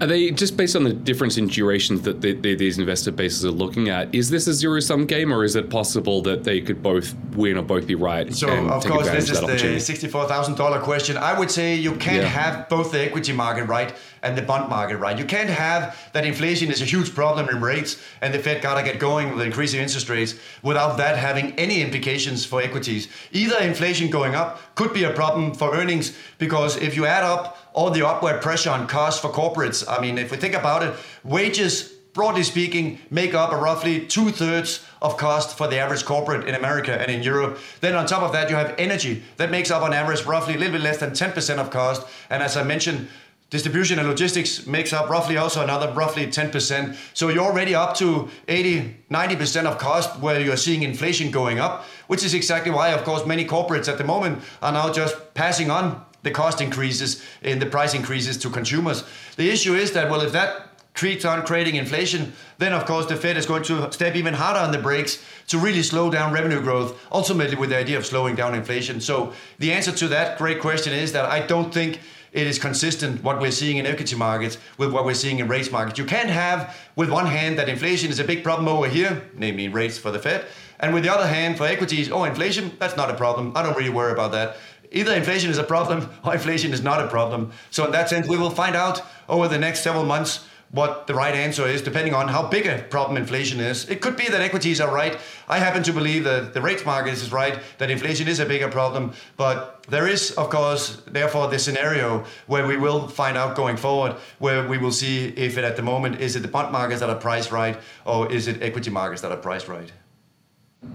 Are 0.00 0.06
they 0.06 0.30
just 0.30 0.56
based 0.56 0.76
on 0.76 0.84
the 0.84 0.94
difference 0.94 1.36
in 1.36 1.48
durations 1.48 2.02
that 2.02 2.22
they, 2.22 2.32
they, 2.32 2.54
these 2.54 2.78
investor 2.78 3.10
bases 3.10 3.44
are 3.44 3.50
looking 3.50 3.90
at? 3.90 4.14
Is 4.14 4.30
this 4.30 4.46
a 4.46 4.54
zero 4.54 4.80
sum 4.80 5.04
game, 5.04 5.32
or 5.32 5.44
is 5.44 5.56
it 5.56 5.68
possible 5.68 6.22
that 6.22 6.44
they 6.44 6.60
could 6.60 6.82
both 6.82 7.14
win 7.34 7.58
or 7.58 7.62
both 7.62 7.86
be 7.86 7.96
right? 7.96 8.32
So, 8.32 8.48
of 8.68 8.86
course, 8.86 9.10
this 9.10 9.28
is 9.28 9.40
the 9.40 9.78
sixty-four 9.78 10.26
thousand 10.26 10.54
dollar 10.54 10.80
question. 10.80 11.18
I 11.18 11.38
would 11.38 11.50
say 11.50 11.74
you 11.74 11.96
can't 11.96 12.22
yeah. 12.22 12.28
have 12.28 12.68
both 12.68 12.92
the 12.92 13.00
equity 13.00 13.32
market 13.32 13.64
right 13.64 13.92
and 14.22 14.38
the 14.38 14.42
bond 14.42 14.70
market 14.70 14.98
right. 14.98 15.18
You 15.18 15.24
can't 15.24 15.50
have 15.50 15.98
that 16.12 16.24
inflation 16.24 16.70
is 16.70 16.80
a 16.80 16.86
huge 16.86 17.14
problem 17.14 17.48
in 17.48 17.60
rates, 17.60 18.00
and 18.22 18.32
the 18.32 18.38
Fed 18.38 18.62
gotta 18.62 18.82
get 18.82 19.00
going 19.00 19.34
with 19.34 19.44
increasing 19.44 19.80
interest 19.80 20.08
rates 20.08 20.34
without 20.62 20.96
that 20.96 21.18
having 21.18 21.52
any 21.58 21.82
implications 21.82 22.44
for 22.44 22.62
equities. 22.62 23.08
Either 23.32 23.58
inflation 23.58 24.08
going 24.08 24.34
up 24.34 24.74
could 24.76 24.94
be 24.94 25.04
a 25.04 25.10
problem 25.10 25.52
for 25.52 25.74
earnings 25.74 26.16
because 26.38 26.76
if 26.76 26.96
you 26.96 27.04
add 27.04 27.24
up 27.24 27.58
all 27.72 27.90
the 27.90 28.06
upward 28.06 28.42
pressure 28.42 28.70
on 28.70 28.86
costs 28.86 29.20
for 29.20 29.30
corporates. 29.30 29.84
I 29.88 30.00
mean, 30.00 30.18
if 30.18 30.30
we 30.30 30.36
think 30.36 30.54
about 30.54 30.82
it, 30.82 30.94
wages 31.24 31.92
broadly 32.12 32.42
speaking, 32.42 32.98
make 33.10 33.34
up 33.34 33.52
roughly 33.52 34.06
two 34.06 34.30
thirds 34.30 34.84
of 35.00 35.16
cost 35.16 35.56
for 35.56 35.68
the 35.68 35.78
average 35.78 36.04
corporate 36.04 36.46
in 36.48 36.54
America 36.54 37.00
and 37.00 37.10
in 37.10 37.22
Europe. 37.22 37.58
Then 37.80 37.94
on 37.94 38.06
top 38.06 38.22
of 38.22 38.32
that, 38.32 38.50
you 38.50 38.56
have 38.56 38.74
energy 38.78 39.22
that 39.36 39.50
makes 39.50 39.70
up 39.70 39.82
on 39.82 39.92
average 39.92 40.24
roughly 40.24 40.54
a 40.54 40.58
little 40.58 40.72
bit 40.72 40.82
less 40.82 40.98
than 40.98 41.10
10% 41.10 41.58
of 41.58 41.70
cost. 41.70 42.06
And 42.28 42.42
as 42.42 42.56
I 42.56 42.64
mentioned, 42.64 43.08
distribution 43.50 43.98
and 43.98 44.08
logistics 44.08 44.66
makes 44.66 44.92
up 44.92 45.08
roughly 45.08 45.36
also 45.36 45.62
another 45.62 45.92
roughly 45.92 46.26
10%. 46.26 46.96
So 47.14 47.28
you're 47.28 47.44
already 47.44 47.74
up 47.74 47.96
to 47.96 48.28
80, 48.48 48.96
90% 49.10 49.66
of 49.66 49.78
cost 49.78 50.18
where 50.20 50.40
you're 50.40 50.56
seeing 50.56 50.82
inflation 50.82 51.30
going 51.30 51.58
up, 51.58 51.84
which 52.08 52.24
is 52.24 52.34
exactly 52.34 52.72
why, 52.72 52.88
of 52.88 53.04
course, 53.04 53.24
many 53.24 53.44
corporates 53.44 53.88
at 53.88 53.98
the 53.98 54.04
moment 54.04 54.42
are 54.62 54.72
now 54.72 54.92
just 54.92 55.34
passing 55.34 55.70
on 55.70 56.04
the 56.22 56.30
cost 56.30 56.60
increases 56.60 57.22
in 57.42 57.58
the 57.58 57.66
price 57.66 57.94
increases 57.94 58.36
to 58.38 58.50
consumers. 58.50 59.04
The 59.36 59.50
issue 59.50 59.74
is 59.74 59.92
that, 59.92 60.10
well, 60.10 60.20
if 60.20 60.32
that 60.32 60.66
keeps 60.94 61.24
on 61.24 61.46
creating 61.46 61.76
inflation, 61.76 62.32
then 62.58 62.72
of 62.72 62.84
course 62.84 63.06
the 63.06 63.16
Fed 63.16 63.36
is 63.36 63.46
going 63.46 63.62
to 63.64 63.90
step 63.92 64.16
even 64.16 64.34
harder 64.34 64.60
on 64.60 64.72
the 64.72 64.78
brakes 64.78 65.22
to 65.46 65.58
really 65.58 65.82
slow 65.82 66.10
down 66.10 66.32
revenue 66.32 66.60
growth, 66.60 67.00
ultimately 67.12 67.56
with 67.56 67.70
the 67.70 67.76
idea 67.76 67.96
of 67.96 68.04
slowing 68.04 68.34
down 68.34 68.54
inflation. 68.54 69.00
So 69.00 69.32
the 69.58 69.72
answer 69.72 69.92
to 69.92 70.08
that 70.08 70.36
great 70.38 70.60
question 70.60 70.92
is 70.92 71.12
that 71.12 71.24
I 71.24 71.46
don't 71.46 71.72
think 71.72 72.00
it 72.32 72.46
is 72.46 72.58
consistent 72.58 73.24
what 73.24 73.40
we're 73.40 73.50
seeing 73.50 73.78
in 73.78 73.86
equity 73.86 74.14
markets 74.14 74.58
with 74.78 74.92
what 74.92 75.04
we're 75.04 75.14
seeing 75.14 75.38
in 75.38 75.48
rates 75.48 75.70
markets. 75.70 75.98
You 75.98 76.04
can't 76.04 76.28
have 76.28 76.76
with 76.94 77.10
one 77.10 77.26
hand 77.26 77.58
that 77.58 77.68
inflation 77.68 78.10
is 78.10 78.20
a 78.20 78.24
big 78.24 78.44
problem 78.44 78.68
over 78.68 78.88
here, 78.88 79.22
namely 79.34 79.68
rates 79.68 79.98
for 79.98 80.10
the 80.10 80.18
Fed, 80.18 80.44
and 80.78 80.94
with 80.94 81.02
the 81.02 81.12
other 81.12 81.26
hand 81.26 81.58
for 81.58 81.64
equities, 81.66 82.10
oh 82.10 82.24
inflation, 82.24 82.72
that's 82.78 82.96
not 82.96 83.10
a 83.10 83.14
problem. 83.14 83.52
I 83.56 83.62
don't 83.62 83.76
really 83.76 83.90
worry 83.90 84.12
about 84.12 84.32
that 84.32 84.56
either 84.90 85.12
inflation 85.14 85.50
is 85.50 85.58
a 85.58 85.64
problem 85.64 86.08
or 86.24 86.34
inflation 86.34 86.72
is 86.72 86.82
not 86.82 87.00
a 87.04 87.08
problem. 87.08 87.52
So 87.70 87.84
in 87.84 87.92
that 87.92 88.08
sense, 88.08 88.28
we 88.28 88.36
will 88.36 88.50
find 88.50 88.76
out 88.76 89.02
over 89.28 89.48
the 89.48 89.58
next 89.58 89.80
several 89.80 90.04
months 90.04 90.46
what 90.72 91.08
the 91.08 91.14
right 91.14 91.34
answer 91.34 91.66
is, 91.66 91.82
depending 91.82 92.14
on 92.14 92.28
how 92.28 92.46
big 92.46 92.64
a 92.66 92.78
problem 92.90 93.16
inflation 93.16 93.58
is. 93.58 93.88
It 93.88 94.00
could 94.00 94.16
be 94.16 94.28
that 94.28 94.40
equities 94.40 94.80
are 94.80 94.92
right. 94.92 95.18
I 95.48 95.58
happen 95.58 95.82
to 95.82 95.92
believe 95.92 96.22
that 96.24 96.54
the 96.54 96.60
rates 96.60 96.86
market 96.86 97.12
is 97.12 97.32
right, 97.32 97.58
that 97.78 97.90
inflation 97.90 98.28
is 98.28 98.38
a 98.38 98.46
bigger 98.46 98.68
problem. 98.68 99.12
But 99.36 99.84
there 99.88 100.06
is, 100.06 100.30
of 100.32 100.48
course, 100.48 101.02
therefore, 101.06 101.48
this 101.48 101.64
scenario 101.64 102.24
where 102.46 102.66
we 102.66 102.76
will 102.76 103.08
find 103.08 103.36
out 103.36 103.56
going 103.56 103.76
forward, 103.76 104.14
where 104.38 104.66
we 104.68 104.78
will 104.78 104.92
see 104.92 105.28
if 105.30 105.58
it 105.58 105.64
at 105.64 105.74
the 105.74 105.82
moment 105.82 106.20
is 106.20 106.36
it 106.36 106.40
the 106.40 106.48
bond 106.48 106.70
markets 106.70 107.00
that 107.00 107.10
are 107.10 107.16
priced 107.16 107.50
right, 107.50 107.76
or 108.04 108.30
is 108.30 108.46
it 108.46 108.62
equity 108.62 108.90
markets 108.90 109.22
that 109.22 109.32
are 109.32 109.38
priced 109.38 109.66
right. 109.66 109.90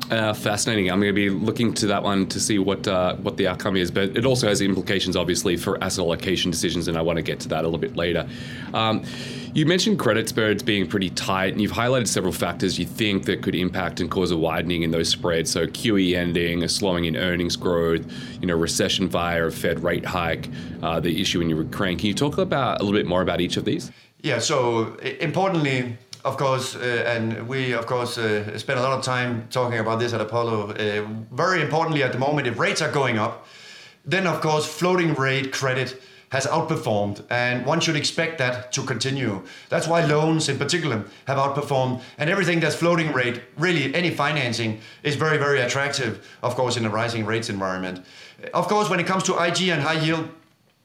Uh, 0.10 0.34
fascinating. 0.34 0.90
I'm 0.92 1.00
going 1.00 1.14
to 1.14 1.14
be 1.14 1.30
looking 1.30 1.74
to 1.76 1.88
that 1.88 2.02
one 2.02 2.28
to 2.28 2.40
see 2.40 2.58
what 2.58 2.88
uh, 2.88 3.16
what 3.18 3.38
the 3.38 3.48
outcome 3.48 3.76
is, 3.76 3.92
but 3.92 4.18
it 4.18 4.26
also 4.26 4.48
has 4.48 4.62
implications, 4.62 5.16
obviously, 5.16 5.58
for 5.58 5.84
asset 5.84 6.06
allocation 6.06 6.50
decisions, 6.50 6.88
and 6.88 6.98
I 6.98 7.02
want 7.02 7.18
to 7.18 7.24
get 7.24 7.40
to 7.42 7.48
that 7.50 7.64
a 7.64 7.68
little 7.68 7.80
bit 7.80 7.96
later. 7.96 8.28
Um, 8.74 9.04
you 9.54 9.66
mentioned 9.66 10.00
credit 10.00 10.28
spreads 10.28 10.64
being 10.64 10.88
pretty 10.88 11.12
tight, 11.12 11.54
and 11.54 11.62
you've 11.62 11.72
highlighted 11.72 12.08
several 12.08 12.34
factors 12.34 12.78
you 12.78 12.86
think 12.86 13.26
that 13.26 13.42
could 13.42 13.56
impact 13.56 14.00
and 14.00 14.10
cause 14.10 14.32
a 14.32 14.38
widening 14.38 14.84
in 14.84 14.92
those 14.92 15.10
spreads. 15.10 15.52
So 15.52 15.66
QE 15.66 16.16
ending, 16.16 16.64
a 16.64 16.70
slowing 16.70 17.06
in 17.06 17.16
earnings 17.16 17.56
growth, 17.56 18.06
you 18.42 18.48
know, 18.48 18.56
recession 18.56 19.08
via 19.08 19.46
a 19.46 19.52
Fed 19.52 19.84
rate 19.84 20.06
hike, 20.06 20.50
uh, 20.84 21.00
the 21.00 21.22
issue 21.22 21.42
in 21.42 21.50
Ukraine. 21.50 21.98
Can 21.98 22.08
you 22.08 22.14
talk 22.14 22.38
about 22.38 22.82
a 22.82 22.84
little 22.84 23.00
bit 23.00 23.08
more 23.08 23.22
about 23.22 23.40
each 23.40 23.56
of 23.56 23.66
these? 23.66 23.92
Yeah. 24.26 24.40
So 24.40 24.96
importantly, 24.98 25.98
of 26.26 26.38
course, 26.38 26.76
uh, 26.76 27.04
and 27.08 27.48
we 27.48 27.74
of 27.74 27.86
course 27.86 28.18
uh, 28.18 28.58
spend 28.58 28.80
a 28.80 28.82
lot 28.82 28.98
of 28.98 29.06
time 29.06 29.48
talking 29.52 29.78
about 29.80 30.00
this 30.00 30.12
at 30.12 30.20
Apollo. 30.20 30.72
Uh, 30.72 31.08
very 31.32 31.62
importantly, 31.62 32.02
at 32.02 32.12
the 32.12 32.18
moment, 32.18 32.48
if 32.48 32.58
rates 32.60 32.82
are 32.82 32.92
going 32.92 33.20
up, 33.20 33.46
then 34.04 34.26
of 34.26 34.42
course 34.42 34.66
floating 34.66 35.14
rate 35.14 35.54
credit 35.54 36.02
has 36.30 36.48
outperformed, 36.48 37.24
and 37.30 37.64
one 37.66 37.80
should 37.80 37.96
expect 37.96 38.40
that 38.40 38.72
to 38.72 38.82
continue. 38.82 39.44
That's 39.70 39.88
why 39.88 40.04
loans, 40.04 40.50
in 40.50 40.58
particular, 40.58 41.06
have 41.28 41.38
outperformed, 41.38 42.02
and 42.18 42.28
everything 42.30 42.60
that's 42.60 42.76
floating 42.76 43.14
rate, 43.14 43.42
really 43.58 43.94
any 43.94 44.10
financing, 44.10 44.82
is 45.04 45.16
very 45.16 45.38
very 45.38 45.62
attractive. 45.62 46.28
Of 46.42 46.56
course, 46.56 46.76
in 46.76 46.86
a 46.86 46.90
rising 46.90 47.26
rates 47.26 47.50
environment. 47.50 48.04
Of 48.54 48.68
course, 48.68 48.90
when 48.90 49.00
it 49.00 49.06
comes 49.06 49.24
to 49.24 49.38
IG 49.38 49.70
and 49.70 49.82
high 49.82 50.02
yield 50.04 50.28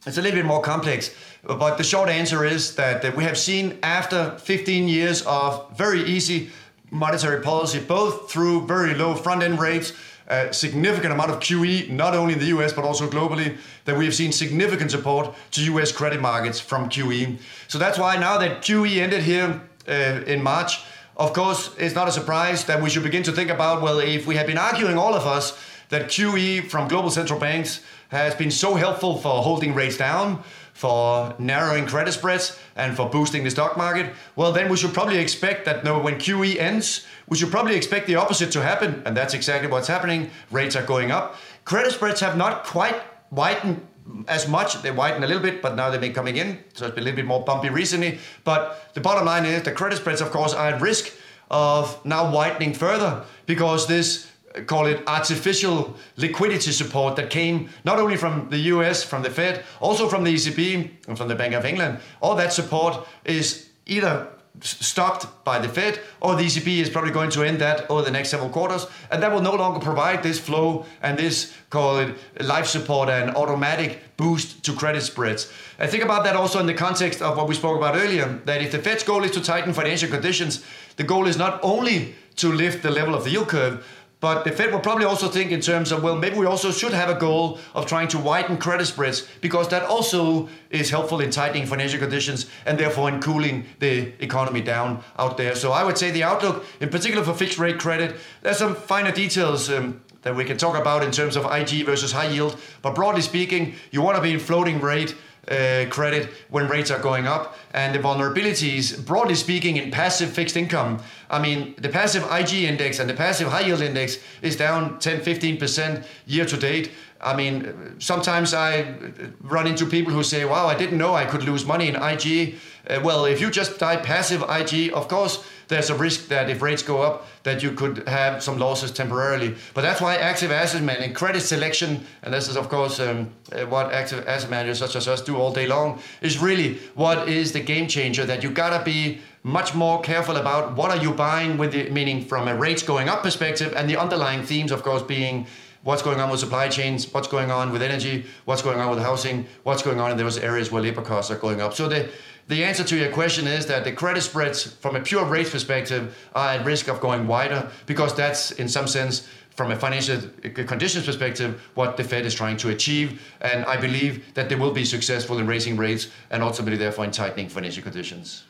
it's 0.07 0.17
a 0.17 0.23
little 0.23 0.39
bit 0.39 0.47
more 0.47 0.63
complex, 0.63 1.15
but 1.43 1.77
the 1.77 1.85
short 1.85 2.09
answer 2.09 2.45
is 2.45 2.75
that, 2.77 3.17
we 3.17 3.25
have 3.25 3.39
seen 3.39 3.79
after 3.83 4.37
15 4.39 4.89
years 4.89 5.23
of 5.23 5.77
very 5.77 6.03
easy 6.05 6.51
monetary 6.91 7.43
policy, 7.43 7.81
both 7.81 8.31
through 8.31 8.67
very 8.67 8.95
low 8.95 9.15
front 9.15 9.43
end 9.43 9.59
rates, 9.59 9.93
a 10.29 10.53
significant 10.53 11.13
amount 11.13 11.31
of 11.31 11.41
QE, 11.41 11.91
not 11.91 12.15
only 12.15 12.35
in 12.35 12.39
the 12.39 12.47
US 12.47 12.73
but 12.73 12.85
also 12.85 13.09
globally, 13.09 13.57
that 13.85 13.97
we 13.97 14.05
have 14.05 14.15
seen 14.15 14.33
significant 14.33 14.91
support 14.91 15.35
to 15.53 15.63
US 15.75 15.93
credit 15.93 16.21
markets 16.21 16.61
from 16.61 16.89
QE. 16.89 17.39
So 17.69 17.79
that's 17.79 17.99
why 17.99 18.17
now 18.17 18.39
that 18.39 18.63
QE 18.63 18.99
ended 18.99 19.23
here 19.23 19.61
uh, 19.89 19.93
in 20.27 20.43
March, 20.43 20.83
of 21.17 21.33
course, 21.33 21.75
it's 21.79 21.95
not 21.95 22.09
a 22.09 22.13
surprise 22.13 22.65
that 22.65 22.81
we 22.83 22.89
should 22.89 23.03
begin 23.03 23.23
to 23.25 23.33
think 23.33 23.51
about 23.51 23.83
well, 23.83 23.99
if 23.99 24.27
we 24.27 24.37
have 24.37 24.47
been 24.47 24.59
arguing, 24.59 24.97
all 24.97 25.15
of 25.15 25.27
us, 25.27 25.59
that 25.91 26.07
QE 26.07 26.69
from 26.71 26.89
global 26.89 27.11
central 27.11 27.39
banks 27.39 27.83
has 28.09 28.35
been 28.35 28.51
so 28.51 28.75
helpful 28.75 29.19
for 29.19 29.43
holding 29.43 29.75
rates 29.75 29.97
down, 29.97 30.43
for 30.73 31.35
narrowing 31.39 31.87
credit 31.87 32.13
spreads, 32.13 32.59
and 32.77 32.97
for 32.97 33.09
boosting 33.09 33.45
the 33.45 33.51
stock 33.51 33.77
market, 33.77 34.13
well, 34.37 34.53
then 34.53 34.71
we 34.71 34.77
should 34.77 34.95
probably 34.95 35.19
expect 35.19 35.65
that 35.67 35.85
no, 35.85 35.99
when 35.99 36.15
QE 36.15 36.57
ends, 36.59 37.07
we 37.29 37.37
should 37.37 37.51
probably 37.51 37.77
expect 37.77 38.07
the 38.07 38.17
opposite 38.17 38.51
to 38.53 38.63
happen, 38.63 39.03
and 39.05 39.17
that's 39.17 39.35
exactly 39.35 39.71
what's 39.71 39.89
happening. 39.89 40.31
Rates 40.51 40.77
are 40.77 40.85
going 40.85 41.11
up. 41.11 41.37
Credit 41.65 41.93
spreads 41.93 42.21
have 42.21 42.37
not 42.37 42.65
quite 42.65 42.97
widened 43.31 43.87
as 44.27 44.49
much. 44.49 44.81
They 44.83 44.91
widened 44.91 45.25
a 45.25 45.27
little 45.27 45.43
bit, 45.43 45.63
but 45.63 45.77
now 45.77 45.91
they've 45.91 46.01
been 46.01 46.15
coming 46.15 46.37
in, 46.37 46.59
so 46.75 46.87
it's 46.87 46.95
been 46.95 47.05
a 47.05 47.07
little 47.07 47.17
bit 47.17 47.27
more 47.27 47.45
bumpy 47.45 47.69
recently. 47.69 48.19
But 48.45 48.95
the 48.95 49.01
bottom 49.01 49.27
line 49.27 49.45
is 49.45 49.63
the 49.63 49.73
credit 49.73 49.97
spreads, 49.97 50.21
of 50.21 50.31
course, 50.31 50.55
are 50.55 50.69
at 50.69 50.81
risk 50.81 51.13
of 51.51 52.05
now 52.05 52.33
widening 52.33 52.73
further 52.73 53.25
because 53.47 53.87
this 53.87 54.31
call 54.67 54.87
it 54.87 55.03
artificial 55.07 55.97
liquidity 56.17 56.73
support 56.73 57.17
that 57.17 57.31
came 57.31 57.69
not 57.85 57.99
only 57.99 58.17
from 58.17 58.49
the 58.51 58.59
US, 58.75 59.03
from 59.03 59.23
the 59.23 59.31
Fed, 59.31 59.65
also 59.81 60.09
from 60.09 60.25
the 60.25 60.35
ECB 60.35 60.91
and 61.09 61.17
from 61.17 61.29
the 61.29 61.35
Bank 61.35 61.55
of 61.55 61.65
England. 61.65 61.99
All 62.21 62.35
that 62.37 62.53
support 62.53 63.07
is 63.25 63.69
either 63.87 64.27
stopped 64.61 65.45
by 65.45 65.59
the 65.59 65.69
Fed, 65.69 66.01
or 66.21 66.35
the 66.35 66.43
ECB 66.43 66.79
is 66.79 66.91
probably 66.91 67.13
going 67.13 67.31
to 67.31 67.45
end 67.45 67.61
that 67.61 67.89
over 67.89 68.03
the 68.03 68.11
next 68.11 68.31
several 68.31 68.51
quarters, 68.51 68.87
and 69.11 69.23
that 69.23 69.33
will 69.33 69.41
no 69.41 69.55
longer 69.55 69.79
provide 69.79 70.23
this 70.23 70.39
flow 70.39 70.85
and 71.03 71.19
this 71.19 71.55
call 71.71 71.99
it 71.99 72.17
life 72.41 72.67
support 72.67 73.09
and 73.09 73.31
automatic 73.37 74.01
boost 74.17 74.63
to 74.65 74.73
credit 74.73 75.03
spreads. 75.03 75.51
I 75.79 75.87
think 75.87 76.03
about 76.03 76.25
that 76.25 76.37
also 76.37 76.59
in 76.59 76.67
the 76.67 76.75
context 76.75 77.23
of 77.23 77.37
what 77.37 77.49
we 77.49 77.55
spoke 77.55 77.77
about 77.77 77.95
earlier, 77.95 78.41
that 78.45 78.61
if 78.61 78.73
the 78.73 78.81
Fed's 78.81 79.05
goal 79.05 79.25
is 79.25 79.31
to 79.33 79.41
tighten 79.41 79.73
financial 79.73 80.11
conditions, 80.11 80.65
the 80.97 81.05
goal 81.05 81.27
is 81.27 81.39
not 81.39 81.61
only 81.63 82.17
to 82.37 82.53
lift 82.53 82.83
the 82.83 82.91
level 82.91 83.15
of 83.15 83.25
the 83.25 83.31
yield 83.31 83.49
curve, 83.49 83.87
but 84.21 84.45
the 84.45 84.53
Fed 84.53 84.71
will 84.71 84.81
probably 84.81 85.07
also 85.07 85.29
think 85.29 85.51
in 85.51 85.63
terms 85.63 85.93
of, 85.93 86.03
well, 86.03 86.15
maybe 86.15 86.37
we 86.37 86.45
also 86.45 86.71
should 86.71 86.93
have 86.93 87.09
a 87.09 87.15
goal 87.15 87.59
of 87.75 87.87
trying 87.87 88.07
to 88.09 88.19
widen 88.19 88.59
credit 88.59 88.85
spreads 88.85 89.27
because 89.41 89.69
that 89.69 89.83
also 89.83 90.49
is 90.69 90.91
helpful 90.91 91.21
in 91.21 91.31
tightening 91.31 91.67
financial 91.67 91.99
conditions 91.99 92.47
and 92.67 92.79
therefore 92.79 93.09
in 93.09 93.21
cooling 93.21 93.65
the 93.79 94.13
economy 94.23 94.61
down 94.61 95.03
out 95.19 95.39
there. 95.39 95.55
So 95.55 95.73
I 95.73 95.85
would 95.85 95.97
say 95.97 96.11
the 96.11 96.23
outlook, 96.23 96.67
in 96.81 96.91
particular 96.91 97.25
for 97.25 97.33
fixed 97.33 97.59
rate 97.59 97.79
credit, 97.79 98.17
there's 98.43 98.59
some 98.59 98.75
finer 98.75 99.11
details 99.11 99.71
um, 99.71 100.03
that 100.21 100.37
we 100.37 100.45
can 100.45 100.59
talk 100.59 100.77
about 100.77 101.03
in 101.03 101.11
terms 101.11 101.35
of 101.35 101.51
IG 101.51 101.87
versus 101.87 102.13
high 102.13 102.29
yield. 102.29 102.59
But 102.83 102.95
broadly 102.95 103.23
speaking, 103.23 103.75
you 103.91 104.03
want 104.03 104.17
to 104.17 104.23
be 104.23 104.35
in 104.35 104.39
floating 104.39 104.81
rate 104.81 105.17
uh, 105.49 105.87
credit 105.91 106.31
when 106.49 106.69
rates 106.69 106.91
are 106.91 106.99
going 106.99 107.27
up. 107.27 107.57
And 107.73 107.95
the 107.95 107.99
vulnerabilities, 107.99 109.05
broadly 109.05 109.35
speaking, 109.35 109.77
in 109.77 109.91
passive 109.91 110.31
fixed 110.31 110.57
income, 110.57 111.03
I 111.29 111.41
mean, 111.41 111.75
the 111.79 111.89
passive 111.89 112.25
IG 112.31 112.65
index 112.65 112.99
and 112.99 113.09
the 113.09 113.15
passive 113.15 113.49
high 113.49 113.67
yield 113.67 113.81
index 113.81 114.19
is 114.43 114.57
down 114.57 114.99
10, 114.99 115.21
15% 115.21 116.05
year 116.27 116.45
to 116.45 116.57
date. 116.57 116.91
I 117.21 117.37
mean, 117.37 117.97
sometimes 117.99 118.55
I 118.55 118.95
run 119.43 119.67
into 119.67 119.85
people 119.85 120.13
who 120.13 120.23
say, 120.23 120.45
wow, 120.45 120.67
I 120.67 120.75
didn't 120.75 120.97
know 120.97 121.15
I 121.15 121.27
could 121.27 121.45
lose 121.45 121.67
money 121.67 121.89
in 121.89 121.97
IG. 121.97 122.57
Uh, 122.89 123.01
well, 123.05 123.27
if 123.27 123.41
you 123.41 123.51
just 123.51 123.79
buy 123.79 123.97
passive 123.97 124.43
IG, 124.49 124.93
of 124.95 125.07
course, 125.07 125.45
there's 125.71 125.89
a 125.89 125.95
risk 125.95 126.29
that 126.29 126.51
if 126.51 126.61
rates 126.61 126.83
go 126.83 127.01
up, 127.01 127.27
that 127.45 127.63
you 127.63 127.73
could 127.73 128.07
have 128.07 128.43
some 128.43 128.59
losses 128.59 128.91
temporarily. 128.91 129.55
But 129.73 129.83
that's 129.83 130.01
why 130.01 130.17
active 130.17 130.51
asset 130.51 130.83
management, 130.83 131.15
credit 131.15 131.41
selection, 131.41 132.05
and 132.23 132.35
this 132.35 132.49
is 132.49 132.57
of 132.57 132.69
course 132.69 133.01
um, 133.01 133.31
uh, 133.53 133.65
what 133.67 133.93
active 133.93 134.27
asset 134.27 134.51
managers 134.51 134.79
such 134.81 134.97
as 134.97 135.09
us 135.09 135.23
do 135.23 135.37
all 135.37 135.53
day 135.53 135.67
long, 135.67 136.01
is 136.21 136.39
really 136.39 136.75
what 136.95 137.29
is 137.29 137.53
the 137.53 137.61
game 137.61 137.87
changer. 137.89 138.27
That 138.27 138.43
you 138.43 138.51
gotta 138.51 138.85
be 138.85 139.21
much 139.43 139.75
more 139.75 140.03
careful 140.03 140.37
about 140.37 140.77
what 140.77 140.91
are 140.91 141.03
you 141.03 141.13
buying 141.13 141.57
with 141.57 141.73
the 141.73 141.89
meaning 141.89 142.25
from 142.25 142.49
a 142.49 142.55
rates 142.55 142.83
going 142.83 143.09
up 143.09 143.23
perspective, 143.23 143.73
and 143.77 143.89
the 143.89 143.97
underlying 143.97 144.43
themes, 144.43 144.73
of 144.73 144.83
course, 144.83 145.03
being 145.03 145.47
what's 145.83 146.03
going 146.03 146.21
on 146.21 146.31
with 146.31 146.41
supply 146.41 146.69
chains, 146.69 147.13
what's 147.13 147.29
going 147.29 147.51
on 147.51 147.73
with 147.73 147.83
energy, 147.83 148.27
what's 148.45 148.63
going 148.63 148.79
on 148.79 148.91
with 148.91 148.99
housing, 148.99 149.47
what's 149.63 149.83
going 149.83 150.01
on 150.01 150.11
in 150.11 150.17
those 150.17 150.39
areas 150.39 150.71
where 150.71 150.83
labor 150.83 151.03
costs 151.03 151.31
are 151.31 151.39
going 151.39 151.61
up. 151.61 151.75
So 151.75 151.89
the 151.89 152.11
the 152.49 152.65
answer 152.65 152.83
to 152.83 152.97
your 152.97 153.13
question 153.13 153.47
is 153.47 153.67
that 153.67 153.85
the 153.85 153.93
credit 153.93 154.23
spreads, 154.23 154.65
from 154.65 154.97
a 154.97 155.01
pure 155.01 155.25
rates 155.25 155.51
perspective, 155.51 156.19
are 156.35 156.55
at 156.55 156.65
risk 156.65 156.89
of 156.89 157.01
going 157.01 157.29
wider 157.29 157.71
because 157.87 158.13
that's, 158.17 158.51
in 158.51 158.69
some 158.69 158.89
sense, 158.89 159.29
from 159.55 159.71
a 159.71 159.77
financial 159.77 160.17
uh, 160.17 160.65
conditions 160.65 161.07
perspective, 161.07 161.63
what 161.75 161.97
the 161.97 162.03
Fed 162.03 162.27
is 162.27 162.35
trying 162.35 162.57
to 162.57 162.71
achieve. 162.71 163.23
And 163.41 163.65
I 163.67 163.77
believe 163.77 164.35
that 164.35 164.49
they 164.49 164.57
will 164.57 164.73
be 164.73 164.85
successful 164.85 165.39
in 165.39 165.47
raising 165.47 165.77
rates 165.77 166.09
and 166.31 166.43
ultimately, 166.43 166.77
therefore, 166.77 167.05
in 167.05 167.13
tightening 167.13 167.49
financial 167.49 167.85
conditions. 167.85 168.43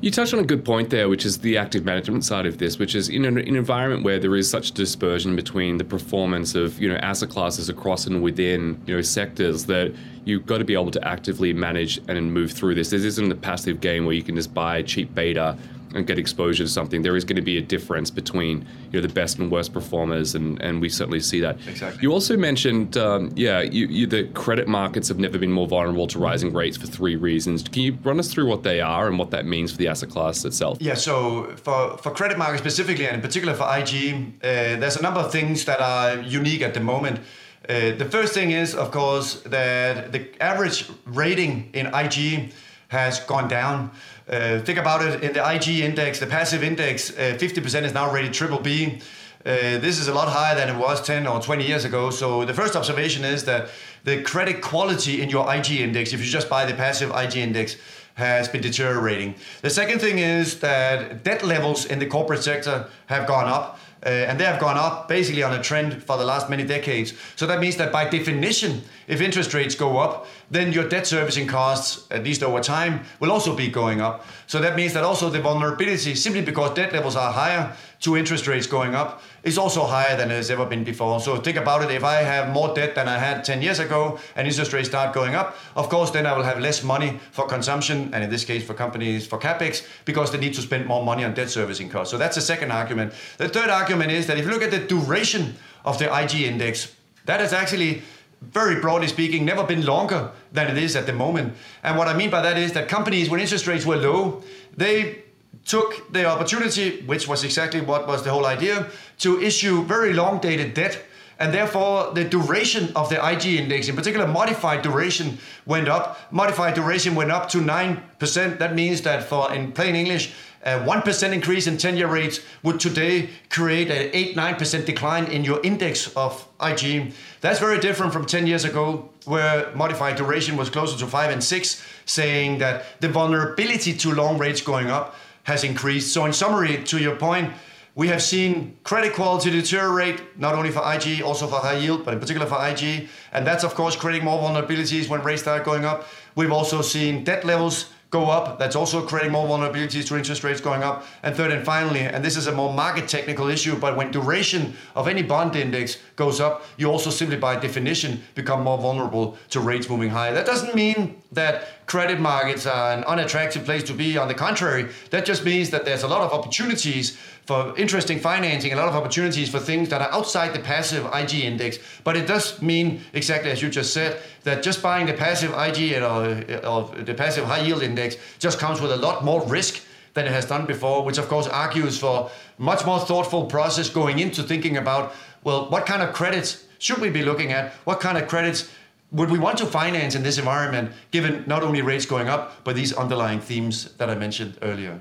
You 0.00 0.10
touched 0.10 0.34
on 0.34 0.40
a 0.40 0.44
good 0.44 0.64
point 0.64 0.90
there, 0.90 1.08
which 1.08 1.24
is 1.24 1.38
the 1.38 1.56
active 1.56 1.84
management 1.84 2.24
side 2.24 2.44
of 2.46 2.58
this, 2.58 2.78
which 2.78 2.94
is 2.94 3.08
in 3.08 3.24
an, 3.24 3.38
in 3.38 3.48
an, 3.48 3.56
environment 3.56 4.04
where 4.04 4.18
there 4.18 4.36
is 4.36 4.48
such 4.48 4.72
dispersion 4.72 5.34
between 5.34 5.78
the 5.78 5.84
performance 5.84 6.54
of 6.54 6.78
you 6.80 6.88
know 6.88 6.96
asset 6.96 7.30
classes 7.30 7.68
across 7.68 8.06
and 8.06 8.22
within 8.22 8.80
you 8.86 8.94
know 8.94 9.02
sectors 9.02 9.64
that 9.66 9.94
you've 10.24 10.44
got 10.44 10.58
to 10.58 10.64
be 10.64 10.74
able 10.74 10.90
to 10.90 11.08
actively 11.08 11.52
manage 11.52 11.98
and 12.08 12.32
move 12.32 12.52
through 12.52 12.74
this. 12.74 12.90
This 12.90 13.04
isn't 13.04 13.32
a 13.32 13.36
passive 13.36 13.80
game 13.80 14.04
where 14.04 14.14
you 14.14 14.22
can 14.22 14.36
just 14.36 14.52
buy 14.52 14.82
cheap 14.82 15.14
beta 15.14 15.56
and 15.94 16.06
get 16.06 16.18
exposure 16.18 16.64
to 16.64 16.70
something, 16.70 17.02
there 17.02 17.16
is 17.16 17.24
going 17.24 17.36
to 17.36 17.42
be 17.42 17.58
a 17.58 17.62
difference 17.62 18.10
between 18.10 18.66
you 18.90 19.00
know 19.00 19.06
the 19.06 19.12
best 19.12 19.38
and 19.38 19.50
worst 19.50 19.72
performers, 19.72 20.34
and, 20.34 20.60
and 20.62 20.80
we 20.80 20.88
certainly 20.88 21.20
see 21.20 21.40
that. 21.40 21.56
Exactly. 21.66 22.02
You 22.02 22.12
also 22.12 22.36
mentioned, 22.36 22.96
um, 22.96 23.32
yeah, 23.34 23.60
you, 23.60 23.86
you, 23.86 24.06
the 24.06 24.24
credit 24.28 24.68
markets 24.68 25.08
have 25.08 25.18
never 25.18 25.38
been 25.38 25.52
more 25.52 25.66
vulnerable 25.66 26.06
to 26.08 26.18
rising 26.18 26.52
rates 26.52 26.76
for 26.76 26.86
three 26.86 27.16
reasons. 27.16 27.62
Can 27.62 27.82
you 27.82 27.98
run 28.02 28.18
us 28.18 28.32
through 28.32 28.46
what 28.46 28.62
they 28.62 28.80
are 28.80 29.08
and 29.08 29.18
what 29.18 29.30
that 29.30 29.46
means 29.46 29.72
for 29.72 29.78
the 29.78 29.88
asset 29.88 30.10
class 30.10 30.44
itself? 30.44 30.78
Yeah. 30.80 30.94
So 30.94 31.54
for 31.56 31.96
for 31.98 32.10
credit 32.10 32.38
markets 32.38 32.60
specifically, 32.60 33.06
and 33.06 33.16
in 33.16 33.22
particular 33.22 33.54
for 33.54 33.64
IG, 33.64 34.34
uh, 34.42 34.80
there's 34.80 34.96
a 34.96 35.02
number 35.02 35.20
of 35.20 35.32
things 35.32 35.64
that 35.64 35.80
are 35.80 36.20
unique 36.20 36.62
at 36.62 36.74
the 36.74 36.80
moment. 36.80 37.20
Uh, 37.68 37.92
the 37.92 38.04
first 38.04 38.32
thing 38.32 38.52
is, 38.52 38.74
of 38.74 38.92
course, 38.92 39.40
that 39.42 40.12
the 40.12 40.28
average 40.40 40.88
rating 41.04 41.68
in 41.72 41.86
IG 41.86 42.52
has 42.88 43.20
gone 43.20 43.48
down. 43.48 43.90
Uh, 44.28 44.60
think 44.60 44.78
about 44.78 45.04
it 45.04 45.22
in 45.22 45.32
the 45.32 45.54
IG 45.54 45.80
index, 45.80 46.18
the 46.18 46.26
passive 46.26 46.62
index, 46.62 47.10
uh, 47.10 47.36
50% 47.38 47.84
is 47.84 47.94
now 47.94 48.12
rated 48.12 48.32
triple 48.32 48.58
B. 48.58 48.98
Uh, 49.44 49.78
this 49.78 50.00
is 50.00 50.08
a 50.08 50.14
lot 50.14 50.28
higher 50.28 50.56
than 50.56 50.68
it 50.68 50.76
was 50.76 51.00
10 51.02 51.26
or 51.26 51.40
20 51.40 51.64
years 51.64 51.84
ago. 51.84 52.10
So 52.10 52.44
the 52.44 52.54
first 52.54 52.74
observation 52.74 53.24
is 53.24 53.44
that 53.44 53.68
the 54.02 54.22
credit 54.22 54.60
quality 54.60 55.22
in 55.22 55.30
your 55.30 55.52
IG 55.54 55.72
index, 55.72 56.12
if 56.12 56.18
you 56.18 56.26
just 56.26 56.50
buy 56.50 56.64
the 56.64 56.74
passive 56.74 57.14
IG 57.14 57.36
index, 57.36 57.76
has 58.14 58.48
been 58.48 58.62
deteriorating. 58.62 59.34
The 59.62 59.70
second 59.70 60.00
thing 60.00 60.18
is 60.18 60.58
that 60.60 61.22
debt 61.22 61.44
levels 61.44 61.84
in 61.84 61.98
the 61.98 62.06
corporate 62.06 62.42
sector 62.42 62.88
have 63.06 63.26
gone 63.28 63.46
up. 63.46 63.78
Uh, 64.06 64.08
and 64.08 64.38
they 64.38 64.44
have 64.44 64.60
gone 64.60 64.76
up 64.78 65.08
basically 65.08 65.42
on 65.42 65.52
a 65.52 65.60
trend 65.60 66.00
for 66.00 66.16
the 66.16 66.24
last 66.24 66.48
many 66.48 66.64
decades. 66.64 67.12
So 67.34 67.44
that 67.48 67.58
means 67.58 67.76
that 67.78 67.90
by 67.90 68.08
definition, 68.08 68.82
if 69.08 69.20
interest 69.20 69.52
rates 69.52 69.74
go 69.74 69.98
up, 69.98 70.28
then 70.48 70.72
your 70.72 70.88
debt 70.88 71.08
servicing 71.08 71.48
costs, 71.48 72.06
at 72.12 72.22
least 72.22 72.44
over 72.44 72.60
time, 72.60 73.00
will 73.18 73.32
also 73.32 73.56
be 73.56 73.66
going 73.66 74.00
up. 74.00 74.24
So 74.46 74.60
that 74.60 74.76
means 74.76 74.92
that 74.92 75.02
also 75.02 75.28
the 75.28 75.40
vulnerability, 75.40 76.14
simply 76.14 76.42
because 76.42 76.74
debt 76.74 76.92
levels 76.92 77.16
are 77.16 77.32
higher 77.32 77.76
to 78.06 78.16
interest 78.16 78.46
rates 78.46 78.68
going 78.68 78.94
up, 78.94 79.20
is 79.42 79.58
also 79.58 79.84
higher 79.84 80.16
than 80.16 80.30
it 80.30 80.34
has 80.34 80.48
ever 80.48 80.64
been 80.64 80.84
before. 80.84 81.18
So 81.18 81.36
think 81.36 81.56
about 81.56 81.82
it, 81.82 81.90
if 81.90 82.04
I 82.04 82.22
have 82.22 82.52
more 82.52 82.72
debt 82.72 82.94
than 82.94 83.08
I 83.08 83.18
had 83.18 83.44
10 83.44 83.62
years 83.62 83.80
ago 83.80 84.18
and 84.36 84.46
interest 84.46 84.72
rates 84.72 84.88
start 84.88 85.12
going 85.12 85.34
up, 85.34 85.56
of 85.74 85.88
course, 85.88 86.12
then 86.12 86.24
I 86.24 86.36
will 86.36 86.44
have 86.44 86.60
less 86.60 86.84
money 86.84 87.18
for 87.32 87.46
consumption, 87.46 88.14
and 88.14 88.22
in 88.22 88.30
this 88.30 88.44
case 88.44 88.64
for 88.64 88.74
companies 88.74 89.26
for 89.26 89.38
capex, 89.38 89.84
because 90.04 90.30
they 90.30 90.38
need 90.38 90.54
to 90.54 90.62
spend 90.62 90.86
more 90.86 91.04
money 91.04 91.24
on 91.24 91.34
debt 91.34 91.50
servicing 91.50 91.90
costs. 91.90 92.12
So 92.12 92.16
that's 92.16 92.36
the 92.36 92.42
second 92.42 92.70
argument. 92.70 93.12
The 93.38 93.48
third 93.48 93.70
argument 93.70 94.12
is 94.12 94.28
that 94.28 94.38
if 94.38 94.44
you 94.44 94.52
look 94.52 94.62
at 94.62 94.70
the 94.70 94.86
duration 94.86 95.56
of 95.84 95.98
the 95.98 96.06
IG 96.06 96.42
index, 96.42 96.94
that 97.24 97.40
is 97.40 97.52
actually 97.52 98.02
very 98.40 98.80
broadly 98.80 99.08
speaking, 99.08 99.44
never 99.44 99.64
been 99.64 99.84
longer 99.84 100.30
than 100.52 100.68
it 100.68 100.78
is 100.80 100.94
at 100.94 101.06
the 101.06 101.12
moment. 101.12 101.54
And 101.82 101.98
what 101.98 102.06
I 102.06 102.16
mean 102.16 102.30
by 102.30 102.42
that 102.42 102.56
is 102.56 102.72
that 102.74 102.88
companies, 102.88 103.28
when 103.28 103.40
interest 103.40 103.66
rates 103.66 103.84
were 103.84 103.96
low, 103.96 104.44
they 104.76 105.24
took 105.64 106.12
the 106.12 106.24
opportunity, 106.26 107.02
which 107.02 107.26
was 107.28 107.44
exactly 107.44 107.80
what 107.80 108.06
was 108.06 108.22
the 108.22 108.30
whole 108.30 108.46
idea, 108.46 108.90
to 109.18 109.40
issue 109.40 109.84
very 109.84 110.12
long 110.12 110.40
dated 110.40 110.74
debt. 110.74 111.02
And 111.38 111.52
therefore, 111.52 112.12
the 112.14 112.24
duration 112.24 112.92
of 112.96 113.10
the 113.10 113.16
IG 113.16 113.46
index, 113.46 113.88
in 113.88 113.96
particular 113.96 114.26
modified 114.26 114.80
duration, 114.82 115.38
went 115.66 115.86
up. 115.86 116.32
Modified 116.32 116.74
duration 116.74 117.14
went 117.14 117.30
up 117.30 117.50
to 117.50 117.58
9%. 117.58 118.58
That 118.58 118.74
means 118.74 119.02
that, 119.02 119.24
for 119.24 119.52
in 119.52 119.72
plain 119.72 119.94
English, 119.96 120.32
a 120.66 120.80
1% 120.80 121.32
increase 121.32 121.66
in 121.66 121.76
10 121.76 121.96
year 121.96 122.08
rates 122.08 122.40
would 122.62 122.80
today 122.80 123.28
create 123.50 123.88
an 123.90 124.10
8 124.12 124.36
9% 124.36 124.84
decline 124.84 125.26
in 125.26 125.44
your 125.44 125.60
index 125.62 126.12
of 126.16 126.48
IG. 126.60 127.12
That's 127.40 127.60
very 127.60 127.78
different 127.78 128.12
from 128.12 128.24
10 128.24 128.46
years 128.46 128.64
ago, 128.64 129.10
where 129.26 129.70
modified 129.76 130.16
duration 130.16 130.56
was 130.56 130.68
closer 130.68 130.98
to 130.98 131.06
5 131.06 131.30
and 131.30 131.44
6, 131.44 131.86
saying 132.06 132.58
that 132.58 133.00
the 133.00 133.08
vulnerability 133.08 133.92
to 133.92 134.12
long 134.12 134.38
rates 134.38 134.60
going 134.60 134.90
up 134.90 135.14
has 135.46 135.62
increased. 135.62 136.12
So, 136.12 136.24
in 136.24 136.32
summary, 136.32 136.82
to 136.84 136.98
your 136.98 137.14
point, 137.14 137.52
we 137.94 138.08
have 138.08 138.20
seen 138.20 138.76
credit 138.82 139.14
quality 139.14 139.48
deteriorate, 139.50 140.38
not 140.38 140.54
only 140.54 140.70
for 140.70 140.82
IG, 140.92 141.22
also 141.22 141.46
for 141.46 141.60
high 141.60 141.78
yield, 141.78 142.04
but 142.04 142.14
in 142.14 142.20
particular 142.20 142.46
for 142.46 142.58
IG. 142.68 143.08
And 143.32 143.46
that's, 143.46 143.62
of 143.62 143.74
course, 143.74 143.94
creating 143.94 144.24
more 144.24 144.42
vulnerabilities 144.42 145.08
when 145.08 145.22
rates 145.22 145.42
start 145.42 145.64
going 145.64 145.84
up. 145.84 146.08
We've 146.34 146.52
also 146.52 146.82
seen 146.82 147.22
debt 147.22 147.44
levels 147.44 147.90
go 148.10 148.28
up. 148.28 148.58
That's 148.58 148.76
also 148.76 149.06
creating 149.06 149.32
more 149.32 149.46
vulnerabilities 149.46 150.06
to 150.08 150.16
interest 150.16 150.44
rates 150.44 150.60
going 150.60 150.82
up. 150.82 151.06
And 151.22 151.34
third 151.34 151.52
and 151.52 151.64
finally, 151.64 152.00
and 152.00 152.24
this 152.24 152.36
is 152.36 152.46
a 152.46 152.52
more 152.52 152.72
market 152.72 153.08
technical 153.08 153.48
issue, 153.48 153.76
but 153.76 153.96
when 153.96 154.10
duration 154.10 154.74
of 154.94 155.08
any 155.08 155.22
bond 155.22 155.56
index 155.56 155.98
goes 156.16 156.40
up, 156.40 156.64
you 156.76 156.90
also 156.90 157.10
simply 157.10 157.36
by 157.36 157.56
definition 157.56 158.22
become 158.34 158.62
more 158.62 158.78
vulnerable 158.78 159.38
to 159.50 159.60
rates 159.60 159.88
moving 159.88 160.10
higher. 160.10 160.34
That 160.34 160.46
doesn't 160.46 160.74
mean 160.74 161.22
that 161.32 161.85
credit 161.86 162.20
markets 162.20 162.66
are 162.66 162.92
an 162.92 163.04
unattractive 163.04 163.64
place 163.64 163.82
to 163.84 163.92
be. 163.92 164.18
On 164.18 164.28
the 164.28 164.34
contrary, 164.34 164.90
that 165.10 165.24
just 165.24 165.44
means 165.44 165.70
that 165.70 165.84
there's 165.84 166.02
a 166.02 166.08
lot 166.08 166.20
of 166.20 166.32
opportunities 166.32 167.16
for 167.46 167.76
interesting 167.78 168.18
financing, 168.18 168.72
a 168.72 168.76
lot 168.76 168.88
of 168.88 168.94
opportunities 168.96 169.48
for 169.48 169.60
things 169.60 169.88
that 169.90 170.02
are 170.02 170.12
outside 170.12 170.52
the 170.52 170.58
passive 170.58 171.08
IG 171.14 171.44
index. 171.44 171.78
But 172.02 172.16
it 172.16 172.26
does 172.26 172.60
mean, 172.60 173.02
exactly 173.12 173.52
as 173.52 173.62
you 173.62 173.70
just 173.70 173.94
said, 173.94 174.20
that 174.42 174.64
just 174.64 174.82
buying 174.82 175.06
the 175.06 175.14
passive 175.14 175.52
IG 175.52 176.02
or, 176.02 176.66
or 176.66 176.88
the 177.02 177.14
passive 177.14 177.44
high 177.44 177.60
yield 177.60 177.82
index 177.82 178.16
just 178.40 178.58
comes 178.58 178.80
with 178.80 178.90
a 178.90 178.96
lot 178.96 179.24
more 179.24 179.46
risk 179.46 179.82
than 180.14 180.26
it 180.26 180.32
has 180.32 180.46
done 180.46 180.66
before, 180.66 181.04
which 181.04 181.18
of 181.18 181.28
course 181.28 181.46
argues 181.46 181.98
for 181.98 182.30
much 182.58 182.84
more 182.84 182.98
thoughtful 182.98 183.44
process 183.44 183.88
going 183.88 184.18
into 184.18 184.42
thinking 184.42 184.76
about, 184.76 185.14
well, 185.44 185.70
what 185.70 185.86
kind 185.86 186.02
of 186.02 186.12
credits 186.12 186.64
should 186.78 186.98
we 186.98 187.10
be 187.10 187.22
looking 187.22 187.52
at? 187.52 187.72
What 187.84 188.00
kind 188.00 188.18
of 188.18 188.26
credits 188.26 188.70
would 189.16 189.30
we 189.30 189.38
want 189.38 189.58
to 189.58 189.66
finance 189.66 190.14
in 190.14 190.22
this 190.22 190.38
environment, 190.38 190.92
given 191.10 191.42
not 191.46 191.62
only 191.62 191.82
rates 191.82 192.06
going 192.06 192.28
up, 192.28 192.64
but 192.64 192.76
these 192.76 192.92
underlying 192.92 193.40
themes 193.40 193.92
that 193.94 194.10
I 194.10 194.14
mentioned 194.14 194.58
earlier? 194.62 195.00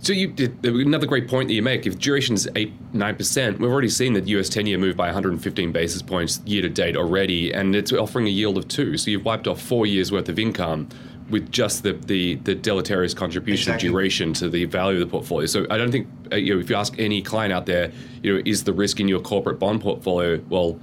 So 0.00 0.12
you 0.12 0.28
did 0.28 0.64
another 0.64 1.06
great 1.06 1.28
point 1.28 1.48
that 1.48 1.54
you 1.54 1.62
make. 1.62 1.86
If 1.86 1.98
duration 1.98 2.34
is 2.34 2.48
eight 2.56 2.72
nine 2.92 3.14
percent, 3.16 3.60
we've 3.60 3.70
already 3.70 3.88
seen 3.88 4.14
that 4.14 4.26
US 4.26 4.48
ten 4.48 4.66
year 4.66 4.78
move 4.78 4.96
by 4.96 5.06
115 5.06 5.72
basis 5.72 6.02
points 6.02 6.40
year 6.44 6.62
to 6.62 6.68
date 6.68 6.96
already, 6.96 7.52
and 7.52 7.74
it's 7.74 7.92
offering 7.92 8.26
a 8.26 8.30
yield 8.30 8.58
of 8.58 8.66
two. 8.68 8.96
So 8.96 9.10
you've 9.10 9.24
wiped 9.24 9.46
off 9.46 9.60
four 9.60 9.86
years 9.86 10.10
worth 10.10 10.28
of 10.28 10.38
income 10.38 10.88
with 11.30 11.50
just 11.52 11.84
the 11.84 11.92
the, 11.92 12.34
the 12.36 12.54
deleterious 12.54 13.14
contribution 13.14 13.72
exactly. 13.72 13.88
of 13.88 13.92
duration 13.92 14.32
to 14.34 14.48
the 14.48 14.64
value 14.64 15.00
of 15.00 15.08
the 15.08 15.10
portfolio. 15.10 15.46
So 15.46 15.66
I 15.70 15.78
don't 15.78 15.92
think 15.92 16.08
uh, 16.32 16.36
you 16.36 16.54
know 16.54 16.60
if 16.60 16.68
you 16.68 16.76
ask 16.76 16.98
any 16.98 17.22
client 17.22 17.52
out 17.52 17.66
there, 17.66 17.92
you 18.22 18.34
know, 18.34 18.42
is 18.44 18.64
the 18.64 18.72
risk 18.72 18.98
in 18.98 19.06
your 19.06 19.20
corporate 19.20 19.60
bond 19.60 19.82
portfolio 19.82 20.40
well 20.48 20.80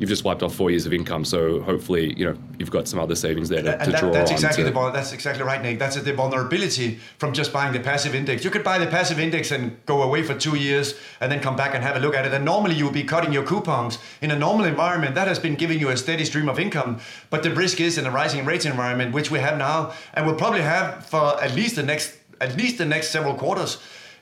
you've 0.00 0.08
just 0.08 0.24
wiped 0.24 0.42
off 0.42 0.54
four 0.54 0.70
years 0.70 0.86
of 0.86 0.94
income. 0.94 1.26
So 1.26 1.60
hopefully, 1.60 2.14
you 2.18 2.24
know, 2.24 2.36
you've 2.58 2.70
got 2.70 2.88
some 2.88 2.98
other 2.98 3.14
savings 3.14 3.50
there 3.50 3.62
to, 3.62 3.72
and 3.74 3.84
to 3.84 3.90
that, 3.90 4.00
draw 4.00 4.10
that's 4.10 4.30
on. 4.30 4.34
Exactly 4.34 4.64
to, 4.64 4.70
the, 4.70 4.90
that's 4.90 5.12
exactly 5.12 5.44
right, 5.44 5.62
Nic. 5.62 5.78
That's 5.78 6.00
the 6.00 6.12
vulnerability 6.14 6.98
from 7.18 7.34
just 7.34 7.52
buying 7.52 7.74
the 7.74 7.80
passive 7.80 8.14
index. 8.14 8.42
You 8.42 8.50
could 8.50 8.64
buy 8.64 8.78
the 8.78 8.86
passive 8.86 9.20
index 9.20 9.50
and 9.50 9.76
go 9.84 10.02
away 10.02 10.22
for 10.22 10.34
two 10.34 10.56
years 10.56 10.94
and 11.20 11.30
then 11.30 11.40
come 11.40 11.54
back 11.54 11.74
and 11.74 11.84
have 11.84 11.96
a 11.96 12.00
look 12.00 12.14
at 12.14 12.24
it. 12.24 12.32
And 12.32 12.46
normally 12.46 12.76
you 12.76 12.86
would 12.86 12.94
be 12.94 13.04
cutting 13.04 13.30
your 13.30 13.44
coupons. 13.44 13.98
In 14.22 14.30
a 14.30 14.38
normal 14.38 14.64
environment, 14.64 15.14
that 15.16 15.28
has 15.28 15.38
been 15.38 15.54
giving 15.54 15.78
you 15.78 15.90
a 15.90 15.96
steady 15.98 16.24
stream 16.24 16.48
of 16.48 16.58
income. 16.58 16.98
But 17.28 17.42
the 17.42 17.50
risk 17.54 17.78
is 17.78 17.98
in 17.98 18.06
a 18.06 18.10
rising 18.10 18.46
rates 18.46 18.64
environment, 18.64 19.12
which 19.12 19.30
we 19.30 19.38
have 19.38 19.58
now, 19.58 19.92
and 20.14 20.26
will 20.26 20.34
probably 20.34 20.62
have 20.62 21.06
for 21.06 21.42
at 21.42 21.54
least 21.54 21.76
the 21.76 21.82
next 21.82 22.16
at 22.40 22.56
least 22.56 22.78
the 22.78 22.86
next 22.86 23.10
several 23.10 23.34
quarters. 23.34 23.76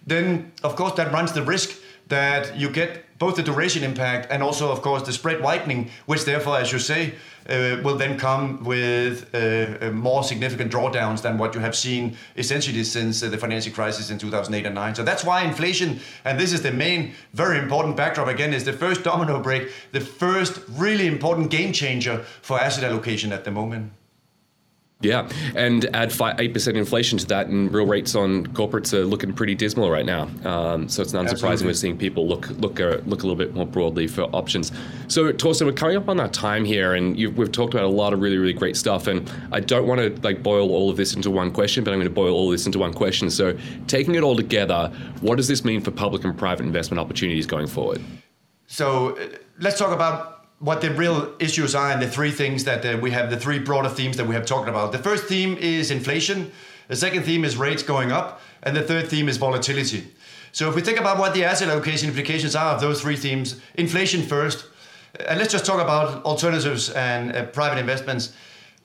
Then, 0.05 0.51
of 0.65 0.75
course, 0.75 0.95
that 0.95 1.13
runs 1.13 1.33
the 1.33 1.43
risk 1.43 1.79
that 2.09 2.57
you 2.57 2.69
get 2.69 3.05
both 3.19 3.37
the 3.37 3.43
duration 3.43 3.83
impact 3.83 4.29
and 4.31 4.43
also, 4.43 4.71
of 4.71 4.83
course, 4.83 5.03
the 5.03 5.13
spread 5.13 5.43
widening, 5.43 5.91
which 6.07 6.25
therefore, 6.25 6.59
as 6.59 6.73
you 6.73 6.79
say, 6.79 7.15
uh, 7.49 7.81
will 7.83 7.97
then 7.97 8.19
come 8.19 8.63
with 8.63 9.35
uh, 9.35 9.87
uh 9.87 9.91
more 9.91 10.23
significant 10.23 10.71
drawdowns 10.71 11.23
than 11.23 11.39
what 11.39 11.55
you 11.55 11.61
have 11.61 11.75
seen 11.75 12.15
essentially 12.37 12.85
since 12.85 13.23
uh, 13.23 13.29
the 13.29 13.39
financial 13.39 13.73
crisis 13.73 14.11
in 14.11 14.19
2008 14.19 14.67
and 14.67 14.75
9. 14.75 14.95
So 14.95 15.03
that's 15.03 15.25
why 15.25 15.43
inflation, 15.43 16.01
and 16.25 16.39
this 16.39 16.53
is 16.53 16.61
the 16.61 16.73
main, 16.73 17.15
very 17.33 17.59
important 17.59 17.97
backdrop 17.97 18.29
again, 18.29 18.53
is 18.53 18.65
the 18.65 18.73
first 18.73 19.03
domino 19.03 19.41
break, 19.41 19.73
the 19.93 20.01
first 20.01 20.61
really 20.69 21.07
important 21.07 21.51
game 21.51 21.73
changer 21.73 22.19
for 22.43 22.61
asset 22.61 22.85
allocation 22.85 23.33
at 23.33 23.45
the 23.45 23.51
moment. 23.51 23.93
Yeah, 25.01 25.31
and 25.55 25.85
add 25.95 26.13
eight 26.41 26.53
percent 26.53 26.77
inflation 26.77 27.19
to 27.19 27.27
that, 27.27 27.47
and 27.47 27.73
real 27.73 27.87
rates 27.87 28.17
on 28.17 28.49
corporates 28.49 28.93
are 28.93 29.05
looking 29.05 29.33
pretty 29.33 29.55
dismal 29.55 29.93
right 29.93 30.05
now. 30.05 30.29
Um, 30.45 30.89
so 30.89 31.03
it's 31.03 31.13
not 31.13 31.29
surprising 31.31 31.69
we're 31.69 31.75
seeing 31.75 31.97
people 31.97 32.27
look 32.27 32.49
look 32.59 32.81
uh, 32.81 32.99
look 33.07 33.23
a 33.23 33.27
little 33.27 33.37
bit 33.37 33.55
more 33.55 33.65
broadly 33.65 34.09
for 34.09 34.23
options. 34.35 34.73
So 35.07 35.33
Torsten, 35.33 35.67
we're 35.67 35.73
coming 35.73 35.97
up 35.97 36.09
on 36.09 36.17
that 36.17 36.33
time 36.33 36.65
here, 36.65 36.95
and 36.95 37.15
we've 37.37 37.53
talked 37.53 37.75
about 37.75 37.87
a 37.87 37.89
lot 37.89 38.13
of 38.13 38.21
really 38.21 38.39
really 38.39 38.53
great 38.53 38.77
stuff. 38.77 39.07
And 39.07 39.31
I 39.53 39.61
don't 39.61 39.87
want 39.87 40.01
to 40.01 40.21
like 40.23 40.43
boil 40.43 40.73
all 40.73 40.91
of 40.91 40.97
this 40.97 41.15
into 41.15 41.31
one 41.31 41.53
question, 41.53 41.85
but 41.85 41.93
I'm 41.93 42.01
going 42.01 42.09
to 42.09 42.15
boil 42.15 42.35
all 42.35 42.51
this 42.51 42.67
into 42.67 42.81
one 42.81 42.93
question. 42.93 43.31
So 43.31 43.57
taking 43.87 44.17
it 44.17 44.25
all 44.25 44.35
together, 44.35 44.93
what 45.21 45.37
does 45.37 45.47
this 45.47 45.65
mean 45.65 45.81
for 45.81 45.93
public 45.93 46.25
and 46.25 46.37
private 46.37 46.67
investment 46.67 46.99
opportunities 46.99 47.47
going 47.47 47.69
forward? 47.69 48.03
So 48.67 49.17
uh, 49.17 49.29
let's 49.61 49.79
talk 49.79 49.93
about 49.93 50.38
what 50.61 50.81
the 50.81 50.91
real 50.91 51.35
issues 51.39 51.75
are 51.75 51.91
and 51.91 52.03
the 52.03 52.11
three 52.11 52.31
things 52.31 52.65
that 52.65 52.85
uh, 52.85 52.99
we 53.01 53.11
have, 53.13 53.31
the 53.31 53.39
three 53.39 53.59
broader 53.59 53.89
themes 53.89 54.17
that 54.17 54.27
we 54.27 54.35
have 54.35 54.45
talked 54.45 54.69
about. 54.69 54.93
The 54.93 54.99
first 54.99 55.25
theme 55.25 55.57
is 55.57 55.91
inflation. 55.91 56.51
The 56.89 56.97
second 56.97 57.23
theme 57.23 57.45
is 57.45 57.57
rates 57.57 57.83
going 57.83 58.11
up. 58.11 58.41
And 58.63 58.77
the 58.77 58.83
third 58.83 59.09
theme 59.09 59.29
is 59.29 59.37
volatility. 59.37 60.09
So 60.53 60.69
if 60.69 60.75
we 60.75 60.83
think 60.83 60.99
about 60.99 61.19
what 61.19 61.33
the 61.35 61.45
asset 61.45 61.69
allocation 61.69 62.09
implications 62.09 62.57
are 62.57 62.75
of 62.75 62.81
those 62.81 63.01
three 63.01 63.17
themes, 63.17 63.61
inflation 63.75 64.23
first, 64.23 64.67
and 65.27 65.39
let's 65.39 65.53
just 65.53 65.65
talk 65.65 65.81
about 65.81 66.25
alternatives 66.25 66.91
and 66.91 67.35
uh, 67.35 67.47
private 67.47 67.79
investments. 67.79 68.33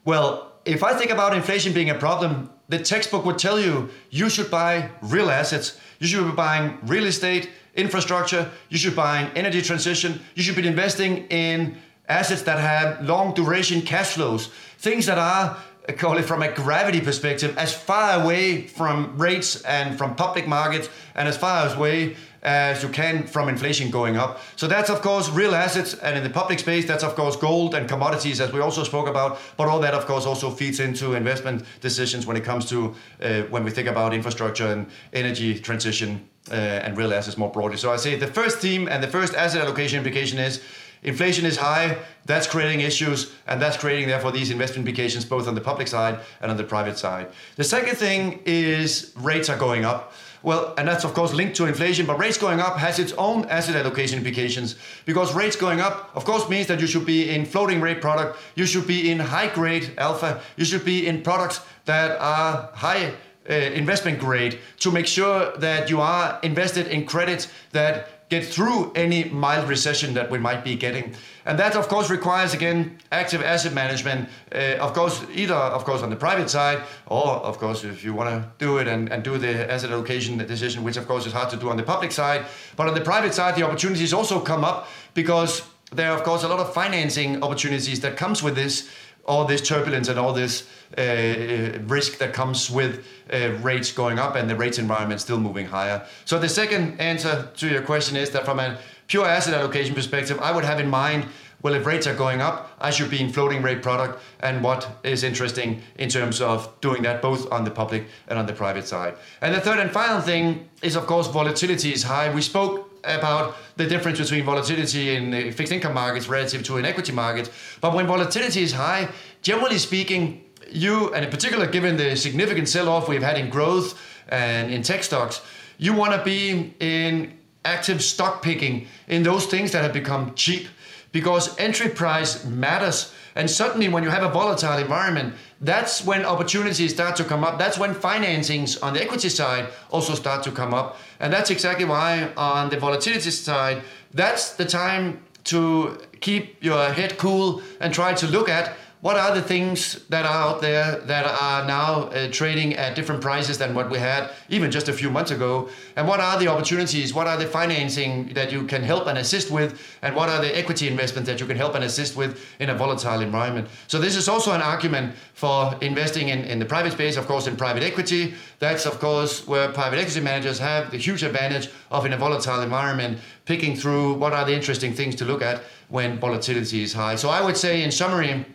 Well, 0.05 0.51
if 0.65 0.83
I 0.83 0.93
think 0.93 1.11
about 1.11 1.35
inflation 1.35 1.73
being 1.73 1.89
a 1.89 1.95
problem, 1.95 2.49
the 2.69 2.79
textbook 2.79 3.25
would 3.25 3.37
tell 3.37 3.59
you 3.59 3.89
you 4.09 4.29
should 4.29 4.49
buy 4.49 4.89
real 5.01 5.29
assets. 5.29 5.79
You 5.99 6.07
should 6.07 6.25
be 6.25 6.31
buying 6.31 6.77
real 6.83 7.05
estate, 7.05 7.49
infrastructure. 7.75 8.49
You 8.69 8.77
should 8.77 8.95
buy 8.95 9.29
energy 9.35 9.61
transition. 9.61 10.21
You 10.35 10.43
should 10.43 10.55
be 10.55 10.67
investing 10.67 11.27
in 11.27 11.77
assets 12.07 12.43
that 12.43 12.59
have 12.59 13.05
long 13.05 13.33
duration 13.33 13.81
cash 13.81 14.13
flows, 14.13 14.47
things 14.77 15.05
that 15.05 15.17
are 15.17 15.57
uh, 15.87 15.91
call 15.93 16.17
it 16.17 16.23
from 16.23 16.41
a 16.41 16.51
gravity 16.51 17.01
perspective, 17.01 17.57
as 17.57 17.73
far 17.73 18.21
away 18.21 18.67
from 18.67 19.17
rates 19.17 19.61
and 19.63 19.97
from 19.97 20.15
public 20.15 20.47
markets 20.47 20.89
and 21.15 21.27
as 21.27 21.35
far 21.35 21.75
away 21.75 22.15
as 22.43 22.83
you 22.83 22.89
can 22.89 23.25
from 23.25 23.49
inflation 23.49 23.89
going 23.89 24.17
up. 24.17 24.39
So 24.55 24.67
that's 24.67 24.89
of 24.89 25.01
course 25.01 25.29
real 25.29 25.55
assets, 25.55 25.93
and 25.95 26.17
in 26.17 26.23
the 26.23 26.29
public 26.29 26.59
space, 26.59 26.85
that's 26.85 27.03
of 27.03 27.15
course 27.15 27.35
gold 27.35 27.73
and 27.73 27.89
commodities, 27.89 28.39
as 28.39 28.51
we 28.51 28.59
also 28.59 28.83
spoke 28.83 29.07
about. 29.07 29.39
But 29.57 29.67
all 29.67 29.79
that 29.79 29.93
of 29.93 30.05
course 30.05 30.25
also 30.25 30.51
feeds 30.51 30.79
into 30.79 31.13
investment 31.13 31.63
decisions 31.81 32.25
when 32.25 32.37
it 32.37 32.43
comes 32.43 32.65
to 32.69 32.93
uh, 33.21 33.41
when 33.43 33.63
we 33.63 33.71
think 33.71 33.87
about 33.87 34.13
infrastructure 34.13 34.67
and 34.67 34.87
energy 35.13 35.59
transition 35.59 36.27
uh, 36.51 36.55
and 36.55 36.97
real 36.97 37.13
assets 37.13 37.37
more 37.37 37.51
broadly. 37.51 37.77
So 37.77 37.91
I 37.91 37.97
say 37.97 38.15
the 38.15 38.27
first 38.27 38.59
theme 38.59 38.87
and 38.87 39.01
the 39.01 39.07
first 39.07 39.33
asset 39.33 39.61
allocation 39.61 39.97
implication 39.97 40.39
is 40.39 40.61
inflation 41.03 41.45
is 41.45 41.57
high, 41.57 41.97
that's 42.25 42.47
creating 42.47 42.81
issues, 42.81 43.33
and 43.47 43.61
that's 43.61 43.77
creating, 43.77 44.07
therefore, 44.07 44.31
these 44.31 44.51
investment 44.51 44.87
implications 44.87 45.25
both 45.25 45.47
on 45.47 45.55
the 45.55 45.61
public 45.61 45.87
side 45.87 46.19
and 46.41 46.49
on 46.49 46.57
the 46.57 46.63
private 46.63 46.97
side. 46.97 47.27
The 47.55 47.63
second 47.63 47.95
thing 47.97 48.39
is 48.45 49.11
rates 49.17 49.49
are 49.49 49.57
going 49.57 49.85
up. 49.85 50.13
Well, 50.43 50.73
and 50.77 50.87
that's 50.87 51.05
of 51.05 51.13
course 51.13 51.33
linked 51.33 51.55
to 51.55 51.65
inflation, 51.65 52.05
but 52.05 52.19
rates 52.19 52.37
going 52.37 52.59
up 52.59 52.77
has 52.77 52.99
its 52.99 53.13
own 53.13 53.45
asset 53.45 53.75
allocation 53.77 54.17
implications. 54.17 54.75
Because 55.05 55.33
rates 55.33 55.55
going 55.55 55.79
up, 55.79 56.11
of 56.15 56.25
course, 56.25 56.49
means 56.49 56.67
that 56.67 56.81
you 56.81 56.87
should 56.87 57.05
be 57.05 57.29
in 57.29 57.45
floating 57.45 57.79
rate 57.79 58.01
product, 58.01 58.37
you 58.55 58.65
should 58.65 58.85
be 58.85 59.09
in 59.09 59.19
high 59.19 59.47
grade 59.47 59.93
alpha, 59.97 60.41
you 60.57 60.65
should 60.65 60.83
be 60.83 61.07
in 61.07 61.21
products 61.21 61.61
that 61.85 62.19
are 62.19 62.69
high 62.73 63.13
uh, 63.49 63.53
investment 63.53 64.19
grade 64.19 64.59
to 64.79 64.91
make 64.91 65.07
sure 65.07 65.51
that 65.57 65.89
you 65.89 65.99
are 65.99 66.39
invested 66.43 66.87
in 66.87 67.05
credits 67.05 67.47
that 67.71 68.12
get 68.33 68.45
through 68.45 68.91
any 68.95 69.25
mild 69.25 69.69
recession 69.69 70.13
that 70.15 70.27
we 70.31 70.39
might 70.39 70.63
be 70.63 70.75
getting. 70.75 71.13
And 71.45 71.59
that, 71.59 71.75
of 71.75 71.87
course, 71.87 72.09
requires, 72.09 72.53
again, 72.53 72.97
active 73.11 73.41
asset 73.43 73.73
management. 73.73 74.29
Uh, 74.51 74.85
of 74.85 74.93
course, 74.93 75.15
either, 75.33 75.61
of 75.77 75.83
course, 75.83 76.01
on 76.01 76.09
the 76.09 76.15
private 76.15 76.49
side, 76.49 76.79
or, 77.05 77.27
of 77.49 77.57
course, 77.59 77.83
if 77.83 78.03
you 78.03 78.13
want 78.13 78.29
to 78.29 78.65
do 78.65 78.79
it 78.79 78.87
and, 78.87 79.11
and 79.11 79.23
do 79.23 79.37
the 79.37 79.71
asset 79.71 79.91
allocation 79.91 80.37
decision, 80.37 80.83
which, 80.83 80.97
of 80.97 81.05
course, 81.07 81.25
is 81.27 81.33
hard 81.33 81.49
to 81.49 81.57
do 81.57 81.69
on 81.69 81.77
the 81.77 81.83
public 81.83 82.11
side. 82.11 82.41
But 82.75 82.87
on 82.87 82.93
the 82.95 83.05
private 83.11 83.33
side, 83.33 83.55
the 83.55 83.63
opportunities 83.67 84.13
also 84.13 84.39
come 84.39 84.63
up 84.63 84.87
because 85.13 85.61
there 85.91 86.09
are, 86.11 86.17
of 86.17 86.23
course, 86.23 86.43
a 86.43 86.47
lot 86.47 86.59
of 86.59 86.73
financing 86.73 87.43
opportunities 87.43 87.99
that 87.99 88.17
comes 88.17 88.41
with 88.41 88.55
this 88.55 88.89
all 89.25 89.45
this 89.45 89.61
turbulence 89.61 90.09
and 90.09 90.19
all 90.19 90.33
this 90.33 90.67
uh, 90.97 91.79
risk 91.85 92.17
that 92.17 92.33
comes 92.33 92.69
with 92.69 93.05
uh, 93.31 93.51
rates 93.61 93.91
going 93.91 94.19
up 94.19 94.35
and 94.35 94.49
the 94.49 94.55
rates 94.55 94.77
environment 94.77 95.21
still 95.21 95.39
moving 95.39 95.65
higher. 95.65 96.05
So 96.25 96.39
the 96.39 96.49
second 96.49 96.99
answer 96.99 97.49
to 97.55 97.67
your 97.67 97.81
question 97.81 98.17
is 98.17 98.29
that 98.31 98.45
from 98.45 98.59
a 98.59 98.77
pure 99.07 99.25
asset 99.25 99.53
allocation 99.53 99.95
perspective, 99.95 100.39
I 100.39 100.51
would 100.51 100.65
have 100.65 100.79
in 100.79 100.89
mind, 100.89 101.25
well, 101.61 101.73
if 101.73 101.85
rates 101.85 102.05
are 102.07 102.15
going 102.15 102.41
up, 102.41 102.71
I 102.81 102.91
should 102.91 103.09
be 103.09 103.21
in 103.21 103.31
floating 103.31 103.61
rate 103.61 103.81
product 103.81 104.21
and 104.41 104.61
what 104.61 104.87
is 105.03 105.23
interesting 105.23 105.81
in 105.97 106.09
terms 106.09 106.41
of 106.41 106.69
doing 106.81 107.03
that 107.03 107.21
both 107.21 107.49
on 107.51 107.63
the 107.63 107.71
public 107.71 108.07
and 108.27 108.37
on 108.37 108.45
the 108.45 108.53
private 108.53 108.85
side. 108.85 109.15
And 109.39 109.55
the 109.55 109.61
third 109.61 109.79
and 109.79 109.89
final 109.89 110.19
thing 110.19 110.69
is, 110.81 110.97
of 110.97 111.07
course, 111.07 111.27
volatility 111.27 111.93
is 111.93 112.03
high. 112.03 112.33
We 112.33 112.41
spoke 112.41 112.92
about 113.03 113.55
the 113.75 113.85
difference 113.85 114.19
between 114.19 114.45
volatility 114.45 115.15
in 115.15 115.51
fixed 115.53 115.73
income 115.73 115.93
markets 115.93 116.27
relative 116.27 116.63
to 116.63 116.77
an 116.77 116.85
equity 116.85 117.11
market. 117.11 117.51
But 117.81 117.93
when 117.93 118.07
volatility 118.07 118.63
is 118.63 118.73
high, 118.73 119.09
generally 119.41 119.77
speaking, 119.77 120.43
you, 120.71 121.13
and 121.13 121.25
in 121.25 121.31
particular, 121.31 121.67
given 121.67 121.97
the 121.97 122.15
significant 122.15 122.69
sell 122.69 122.89
off 122.89 123.07
we've 123.07 123.23
had 123.23 123.37
in 123.37 123.49
growth 123.49 123.99
and 124.29 124.71
in 124.71 124.81
tech 124.81 125.03
stocks, 125.03 125.41
you 125.77 125.93
want 125.93 126.13
to 126.13 126.23
be 126.23 126.73
in 126.79 127.37
active 127.65 128.01
stock 128.01 128.41
picking 128.41 128.87
in 129.07 129.23
those 129.23 129.45
things 129.45 129.71
that 129.71 129.83
have 129.83 129.93
become 129.93 130.33
cheap 130.35 130.67
because 131.11 131.57
entry 131.59 131.89
price 131.89 132.45
matters. 132.45 133.13
And 133.35 133.49
suddenly, 133.49 133.89
when 133.89 134.03
you 134.03 134.09
have 134.09 134.23
a 134.23 134.29
volatile 134.29 134.77
environment, 134.77 135.33
that's 135.59 136.05
when 136.05 136.25
opportunities 136.25 136.93
start 136.93 137.15
to 137.15 137.23
come 137.23 137.43
up. 137.43 137.57
That's 137.57 137.77
when 137.77 137.95
financings 137.95 138.81
on 138.83 138.93
the 138.93 139.01
equity 139.01 139.29
side 139.29 139.69
also 139.89 140.13
start 140.13 140.43
to 140.43 140.51
come 140.51 140.73
up. 140.73 140.97
And 141.19 141.33
that's 141.33 141.49
exactly 141.49 141.85
why 141.85 142.31
on 142.37 142.69
the 142.69 142.77
volatility 142.77 143.31
side, 143.31 143.81
that's 144.13 144.53
the 144.53 144.65
time 144.65 145.23
to 145.45 145.99
keep 146.21 146.63
your 146.63 146.93
head 146.93 147.17
cool 147.17 147.61
and 147.79 147.93
try 147.93 148.13
to 148.13 148.27
look 148.27 148.49
at 148.49 148.77
what 149.03 149.17
are 149.17 149.35
the 149.35 149.41
things 149.41 149.99
that 150.07 150.25
are 150.25 150.53
out 150.53 150.61
there 150.61 150.97
that 151.01 151.25
are 151.25 151.67
now 151.67 152.03
uh, 152.03 152.31
trading 152.31 152.73
at 152.75 152.95
different 152.95 153.21
prices 153.21 153.57
than 153.57 153.75
what 153.75 153.89
we 153.89 153.97
had 153.97 154.31
even 154.47 154.71
just 154.71 154.87
a 154.87 154.93
few 154.93 155.09
months 155.09 155.29
ago? 155.29 155.67
And 155.97 156.07
what 156.07 156.21
are 156.21 156.39
the 156.39 156.47
opportunities? 156.47 157.13
What 157.13 157.27
are 157.27 157.35
the 157.35 157.45
financing 157.45 158.29
that 158.33 158.49
you 158.49 158.63
can 158.63 158.81
help 158.81 159.07
and 159.07 159.17
assist 159.17 159.51
with? 159.51 159.77
And 160.03 160.15
what 160.15 160.29
are 160.29 160.39
the 160.39 160.57
equity 160.57 160.87
investments 160.87 161.29
that 161.29 161.41
you 161.41 161.45
can 161.45 161.57
help 161.57 161.75
and 161.75 161.83
assist 161.83 162.15
with 162.15 162.39
in 162.61 162.69
a 162.69 162.75
volatile 162.75 163.19
environment? 163.19 163.67
So, 163.87 163.99
this 163.99 164.15
is 164.15 164.29
also 164.29 164.53
an 164.53 164.61
argument 164.61 165.15
for 165.33 165.75
investing 165.81 166.29
in, 166.29 166.45
in 166.45 166.57
the 166.57 166.65
private 166.65 166.93
space, 166.93 167.17
of 167.17 167.27
course, 167.27 167.45
in 167.45 167.57
private 167.57 167.83
equity. 167.83 168.35
That's, 168.59 168.85
of 168.85 169.01
course, 169.01 169.45
where 169.45 169.67
private 169.73 169.99
equity 169.99 170.21
managers 170.21 170.59
have 170.59 170.91
the 170.91 170.97
huge 170.97 171.23
advantage 171.23 171.69
of, 171.91 172.05
in 172.05 172.13
a 172.13 172.17
volatile 172.17 172.61
environment, 172.61 173.19
picking 173.43 173.75
through 173.75 174.13
what 174.13 174.31
are 174.31 174.45
the 174.45 174.53
interesting 174.55 174.93
things 174.93 175.15
to 175.15 175.25
look 175.25 175.41
at 175.41 175.61
when 175.89 176.19
volatility 176.19 176.83
is 176.83 176.93
high. 176.93 177.15
So, 177.17 177.27
I 177.27 177.41
would 177.41 177.57
say, 177.57 177.83
in 177.83 177.91
summary, 177.91 178.45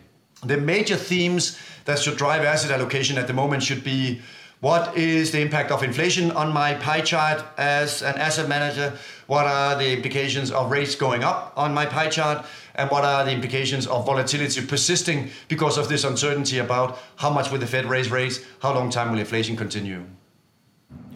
the 0.43 0.57
major 0.57 0.95
themes 0.95 1.57
that 1.85 1.99
should 1.99 2.17
drive 2.17 2.43
asset 2.43 2.71
allocation 2.71 3.17
at 3.17 3.27
the 3.27 3.33
moment 3.33 3.63
should 3.63 3.83
be 3.83 4.21
what 4.61 4.97
is 4.97 5.31
the 5.31 5.39
impact 5.39 5.71
of 5.71 5.83
inflation 5.83 6.31
on 6.31 6.51
my 6.51 6.73
pie 6.73 6.99
chart 6.99 7.45
as 7.57 8.01
an 8.01 8.17
asset 8.17 8.49
manager? 8.49 8.97
What 9.27 9.45
are 9.45 9.77
the 9.77 9.93
implications 9.93 10.51
of 10.51 10.69
rates 10.69 10.95
going 10.95 11.23
up 11.23 11.53
on 11.55 11.73
my 11.73 11.85
pie 11.85 12.09
chart? 12.09 12.45
And 12.75 12.89
what 12.91 13.05
are 13.05 13.23
the 13.23 13.31
implications 13.31 13.87
of 13.87 14.05
volatility 14.05 14.65
persisting 14.65 15.29
because 15.47 15.77
of 15.77 15.87
this 15.87 16.03
uncertainty 16.03 16.59
about 16.59 16.99
how 17.15 17.29
much 17.29 17.51
will 17.51 17.59
the 17.59 17.67
Fed 17.67 17.85
raise 17.85 18.11
rates? 18.11 18.41
How 18.61 18.73
long 18.73 18.89
time 18.89 19.11
will 19.11 19.19
inflation 19.19 19.55
continue? 19.55 20.03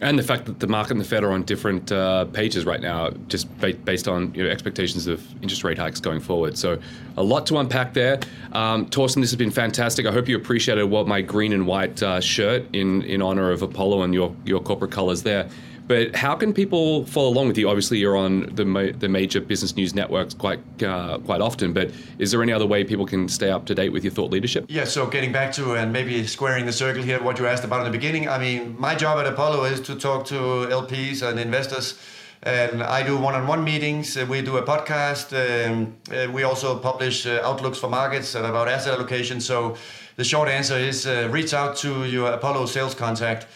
And 0.00 0.18
the 0.18 0.22
fact 0.22 0.46
that 0.46 0.60
the 0.60 0.66
market 0.66 0.92
and 0.92 1.00
the 1.00 1.04
Fed 1.04 1.24
are 1.24 1.30
on 1.32 1.44
different 1.44 1.90
uh, 1.90 2.26
pages 2.26 2.66
right 2.66 2.80
now, 2.80 3.10
just 3.28 3.48
ba- 3.58 3.74
based 3.74 4.06
on 4.06 4.34
you 4.34 4.42
know, 4.42 4.50
expectations 4.50 5.06
of 5.06 5.24
interest 5.40 5.64
rate 5.64 5.78
hikes 5.78 6.00
going 6.00 6.20
forward. 6.20 6.58
So, 6.58 6.78
a 7.16 7.22
lot 7.22 7.46
to 7.46 7.58
unpack 7.58 7.94
there. 7.94 8.20
Um, 8.52 8.86
Torsten, 8.86 9.20
this 9.20 9.30
has 9.30 9.36
been 9.36 9.52
fantastic. 9.52 10.04
I 10.04 10.12
hope 10.12 10.28
you 10.28 10.36
appreciated 10.36 10.84
what 10.84 11.06
my 11.06 11.22
green 11.22 11.52
and 11.52 11.66
white 11.66 12.02
uh, 12.02 12.20
shirt 12.20 12.66
in 12.74 13.02
in 13.02 13.22
honor 13.22 13.50
of 13.50 13.62
Apollo 13.62 14.02
and 14.02 14.12
your 14.12 14.34
your 14.44 14.60
corporate 14.60 14.90
colors 14.90 15.22
there. 15.22 15.48
But 15.86 16.16
how 16.16 16.34
can 16.34 16.54
people 16.54 17.04
follow 17.06 17.28
along 17.28 17.48
with 17.48 17.58
you? 17.58 17.68
Obviously, 17.68 17.98
you're 17.98 18.16
on 18.16 18.54
the 18.54 18.64
ma- 18.64 18.92
the 18.98 19.08
major 19.08 19.40
business 19.40 19.76
news 19.76 19.94
networks 19.94 20.32
quite 20.32 20.60
uh, 20.82 21.18
quite 21.18 21.40
often. 21.40 21.72
But 21.72 21.90
is 22.18 22.30
there 22.30 22.42
any 22.42 22.52
other 22.52 22.66
way 22.66 22.84
people 22.84 23.06
can 23.06 23.28
stay 23.28 23.50
up 23.50 23.66
to 23.66 23.74
date 23.74 23.90
with 23.90 24.02
your 24.02 24.12
thought 24.12 24.30
leadership? 24.30 24.64
Yeah. 24.68 24.84
So 24.84 25.06
getting 25.06 25.32
back 25.32 25.52
to 25.54 25.74
and 25.74 25.92
maybe 25.92 26.26
squaring 26.26 26.64
the 26.64 26.72
circle 26.72 27.02
here, 27.02 27.22
what 27.22 27.38
you 27.38 27.46
asked 27.46 27.64
about 27.64 27.86
in 27.86 27.92
the 27.92 27.98
beginning. 27.98 28.28
I 28.28 28.38
mean, 28.38 28.76
my 28.78 28.94
job 28.94 29.18
at 29.18 29.26
Apollo 29.26 29.64
is 29.64 29.80
to 29.82 29.94
talk 29.94 30.26
to 30.26 30.34
LPs 30.34 31.22
and 31.22 31.38
investors. 31.38 31.98
And 32.42 32.82
I 32.82 33.02
do 33.02 33.16
one-on-one 33.16 33.64
meetings. 33.64 34.18
Uh, 34.18 34.26
we 34.28 34.42
do 34.42 34.58
a 34.58 34.62
podcast. 34.62 35.32
Um, 35.32 35.96
uh, 36.12 36.30
we 36.30 36.42
also 36.42 36.78
publish 36.78 37.26
uh, 37.26 37.40
outlooks 37.42 37.78
for 37.78 37.88
markets 37.88 38.34
and 38.34 38.44
about 38.44 38.68
asset 38.68 38.92
allocation. 38.92 39.40
So 39.40 39.76
the 40.16 40.24
short 40.24 40.50
answer 40.50 40.76
is 40.76 41.06
uh, 41.06 41.28
reach 41.30 41.54
out 41.54 41.74
to 41.78 42.04
your 42.04 42.30
Apollo 42.32 42.66
sales 42.66 42.94
contact 42.94 43.46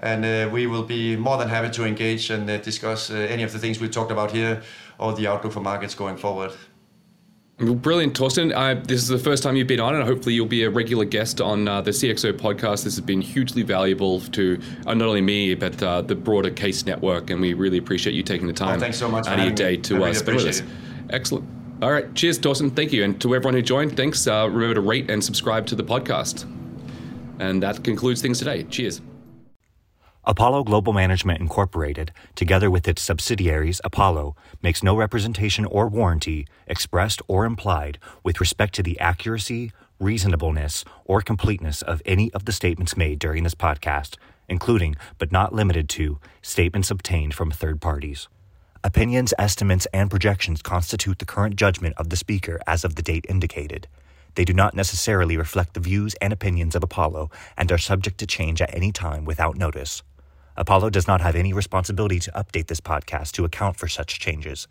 and 0.00 0.24
uh, 0.24 0.50
we 0.52 0.66
will 0.66 0.82
be 0.82 1.16
more 1.16 1.36
than 1.36 1.48
happy 1.48 1.70
to 1.70 1.84
engage 1.84 2.30
and 2.30 2.48
uh, 2.48 2.58
discuss 2.58 3.10
uh, 3.10 3.14
any 3.14 3.42
of 3.42 3.52
the 3.52 3.58
things 3.58 3.80
we 3.80 3.88
talked 3.88 4.10
about 4.10 4.30
here 4.30 4.62
or 4.98 5.12
the 5.14 5.26
outlook 5.26 5.52
for 5.52 5.60
markets 5.60 5.94
going 5.94 6.16
forward. 6.16 6.52
Brilliant, 7.58 8.16
Torsten. 8.16 8.54
Uh, 8.54 8.80
this 8.84 9.02
is 9.02 9.08
the 9.08 9.18
first 9.18 9.42
time 9.42 9.56
you've 9.56 9.66
been 9.66 9.80
on, 9.80 9.96
and 9.96 10.04
hopefully 10.04 10.32
you'll 10.32 10.46
be 10.46 10.62
a 10.62 10.70
regular 10.70 11.04
guest 11.04 11.40
on 11.40 11.66
uh, 11.66 11.80
the 11.80 11.90
CXO 11.90 12.32
podcast. 12.34 12.84
This 12.84 12.94
has 12.94 13.00
been 13.00 13.20
hugely 13.20 13.62
valuable 13.62 14.20
to 14.20 14.60
uh, 14.86 14.94
not 14.94 15.08
only 15.08 15.20
me, 15.20 15.56
but 15.56 15.82
uh, 15.82 16.02
the 16.02 16.14
broader 16.14 16.50
CAIS 16.50 16.86
network, 16.86 17.30
and 17.30 17.40
we 17.40 17.54
really 17.54 17.78
appreciate 17.78 18.14
you 18.14 18.22
taking 18.22 18.46
the 18.46 18.52
time 18.52 18.76
oh, 18.76 18.80
thanks 18.80 18.96
so 18.96 19.08
much 19.08 19.26
out 19.26 19.40
of 19.40 19.44
your 19.44 19.54
day 19.54 19.76
to 19.76 19.96
really 19.96 20.10
uh, 20.10 20.14
spend 20.14 20.36
with 20.36 20.46
us. 20.46 20.60
It. 20.60 20.66
Excellent. 21.10 21.48
All 21.82 21.90
right. 21.90 22.12
Cheers, 22.14 22.38
Torsten. 22.38 22.74
Thank 22.74 22.92
you. 22.92 23.02
And 23.02 23.20
to 23.20 23.34
everyone 23.34 23.54
who 23.54 23.62
joined, 23.62 23.96
thanks. 23.96 24.24
Uh, 24.28 24.48
remember 24.48 24.74
to 24.74 24.80
rate 24.80 25.10
and 25.10 25.22
subscribe 25.22 25.66
to 25.66 25.74
the 25.74 25.84
podcast. 25.84 26.44
And 27.40 27.60
that 27.64 27.82
concludes 27.82 28.22
things 28.22 28.38
today. 28.38 28.64
Cheers. 28.64 29.00
Apollo 30.28 30.64
Global 30.64 30.92
Management 30.92 31.40
Incorporated, 31.40 32.12
together 32.34 32.70
with 32.70 32.86
its 32.86 33.00
subsidiaries 33.00 33.80
Apollo, 33.82 34.36
makes 34.60 34.82
no 34.82 34.94
representation 34.94 35.64
or 35.64 35.88
warranty, 35.88 36.46
expressed 36.66 37.22
or 37.28 37.46
implied, 37.46 37.98
with 38.22 38.38
respect 38.38 38.74
to 38.74 38.82
the 38.82 39.00
accuracy, 39.00 39.72
reasonableness, 39.98 40.84
or 41.06 41.22
completeness 41.22 41.80
of 41.80 42.02
any 42.04 42.30
of 42.34 42.44
the 42.44 42.52
statements 42.52 42.94
made 42.94 43.18
during 43.18 43.42
this 43.42 43.54
podcast, 43.54 44.16
including, 44.50 44.96
but 45.16 45.32
not 45.32 45.54
limited 45.54 45.88
to, 45.88 46.18
statements 46.42 46.90
obtained 46.90 47.32
from 47.32 47.50
third 47.50 47.80
parties. 47.80 48.28
Opinions, 48.84 49.32
estimates, 49.38 49.86
and 49.94 50.10
projections 50.10 50.60
constitute 50.60 51.20
the 51.20 51.24
current 51.24 51.56
judgment 51.56 51.94
of 51.96 52.10
the 52.10 52.16
speaker 52.16 52.60
as 52.66 52.84
of 52.84 52.96
the 52.96 53.02
date 53.02 53.24
indicated. 53.30 53.88
They 54.34 54.44
do 54.44 54.52
not 54.52 54.74
necessarily 54.74 55.38
reflect 55.38 55.72
the 55.72 55.80
views 55.80 56.14
and 56.20 56.34
opinions 56.34 56.76
of 56.76 56.82
Apollo 56.82 57.30
and 57.56 57.72
are 57.72 57.78
subject 57.78 58.18
to 58.18 58.26
change 58.26 58.60
at 58.60 58.74
any 58.74 58.92
time 58.92 59.24
without 59.24 59.56
notice. 59.56 60.02
Apollo 60.58 60.90
does 60.90 61.06
not 61.06 61.20
have 61.20 61.36
any 61.36 61.52
responsibility 61.52 62.18
to 62.18 62.32
update 62.32 62.66
this 62.66 62.80
podcast 62.80 63.30
to 63.30 63.44
account 63.44 63.76
for 63.76 63.86
such 63.86 64.18
changes. 64.18 64.66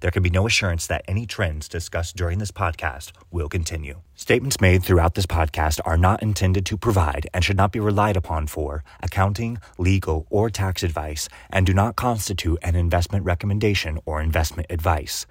There 0.00 0.10
can 0.10 0.22
be 0.22 0.30
no 0.30 0.46
assurance 0.46 0.86
that 0.86 1.04
any 1.06 1.26
trends 1.26 1.68
discussed 1.68 2.16
during 2.16 2.38
this 2.38 2.50
podcast 2.50 3.12
will 3.30 3.50
continue. 3.50 4.00
Statements 4.14 4.62
made 4.62 4.82
throughout 4.82 5.14
this 5.14 5.26
podcast 5.26 5.78
are 5.84 5.98
not 5.98 6.22
intended 6.22 6.64
to 6.64 6.78
provide 6.78 7.28
and 7.34 7.44
should 7.44 7.58
not 7.58 7.70
be 7.70 7.80
relied 7.80 8.16
upon 8.16 8.46
for 8.46 8.82
accounting, 9.02 9.58
legal, 9.76 10.26
or 10.30 10.48
tax 10.48 10.82
advice 10.82 11.28
and 11.50 11.66
do 11.66 11.74
not 11.74 11.96
constitute 11.96 12.58
an 12.62 12.74
investment 12.74 13.26
recommendation 13.26 13.98
or 14.06 14.22
investment 14.22 14.68
advice. 14.70 15.26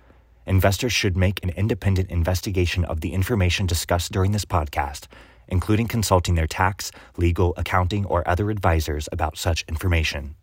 Investors 0.46 0.94
should 0.94 1.18
make 1.18 1.44
an 1.44 1.50
independent 1.50 2.12
investigation 2.12 2.86
of 2.86 3.02
the 3.02 3.12
information 3.12 3.66
discussed 3.66 4.12
during 4.12 4.34
this 4.34 4.46
podcast 4.46 5.08
including 5.48 5.88
consulting 5.88 6.36
their 6.36 6.48
tax, 6.48 6.92
legal, 7.18 7.54
accounting, 7.58 8.06
or 8.06 8.28
other 8.28 8.50
advisors 8.50 9.10
about 9.12 9.38
such 9.38 9.66
information. 9.68 10.36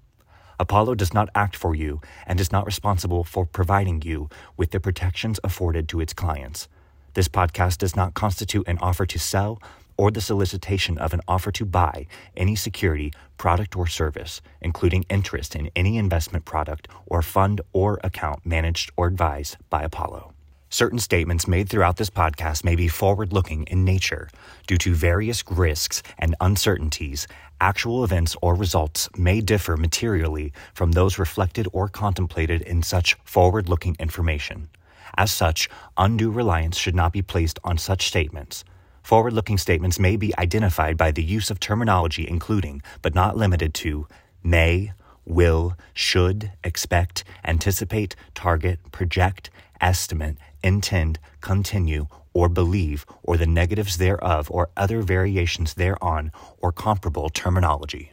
Apollo 0.59 0.94
does 0.96 1.12
not 1.12 1.28
act 1.34 1.57
for 1.57 1.74
you 1.74 2.00
and 2.26 2.40
is 2.40 2.53
not 2.53 2.66
responsible 2.66 3.24
for 3.24 3.44
providing 3.44 4.03
you 4.03 4.28
with 4.57 4.70
the 4.70 4.80
protections 4.80 5.40
afforded 5.42 5.88
to 5.88 6.00
its 6.00 6.12
clients. 6.12 6.68
This 7.14 7.28
podcast 7.28 7.78
does 7.78 7.96
not 7.96 8.14
constitute 8.14 8.66
an 8.68 8.78
offer 8.78 9.05
to 9.07 9.18
sell 9.18 9.61
or 9.96 10.11
the 10.11 10.20
solicitation 10.20 10.98
of 10.98 11.12
an 11.12 11.20
offer 11.28 11.53
to 11.53 11.64
buy 11.64 12.07
any 12.36 12.57
security, 12.57 13.12
product, 13.36 13.76
or 13.76 13.86
service, 13.86 14.40
including 14.61 15.05
interest 15.11 15.55
in 15.55 15.70
any 15.76 15.98
investment 15.98 16.44
product 16.44 16.88
or 17.07 17.22
fund 17.22 17.61
or 17.72 18.00
account 18.03 18.44
managed 18.46 18.90
or 18.96 19.07
advised 19.07 19.57
by 19.68 19.82
Apollo. 19.82 20.32
Certain 20.72 20.98
statements 20.98 21.46
made 21.46 21.68
throughout 21.68 21.98
this 21.98 22.08
podcast 22.08 22.64
may 22.64 22.74
be 22.74 22.88
forward 22.88 23.30
looking 23.30 23.64
in 23.64 23.84
nature. 23.84 24.30
Due 24.66 24.78
to 24.78 24.94
various 24.94 25.44
risks 25.50 26.02
and 26.18 26.34
uncertainties, 26.40 27.28
actual 27.60 28.02
events 28.04 28.34
or 28.40 28.54
results 28.54 29.06
may 29.14 29.42
differ 29.42 29.76
materially 29.76 30.50
from 30.72 30.92
those 30.92 31.18
reflected 31.18 31.68
or 31.74 31.90
contemplated 31.90 32.62
in 32.62 32.82
such 32.82 33.18
forward 33.22 33.68
looking 33.68 33.94
information. 34.00 34.70
As 35.18 35.30
such, 35.30 35.68
undue 35.98 36.30
reliance 36.30 36.78
should 36.78 36.94
not 36.94 37.12
be 37.12 37.20
placed 37.20 37.58
on 37.62 37.76
such 37.76 38.06
statements. 38.08 38.64
Forward 39.02 39.34
looking 39.34 39.58
statements 39.58 39.98
may 39.98 40.16
be 40.16 40.32
identified 40.38 40.96
by 40.96 41.10
the 41.10 41.22
use 41.22 41.50
of 41.50 41.60
terminology 41.60 42.26
including, 42.26 42.80
but 43.02 43.14
not 43.14 43.36
limited 43.36 43.74
to, 43.74 44.06
may, 44.42 44.94
will, 45.26 45.76
should, 45.92 46.52
expect, 46.64 47.24
anticipate, 47.44 48.16
target, 48.34 48.78
project, 48.90 49.50
estimate, 49.82 50.38
intend, 50.62 51.18
continue, 51.40 52.06
or 52.32 52.48
believe, 52.48 53.04
or 53.22 53.36
the 53.36 53.46
negatives 53.46 53.98
thereof, 53.98 54.50
or 54.50 54.70
other 54.76 55.02
variations 55.02 55.74
thereon, 55.74 56.32
or 56.58 56.72
comparable 56.72 57.28
terminology. 57.28 58.11